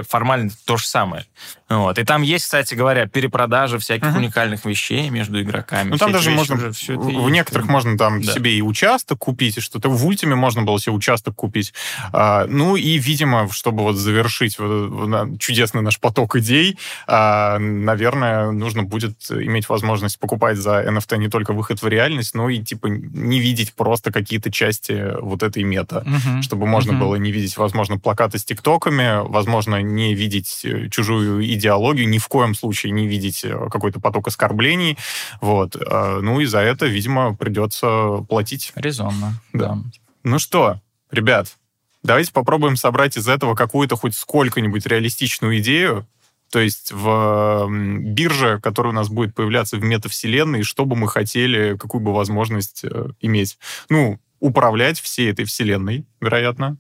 формально 0.07 0.51
то 0.65 0.77
же 0.77 0.85
самое. 0.85 1.25
Вот. 1.69 1.99
И 1.99 2.03
там 2.03 2.23
есть, 2.23 2.45
кстати 2.45 2.73
говоря, 2.73 3.05
перепродажа 3.05 3.77
всяких 3.77 4.07
uh-huh. 4.07 4.17
уникальных 4.17 4.65
вещей 4.65 5.09
между 5.11 5.39
игроками. 5.39 5.89
Ну, 5.89 5.97
там 5.97 6.11
даже 6.11 6.31
можно... 6.31 6.55
Уже, 6.55 6.71
все 6.71 6.93
это 6.93 7.03
в 7.03 7.09
есть. 7.09 7.29
некоторых 7.29 7.67
можно 7.67 7.95
там 7.95 8.23
да. 8.23 8.33
себе 8.33 8.57
и 8.57 8.61
участок 8.61 9.19
купить, 9.19 9.57
и 9.57 9.61
что-то. 9.61 9.87
В 9.89 10.05
Ультиме 10.07 10.33
можно 10.33 10.63
было 10.63 10.79
себе 10.79 10.93
участок 10.93 11.35
купить. 11.35 11.73
А, 12.11 12.47
ну, 12.47 12.75
и, 12.75 12.97
видимо, 12.97 13.47
чтобы 13.51 13.83
вот 13.83 13.97
завершить 13.97 14.57
вот, 14.57 15.39
чудесный 15.39 15.83
наш 15.83 15.99
поток 15.99 16.37
идей, 16.37 16.79
а, 17.05 17.59
наверное, 17.59 18.49
нужно 18.49 18.81
будет 18.81 19.29
иметь 19.29 19.69
возможность 19.69 20.17
покупать 20.17 20.57
за 20.57 20.81
NFT 20.81 21.17
не 21.17 21.29
только 21.29 21.53
выход 21.53 21.83
в 21.83 21.87
реальность, 21.87 22.33
но 22.33 22.49
и, 22.49 22.63
типа, 22.63 22.87
не 22.87 23.39
видеть 23.39 23.73
просто 23.73 24.11
какие-то 24.11 24.51
части 24.51 25.13
вот 25.21 25.43
этой 25.43 25.61
мета. 25.61 26.03
Uh-huh. 26.03 26.41
Чтобы 26.41 26.65
можно 26.65 26.93
uh-huh. 26.93 26.99
было 26.99 27.15
не 27.15 27.31
видеть, 27.31 27.57
возможно, 27.57 27.99
плакаты 27.99 28.39
с 28.39 28.43
тиктоками, 28.43 29.27
возможно, 29.29 29.78
не 29.82 30.13
видеть 30.13 30.61
э, 30.63 30.89
чужую 30.89 31.45
идеологию, 31.45 32.07
ни 32.07 32.17
в 32.17 32.27
коем 32.27 32.55
случае 32.55 32.91
не 32.91 33.07
видеть 33.07 33.43
э, 33.43 33.69
какой-то 33.71 33.99
поток 33.99 34.27
оскорблений. 34.27 34.97
Вот. 35.41 35.75
А, 35.75 36.19
ну 36.21 36.39
и 36.39 36.45
за 36.45 36.59
это, 36.59 36.86
видимо, 36.86 37.36
придется 37.36 38.25
платить. 38.27 38.71
Резонно, 38.75 39.41
да. 39.53 39.75
да. 39.75 39.77
Ну 40.23 40.39
что, 40.39 40.82
ребят, 41.11 41.57
давайте 42.03 42.32
попробуем 42.32 42.75
собрать 42.75 43.17
из 43.17 43.27
этого 43.27 43.55
какую-то 43.55 43.95
хоть 43.95 44.15
сколько-нибудь 44.15 44.86
реалистичную 44.86 45.59
идею, 45.59 46.07
то 46.51 46.59
есть 46.59 46.91
в 46.91 47.67
бирже, 47.69 48.59
которая 48.61 48.91
у 48.91 48.95
нас 48.95 49.09
будет 49.09 49.36
появляться 49.36 49.77
в 49.77 49.84
метавселенной, 49.84 50.63
что 50.63 50.86
бы 50.86 50.95
мы 50.95 51.07
хотели, 51.07 51.77
какую 51.77 52.01
бы 52.01 52.13
возможность 52.13 52.84
э, 52.84 53.09
иметь. 53.21 53.57
Ну, 53.89 54.19
управлять 54.39 54.99
всей 54.99 55.30
этой 55.30 55.45
вселенной, 55.45 56.05
вероятно, 56.19 56.77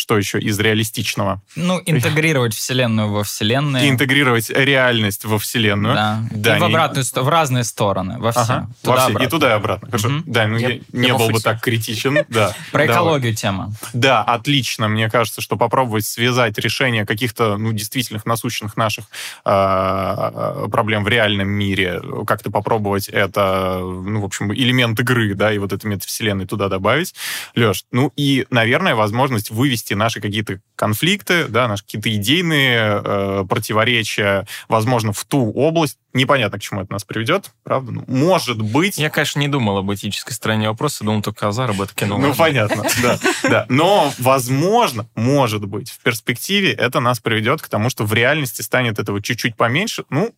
что 0.00 0.16
еще 0.18 0.40
из 0.40 0.58
реалистичного? 0.58 1.42
Ну, 1.56 1.80
интегрировать 1.86 2.54
вселенную 2.54 3.10
во 3.10 3.22
вселенную. 3.22 3.84
И 3.84 3.88
интегрировать 3.88 4.50
реальность 4.50 5.24
во 5.24 5.38
вселенную. 5.38 5.94
Да. 5.94 6.22
да 6.30 6.56
и 6.56 6.60
в, 6.60 6.64
обратную, 6.64 7.04
в 7.04 7.28
разные 7.28 7.64
стороны, 7.64 8.18
во 8.18 8.32
все. 8.32 8.40
Ага. 8.40 8.68
Туда 8.82 9.08
во 9.08 9.14
все. 9.14 9.24
И 9.24 9.28
туда 9.28 9.50
и 9.50 9.52
обратно. 9.52 9.88
Хорошо. 9.88 10.08
Угу. 10.08 10.22
Да, 10.26 10.46
ну 10.46 10.56
я, 10.56 10.68
я 10.70 10.80
не 10.92 11.14
был 11.14 11.30
бы 11.30 11.40
так 11.40 11.60
критичен. 11.60 12.24
Да. 12.28 12.54
Про 12.72 12.86
экологию 12.86 13.34
тема. 13.34 13.72
Да, 13.92 14.22
отлично. 14.22 14.88
Мне 14.88 15.10
кажется, 15.10 15.40
что 15.40 15.56
попробовать 15.56 16.06
связать 16.06 16.58
решение 16.58 17.06
каких-то, 17.06 17.56
ну, 17.56 17.72
действительно 17.72 18.20
насущных 18.24 18.76
наших 18.76 19.06
а, 19.44 20.68
проблем 20.68 21.04
в 21.04 21.08
реальном 21.08 21.48
мире, 21.48 22.00
как-то 22.26 22.50
попробовать 22.50 23.08
это, 23.08 23.78
ну, 23.80 24.20
в 24.20 24.24
общем, 24.24 24.52
элемент 24.52 24.98
игры, 25.00 25.34
да, 25.34 25.52
и 25.52 25.58
вот 25.58 25.72
эту 25.72 25.88
метавселенную 25.88 26.46
туда 26.46 26.68
добавить. 26.68 27.14
Леш, 27.54 27.84
ну 27.92 28.12
и, 28.16 28.46
наверное, 28.50 28.94
возможность 28.94 29.50
вывести 29.50 29.89
вывести 29.90 29.94
наши 29.94 30.20
какие-то 30.20 30.60
конфликты, 30.76 31.46
да, 31.48 31.68
наши 31.68 31.84
какие-то 31.84 32.14
идейные 32.14 33.02
э, 33.04 33.44
противоречия, 33.48 34.46
возможно, 34.68 35.12
в 35.12 35.24
ту 35.24 35.52
область. 35.52 35.98
Непонятно, 36.12 36.58
к 36.58 36.62
чему 36.62 36.82
это 36.82 36.92
нас 36.92 37.04
приведет, 37.04 37.50
правда? 37.62 37.92
Ну, 37.92 38.04
может 38.06 38.60
быть... 38.60 38.98
Я, 38.98 39.10
конечно, 39.10 39.40
не 39.40 39.48
думал 39.48 39.78
об 39.78 39.92
этической 39.92 40.32
стороне 40.32 40.68
вопроса, 40.68 41.04
думал 41.04 41.22
только 41.22 41.48
о 41.48 41.52
заработке. 41.52 42.06
Ну, 42.06 42.18
ну 42.18 42.34
понятно, 42.34 42.84
да, 43.02 43.18
да. 43.42 43.66
Но, 43.68 44.12
возможно, 44.18 45.06
может 45.14 45.64
быть, 45.66 45.90
в 45.90 46.00
перспективе 46.00 46.72
это 46.72 47.00
нас 47.00 47.20
приведет 47.20 47.62
к 47.62 47.68
тому, 47.68 47.90
что 47.90 48.04
в 48.04 48.12
реальности 48.12 48.62
станет 48.62 48.98
этого 48.98 49.22
чуть-чуть 49.22 49.56
поменьше, 49.56 50.04
ну, 50.10 50.34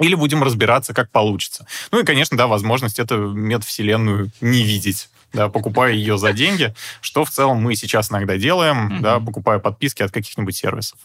или 0.00 0.14
будем 0.14 0.42
разбираться, 0.42 0.94
как 0.94 1.10
получится. 1.10 1.66
Ну 1.90 2.00
и, 2.00 2.04
конечно, 2.04 2.36
да, 2.36 2.46
возможность 2.46 2.98
эту 2.98 3.30
метавселенную 3.32 4.30
не 4.40 4.62
видеть 4.62 5.08
да, 5.32 5.48
покупая 5.48 5.92
ее 5.92 6.18
за 6.18 6.32
деньги, 6.32 6.74
что 7.00 7.24
в 7.24 7.30
целом 7.30 7.62
мы 7.62 7.74
сейчас 7.74 8.10
иногда 8.10 8.36
делаем, 8.36 9.00
да, 9.02 9.20
покупая 9.20 9.58
подписки 9.58 10.02
от 10.02 10.12
каких-нибудь 10.12 10.56
сервисов. 10.56 10.98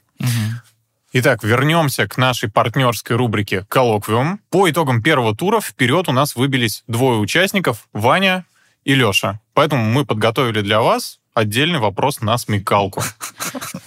Итак, 1.13 1.43
вернемся 1.43 2.07
к 2.07 2.17
нашей 2.17 2.49
партнерской 2.49 3.15
рубрике 3.15 3.65
«Коллоквиум». 3.69 4.39
По 4.49 4.69
итогам 4.69 5.01
первого 5.01 5.35
тура 5.35 5.61
вперед 5.61 6.09
у 6.09 6.11
нас 6.11 6.35
выбились 6.35 6.83
двое 6.87 7.17
участников, 7.17 7.87
Ваня 7.93 8.45
и 8.83 8.93
Леша. 8.93 9.39
Поэтому 9.53 9.83
мы 9.83 10.05
подготовили 10.05 10.61
для 10.61 10.81
вас 10.81 11.19
отдельный 11.33 11.79
вопрос 11.79 12.21
на 12.21 12.37
смекалку. 12.37 13.03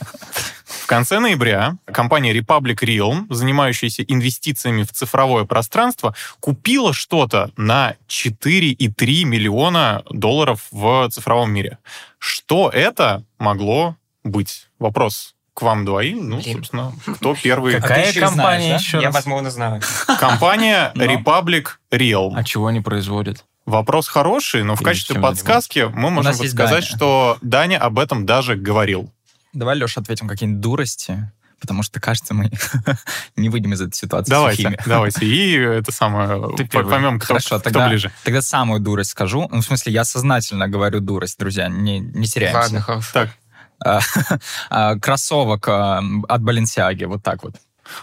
конце 0.91 1.21
ноября 1.21 1.77
компания 1.87 2.37
Republic 2.37 2.81
Realm, 2.83 3.27
занимающаяся 3.31 4.03
инвестициями 4.03 4.83
в 4.83 4.91
цифровое 4.91 5.45
пространство, 5.45 6.17
купила 6.41 6.93
что-то 6.93 7.53
на 7.57 7.95
4,3 8.09 9.25
миллиона 9.25 10.03
долларов 10.11 10.67
в 10.73 11.09
цифровом 11.11 11.53
мире. 11.53 11.79
Что 12.19 12.71
это 12.71 13.23
могло 13.39 13.95
быть? 14.25 14.67
Вопрос 14.81 15.37
к 15.55 15.63
вам 15.63 15.85
двоим. 15.85 16.29
Ну, 16.29 16.41
Блин. 16.41 16.57
собственно, 16.57 16.93
кто 17.07 17.37
первый? 17.37 17.81
Какая 17.81 18.13
компания 18.13 18.79
знаешь, 18.79 18.91
да? 18.91 19.01
Я, 19.01 19.11
возможно, 19.13 19.51
знаю. 19.53 19.83
Компания 20.19 20.91
Republic 20.97 21.67
Realm. 21.93 22.33
А 22.35 22.43
чего 22.43 22.67
они 22.67 22.81
производят? 22.81 23.45
Вопрос 23.65 24.09
хороший, 24.09 24.65
но 24.65 24.75
в 24.75 24.83
качестве 24.83 25.21
подсказки 25.21 25.89
мы 25.95 26.11
можем 26.11 26.35
сказать, 26.35 26.83
что 26.83 27.39
Даня 27.43 27.79
об 27.79 28.01
этом 28.01 28.27
даже 28.27 28.57
говорил. 28.57 29.13
Давай, 29.53 29.77
Леша, 29.77 30.01
ответим 30.01 30.29
какие-нибудь 30.29 30.61
дурости, 30.61 31.31
потому 31.61 31.83
что, 31.83 32.01
кажется, 32.01 32.35
мы 32.35 32.51
не 33.37 33.49
выйдем 33.49 33.73
из 33.73 33.81
этой 33.81 33.95
ситуации 33.95 34.31
давайте, 34.31 34.63
сухими. 34.63 34.79
Давайте, 34.87 35.27
и 35.27 35.57
это 35.57 35.93
самое, 35.93 36.57
Ты 36.57 36.67
поймем, 36.67 37.19
кто, 37.19 37.35
Хорошо, 37.35 37.59
кто 37.59 37.71
тогда, 37.71 37.89
ближе. 37.89 38.13
Тогда 38.25 38.43
самую 38.43 38.81
дурость 38.81 39.11
скажу. 39.11 39.49
Ну, 39.51 39.61
в 39.61 39.65
смысле, 39.65 39.93
я 39.93 40.05
сознательно 40.05 40.69
говорю 40.69 41.01
дурость, 41.01 41.39
друзья, 41.39 41.69
не, 41.69 41.99
не 42.01 42.27
теряемся. 42.27 42.61
Ладно, 42.61 42.81
хорошо. 42.81 43.09
Так. 43.13 43.31
А, 43.83 44.97
кроссовок 45.01 45.69
а, 45.69 46.03
от 46.29 46.43
Баленсиаги, 46.43 47.05
вот 47.05 47.23
так 47.23 47.43
вот. 47.43 47.57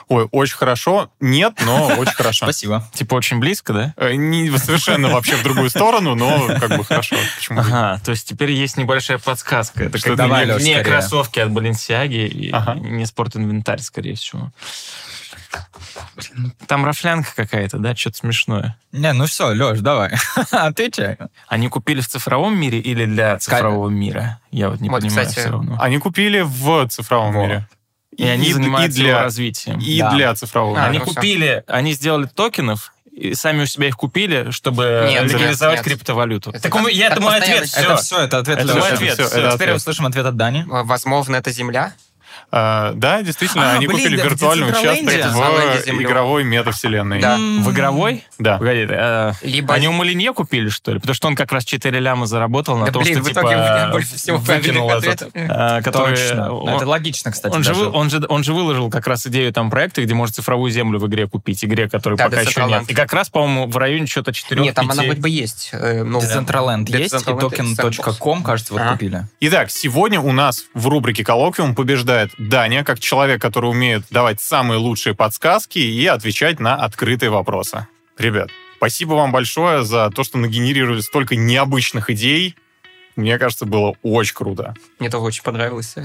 Ой, 0.08 0.28
очень 0.32 0.56
хорошо. 0.56 1.12
Нет, 1.20 1.54
но 1.66 1.88
очень 1.98 2.14
хорошо. 2.16 2.46
Спасибо. 2.46 2.88
Типа 2.94 3.16
очень 3.16 3.40
близко, 3.40 3.74
да? 3.74 3.94
Э, 3.98 4.14
не 4.14 4.50
совершенно 4.58 5.10
вообще 5.10 5.36
в 5.36 5.44
другую 5.44 5.70
сторону, 5.70 6.16
но 6.16 6.48
как 6.60 6.78
бы 6.78 6.84
хорошо. 6.84 7.16
Почему 7.38 7.60
ага, 7.60 8.00
то 8.04 8.12
есть 8.12 8.28
теперь 8.28 8.52
есть 8.52 8.78
небольшая 8.78 9.18
подсказка. 9.18 9.86
Это 9.86 9.98
что 9.98 10.16
давай, 10.16 10.46
не, 10.60 10.74
не 10.76 10.84
кроссовки 10.84 11.40
от 11.40 11.50
Balenciaga 11.50 12.28
и 12.28 12.50
ага. 12.52 12.76
не 12.76 13.06
спортинвентарь, 13.06 13.80
скорее 13.82 14.16
всего. 14.16 14.52
Там 16.68 16.86
рафлянка 16.86 17.34
какая-то, 17.36 17.78
да? 17.78 17.96
Что-то 17.96 18.18
смешное. 18.18 18.78
Не, 18.92 19.14
ну 19.14 19.26
все, 19.26 19.48
Леш, 19.54 19.80
давай. 19.80 20.14
Отвечай. 20.52 21.18
Они 21.48 21.70
купили 21.70 22.02
в 22.02 22.08
цифровом 22.08 22.58
мире 22.58 22.80
или 22.80 23.06
для 23.06 23.38
цифрового 23.38 23.90
мира? 23.90 24.40
Я 24.52 24.70
вот 24.70 24.82
не 24.82 24.90
вот, 24.90 25.02
понимаю 25.02 25.28
кстати, 25.28 25.40
все 25.40 25.52
равно. 25.52 25.78
Они 25.80 25.98
купили 26.00 26.42
в 26.42 26.88
цифровом 26.90 27.34
Во. 27.34 27.44
мире. 27.44 27.68
И, 28.18 28.24
и 28.24 28.28
они 28.28 28.52
занимаются 28.52 29.00
и 29.00 29.04
для, 29.04 29.24
развитием. 29.24 29.80
И 29.80 30.00
да. 30.00 30.12
для 30.12 30.36
цифрового. 30.36 30.82
А, 30.82 30.88
они 30.88 31.00
купили, 31.00 31.64
они 31.68 31.94
сделали 31.94 32.26
токенов, 32.26 32.94
и 33.12 33.34
сами 33.34 33.64
у 33.64 33.66
себя 33.66 33.88
их 33.88 33.98
купили, 33.98 34.52
чтобы 34.52 35.08
нет, 35.10 35.24
легализовать 35.32 35.78
нет. 35.78 35.86
криптовалюту. 35.86 36.52
Это, 36.52 36.70
так, 36.70 36.92
я 36.92 37.08
это 37.08 37.22
мой 37.22 37.38
ответ. 37.38 37.66
Все. 37.66 37.80
Это 37.80 37.98
все, 37.98 38.20
это 38.22 38.38
ответ. 38.40 38.60
Это 38.60 38.76
мой 38.76 38.92
ответ. 38.92 39.14
Все, 39.14 39.28
все. 39.28 39.40
Это 39.40 39.52
Теперь 39.56 39.70
ответ. 39.70 39.78
услышим 39.78 40.06
ответ 40.06 40.26
от 40.26 40.36
Дани. 40.36 40.66
Возможно, 40.68 41.36
это 41.36 41.52
Земля? 41.52 41.94
А, 42.50 42.94
да, 42.94 43.22
действительно, 43.22 43.74
а, 43.74 43.76
они 43.76 43.88
блин, 43.88 44.00
купили 44.00 44.22
виртуальный 44.22 44.70
участок 44.70 45.94
в 45.94 46.02
игровой 46.02 46.44
метавселенной. 46.44 47.20
Да. 47.20 47.38
В 47.38 47.72
игровой? 47.72 48.24
Да. 48.40 48.58
Погоди, 48.58 48.88
а, 48.90 49.34
Либо... 49.42 49.74
они 49.74 49.88
у 49.88 49.92
Малинье 49.92 50.34
купили, 50.34 50.70
что 50.70 50.94
ли? 50.94 51.00
Потому 51.00 51.16
что 51.16 51.28
он 51.28 51.36
как 51.36 51.52
раз 51.52 51.66
4 51.66 52.00
ляма 52.00 52.26
заработал 52.26 52.78
на 52.78 52.86
да, 52.86 52.92
том, 52.92 53.04
блин, 53.04 53.24
что, 53.24 53.34
типа, 53.34 53.90
больше 53.92 54.16
всего 54.16 54.38
выкинул 54.38 54.90
этот, 54.92 55.30
а, 55.36 55.82
который... 55.82 56.16
Точно. 56.16 56.54
Он, 56.54 56.70
это 56.70 56.88
логично, 56.88 57.32
кстати. 57.32 57.54
Он 57.54 57.64
же, 57.64 57.76
он, 57.76 58.10
же, 58.10 58.26
он 58.28 58.44
же 58.44 58.54
выложил 58.54 58.90
как 58.90 59.08
раз 59.08 59.28
идею 59.28 59.52
там 59.52 59.70
проекта, 59.70 60.04
где 60.04 60.14
можно 60.14 60.34
цифровую 60.34 60.72
землю 60.72 61.00
в 61.00 61.08
игре 61.08 61.28
купить, 61.28 61.64
игре, 61.66 61.90
которой 61.90 62.16
да, 62.16 62.26
пока 62.26 62.42
еще 62.42 62.64
нет. 62.66 62.84
И 62.88 62.94
как 62.94 63.12
раз, 63.14 63.30
по-моему, 63.30 63.68
в 63.68 63.78
районе 63.78 64.08
что-то 64.08 64.32
4 64.32 64.62
Нет, 64.62 64.76
там 64.76 64.90
она 64.90 65.04
хоть 65.04 65.20
бы 65.20 65.30
есть. 65.30 65.70
Э, 65.74 66.04
ну, 66.04 66.20
Decentraland 66.20 66.90
есть, 66.98 67.14
и 67.14 67.18
token.com, 67.18 68.44
кажется, 68.44 68.74
вот 68.74 68.84
купили. 68.92 69.28
Итак, 69.42 69.70
сегодня 69.70 70.20
у 70.20 70.32
нас 70.32 70.64
в 70.74 70.88
рубрике 70.88 71.24
«Коллоквиум» 71.24 71.76
побеждает 71.76 72.27
Даня, 72.38 72.84
как 72.84 73.00
человек, 73.00 73.42
который 73.42 73.70
умеет 73.70 74.04
давать 74.10 74.42
самые 74.42 74.78
лучшие 74.78 75.16
подсказки 75.16 75.80
и 75.80 76.06
отвечать 76.06 76.60
на 76.60 76.76
открытые 76.76 77.30
вопросы. 77.30 77.88
Ребят, 78.18 78.50
спасибо 78.78 79.14
вам 79.14 79.32
большое 79.32 79.84
за 79.84 80.10
то, 80.10 80.24
что 80.24 80.38
нагенерировали 80.38 81.02
столько 81.02 81.36
необычных 81.36 82.10
идей. 82.10 82.56
Мне 83.16 83.38
кажется, 83.40 83.66
было 83.66 83.96
очень 84.04 84.36
круто. 84.36 84.76
Мне 85.00 85.10
тоже 85.10 85.24
очень 85.24 85.44
понравилось. 85.44 85.96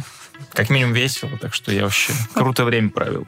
Как 0.53 0.71
минимум 0.71 0.95
весело, 0.95 1.31
так 1.41 1.55
что 1.55 1.71
я 1.73 1.83
вообще 1.85 2.13
крутое 2.35 2.67
время 2.67 2.91
провел. 2.91 3.27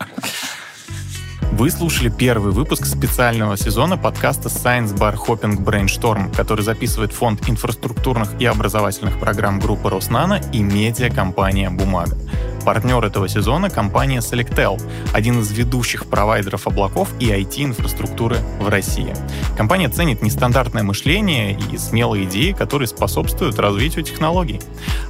Вы 1.52 1.70
слушали 1.70 2.08
первый 2.08 2.52
выпуск 2.52 2.86
специального 2.86 3.56
сезона 3.56 3.96
подкаста 3.96 4.48
Science 4.48 4.96
Bar 4.96 5.16
Hopping 5.16 5.64
Brainstorm, 5.64 6.34
который 6.34 6.62
записывает 6.62 7.12
фонд 7.12 7.48
инфраструктурных 7.48 8.30
и 8.40 8.44
образовательных 8.44 9.18
программ 9.20 9.60
группы 9.60 9.88
Роснана 9.88 10.40
и 10.52 10.60
медиакомпания 10.60 11.70
«Бумага». 11.70 12.16
Партнер 12.64 13.04
этого 13.04 13.28
сезона— 13.28 13.68
компания 13.70 14.20
Selectel, 14.20 14.80
один 15.12 15.40
из 15.40 15.52
ведущих 15.52 16.06
провайдеров 16.06 16.66
облаков 16.66 17.10
и 17.20 17.26
IT-инфраструктуры 17.26 18.38
в 18.58 18.68
России. 18.68 19.14
Компания 19.56 19.90
ценит 19.90 20.22
нестандартное 20.22 20.82
мышление 20.82 21.58
и 21.70 21.76
смелые 21.76 22.24
идеи, 22.24 22.52
которые 22.52 22.88
способствуют 22.88 23.58
развитию 23.58 24.02
технологий. 24.02 24.60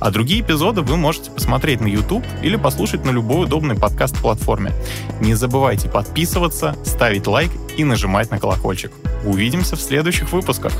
А 0.01 0.11
другие 0.11 0.41
эпизоды 0.41 0.81
вы 0.83 0.97
можете 0.97 1.31
посмотреть 1.31 1.81
на 1.81 1.87
YouTube 1.87 2.25
или 2.43 2.57
послушать 2.57 3.05
на 3.05 3.11
любой 3.11 3.45
удобной 3.45 3.77
подкаст-платформе. 3.77 4.73
Не 5.21 5.35
забывайте 5.35 5.89
подписываться, 6.25 6.75
ставить 6.85 7.27
лайк 7.27 7.51
и 7.77 7.85
нажимать 7.85 8.31
на 8.31 8.39
колокольчик. 8.39 8.93
Увидимся 9.27 9.77
в 9.77 9.81
следующих 9.81 10.33
выпусках. 10.33 10.73